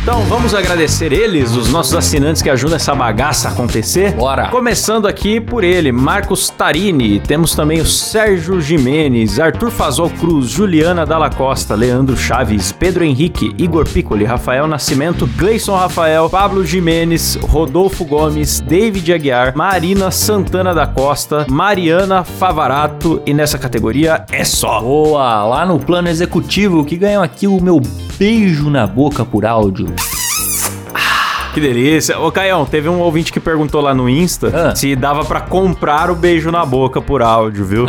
Então 0.06 0.20
vamos 0.26 0.54
agradecer 0.54 1.12
eles, 1.12 1.56
os 1.56 1.68
nossos 1.68 1.92
assinantes 1.92 2.40
que 2.40 2.48
ajudam 2.48 2.76
essa 2.76 2.94
bagaça 2.94 3.48
a 3.48 3.50
acontecer. 3.50 4.12
Bora. 4.12 4.46
Começando 4.50 5.08
aqui 5.08 5.40
por 5.40 5.64
ele, 5.64 5.90
Marcos 5.90 6.48
Tarini. 6.48 7.18
Temos 7.18 7.56
também 7.56 7.80
o 7.80 7.84
Sérgio 7.84 8.60
Jimenez, 8.60 9.40
Arthur 9.40 9.68
Fazol 9.68 10.08
Cruz, 10.08 10.48
Juliana 10.48 11.04
Dalla 11.04 11.28
Costa, 11.28 11.74
Leandro 11.74 12.16
Chaves, 12.16 12.70
Pedro 12.70 13.02
Henrique, 13.02 13.52
Igor 13.58 13.84
Piccoli, 13.88 14.24
Rafael 14.24 14.68
Nascimento, 14.68 15.28
Gleison 15.36 15.74
Rafael, 15.74 16.30
Pablo 16.30 16.64
Jimenez, 16.64 17.36
Rodolfo 17.42 18.04
Gomes, 18.04 18.60
David 18.60 19.12
Aguiar, 19.12 19.56
Marina 19.56 20.12
Santana 20.12 20.72
da 20.72 20.86
Costa, 20.86 21.46
Mariana 21.50 22.22
Favarato 22.22 23.20
e 23.26 23.34
nessa 23.34 23.58
categoria 23.58 24.24
é 24.30 24.44
só. 24.44 24.80
Boa! 24.80 25.44
Lá 25.44 25.66
no 25.66 25.80
plano 25.80 26.08
executivo, 26.08 26.84
que 26.84 26.96
ganham 26.96 27.24
aqui 27.24 27.48
o 27.48 27.60
meu 27.60 27.80
beijo 28.18 28.70
na 28.70 28.86
boca 28.86 29.24
por 29.24 29.44
áudio. 29.44 29.94
Que 31.56 31.60
delícia. 31.62 32.18
Ô, 32.20 32.30
Caião, 32.30 32.66
teve 32.66 32.86
um 32.86 32.98
ouvinte 33.00 33.32
que 33.32 33.40
perguntou 33.40 33.80
lá 33.80 33.94
no 33.94 34.10
Insta 34.10 34.52
Ah. 34.72 34.76
se 34.76 34.94
dava 34.94 35.24
pra 35.24 35.40
comprar 35.40 36.10
o 36.10 36.14
beijo 36.14 36.50
na 36.50 36.66
boca 36.66 37.00
por 37.00 37.22
áudio, 37.22 37.64
viu? 37.64 37.86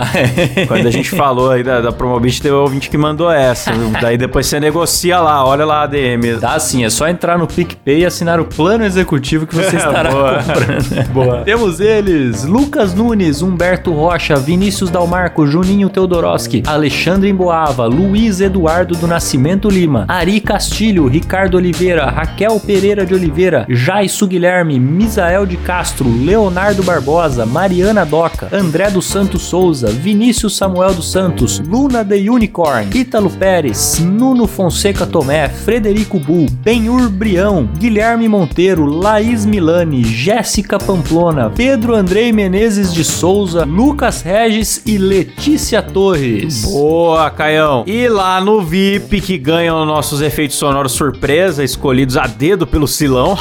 Quando 0.69 0.87
a 0.87 0.89
gente 0.89 1.09
falou 1.09 1.51
aí 1.51 1.63
da, 1.63 1.81
da 1.81 1.91
Promobit, 1.91 2.41
teve 2.41 2.55
um 2.55 2.59
ouvinte 2.61 2.89
que 2.89 2.97
mandou 2.97 3.29
essa. 3.29 3.73
viu? 3.73 3.89
Daí 3.99 4.17
depois 4.17 4.47
você 4.47 4.57
negocia 4.57 5.19
lá, 5.19 5.45
olha 5.45 5.65
lá 5.65 5.81
a 5.83 5.85
DM. 5.85 6.37
Tá 6.39 6.57
sim, 6.59 6.85
é 6.85 6.89
só 6.89 7.09
entrar 7.09 7.37
no 7.37 7.45
PicPay 7.45 7.99
e 7.99 8.05
assinar 8.05 8.39
o 8.39 8.45
plano 8.45 8.85
executivo 8.85 9.45
que 9.45 9.53
você 9.53 9.75
estará 9.75 10.11
Boa. 10.11 10.33
comprando. 10.43 11.07
Boa. 11.11 11.37
Temos 11.43 11.81
eles: 11.81 12.45
Lucas 12.45 12.93
Nunes, 12.93 13.41
Humberto 13.41 13.91
Rocha, 13.91 14.37
Vinícius 14.37 14.89
Dalmarco, 14.89 15.45
Juninho 15.45 15.89
Teodoroski, 15.89 16.63
Alexandre 16.65 17.29
Emboava, 17.29 17.85
Luiz 17.85 18.39
Eduardo 18.39 18.95
do 18.95 19.07
Nascimento 19.07 19.67
Lima, 19.69 20.05
Ari 20.07 20.39
Castilho, 20.39 21.05
Ricardo 21.07 21.57
Oliveira, 21.57 22.05
Raquel 22.05 22.57
Pereira 22.61 23.05
de 23.05 23.13
Oliveira, 23.13 23.56
Jaisu 23.69 24.27
Guilherme, 24.27 24.79
Misael 24.79 25.45
de 25.45 25.57
Castro, 25.57 26.07
Leonardo 26.09 26.83
Barbosa, 26.83 27.45
Mariana 27.45 28.05
Doca, 28.05 28.49
André 28.51 28.89
dos 28.89 29.05
Santos 29.05 29.43
Souza, 29.43 29.87
Vinícius 29.87 30.55
Samuel 30.57 30.93
dos 30.93 31.11
Santos, 31.11 31.59
Luna 31.59 32.03
The 32.03 32.29
Unicorn, 32.29 32.89
Ítalo 32.93 33.29
Pérez, 33.29 33.99
Nuno 33.99 34.47
Fonseca 34.47 35.05
Tomé, 35.05 35.49
Frederico 35.49 36.19
Bull, 36.19 36.47
Benhur 36.63 37.09
Brião, 37.09 37.67
Guilherme 37.77 38.27
Monteiro, 38.27 38.85
Laís 38.85 39.45
Milani, 39.45 40.03
Jéssica 40.03 40.77
Pamplona, 40.77 41.49
Pedro 41.49 41.95
Andrei 41.95 42.31
Menezes 42.31 42.93
de 42.93 43.03
Souza, 43.03 43.63
Lucas 43.63 44.21
Regis 44.21 44.81
e 44.85 44.97
Letícia 44.97 45.81
Torres. 45.81 46.63
Boa, 46.65 47.29
Caião. 47.29 47.83
E 47.87 48.07
lá 48.07 48.41
no 48.41 48.61
VIP, 48.61 49.21
que 49.21 49.37
ganham 49.37 49.85
nossos 49.85 50.21
efeitos 50.21 50.57
sonoros 50.57 50.91
surpresa, 50.91 51.63
escolhidos 51.63 52.17
a 52.17 52.27
dedo 52.27 52.65
pelo 52.67 52.87
Silão. 52.87 53.37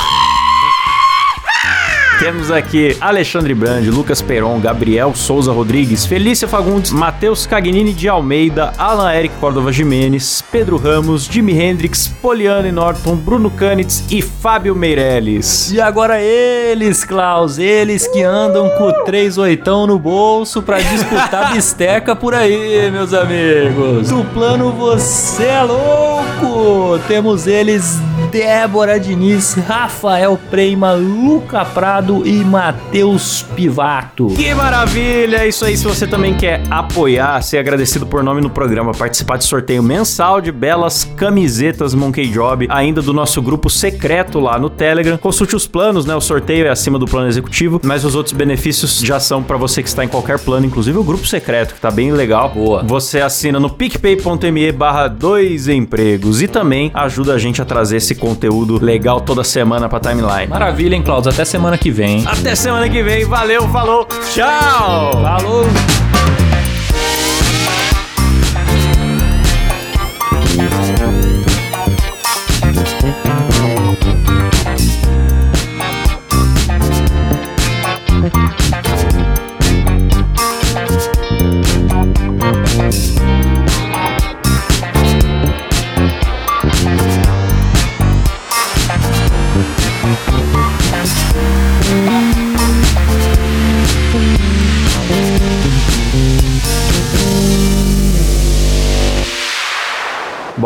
Temos 2.27 2.51
aqui 2.51 2.97
Alexandre 3.01 3.55
Brandi, 3.55 3.89
Lucas 3.89 4.21
Peron, 4.21 4.59
Gabriel 4.59 5.15
Souza 5.15 5.53
Rodrigues, 5.53 6.05
Felícia 6.07 6.49
Fagundes, 6.49 6.91
Matheus 6.91 7.47
Cagnini 7.47 7.93
de 7.93 8.09
Almeida, 8.09 8.73
Alan 8.79 9.13
Eric 9.13 9.37
Córdova 9.37 9.71
Jimenez, 9.71 10.43
Pedro 10.51 10.77
Ramos, 10.77 11.27
Jimi 11.27 11.53
Hendrix, 11.57 12.09
Poliana 12.09 12.73
Norton, 12.73 13.15
Bruno 13.15 13.49
Canitz 13.49 14.03
e 14.11 14.23
Fábio 14.23 14.75
Meirelles. 14.75 15.71
E 15.71 15.81
agora 15.81 16.21
eles, 16.21 17.05
Klaus, 17.05 17.59
eles 17.59 18.09
que 18.09 18.23
andam 18.25 18.71
com 18.71 18.89
o 18.89 19.05
3 19.05 19.39
oitão 19.39 19.87
no 19.87 19.97
bolso 19.99 20.63
pra 20.63 20.79
disputar 20.79 21.53
bisteca 21.55 22.17
por 22.17 22.35
aí, 22.35 22.91
meus 22.91 23.15
amigos. 23.15 24.09
Do 24.09 24.25
plano 24.35 24.73
Você 24.73 25.45
é 25.45 25.63
Louco, 25.63 26.99
temos 27.07 27.47
eles 27.47 28.01
Débora 28.37 29.01
Diniz, 29.01 29.55
Rafael 29.55 30.39
Preima, 30.51 30.93
Luca 30.93 31.64
Prado 31.64 32.22
e 32.26 32.45
Matheus 32.45 33.41
Pivato. 33.57 34.26
Que 34.37 34.55
maravilha! 34.55 35.39
É 35.39 35.49
isso 35.49 35.64
aí. 35.64 35.74
Se 35.74 35.87
você 35.87 36.07
também 36.07 36.34
quer 36.34 36.61
apoiar, 36.68 37.41
ser 37.41 37.57
agradecido 37.57 38.05
por 38.05 38.22
nome 38.22 38.43
no 38.43 38.51
programa, 38.51 38.93
participar 38.93 39.39
de 39.39 39.45
sorteio 39.45 39.82
mensal 39.82 40.43
de 40.43 40.53
belas 40.53 41.05
camisetas 41.16 41.95
Monkey 41.95 42.26
Job, 42.26 42.66
ainda 42.68 43.01
do 43.01 43.14
nosso 43.14 43.41
grupo 43.41 43.70
secreto 43.70 44.39
lá 44.39 44.59
no 44.59 44.68
Telegram, 44.68 45.16
consulte 45.16 45.57
os 45.57 45.66
planos, 45.66 46.05
né? 46.05 46.14
O 46.14 46.20
sorteio 46.20 46.66
é 46.66 46.68
acima 46.68 46.99
do 46.99 47.07
plano 47.07 47.28
executivo, 47.28 47.80
mas 47.82 48.05
os 48.05 48.14
outros 48.14 48.34
benefícios 48.34 49.01
já 49.01 49.18
são 49.18 49.43
pra 49.43 49.57
você 49.57 49.82
que 49.82 49.89
está 49.89 50.05
em 50.05 50.09
qualquer 50.09 50.39
plano, 50.39 50.66
inclusive 50.66 50.99
o 50.99 51.05
grupo 51.05 51.26
secreto, 51.26 51.72
que 51.72 51.80
tá 51.80 51.91
bem 51.91 52.12
legal. 52.12 52.51
Boa. 52.51 52.82
Você 52.82 53.18
assina 53.18 53.59
no 53.59 53.70
picpay.me 53.70 54.72
barra 54.72 55.09
dois 55.09 55.68
empregos 55.68 56.43
e 56.43 56.47
também 56.47 56.91
ajuda 56.93 57.32
a 57.32 57.39
gente 57.39 57.62
a 57.62 57.64
trazer 57.64 57.97
esse 57.97 58.14
conteúdo 58.27 58.85
legal 58.85 59.20
toda 59.20 59.45
semana 59.45 59.89
pra 59.89 60.01
timeline. 60.01 60.49
Maravilha, 60.49 60.97
hein, 60.97 61.03
Klaus? 61.03 61.27
Até 61.29 61.45
semana 61.45 61.79
que 61.79 61.91
vem. 61.93 62.24
Até 62.27 62.57
semana 62.57 62.89
que 62.89 63.03
vem. 63.03 63.24
Valeu, 63.24 63.68
falou, 63.68 64.05
tchau! 64.35 65.12
Falou! 65.22 66.36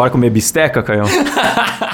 Bora 0.00 0.10
comer 0.10 0.30
bisteca, 0.30 0.82
Caião? 0.82 1.04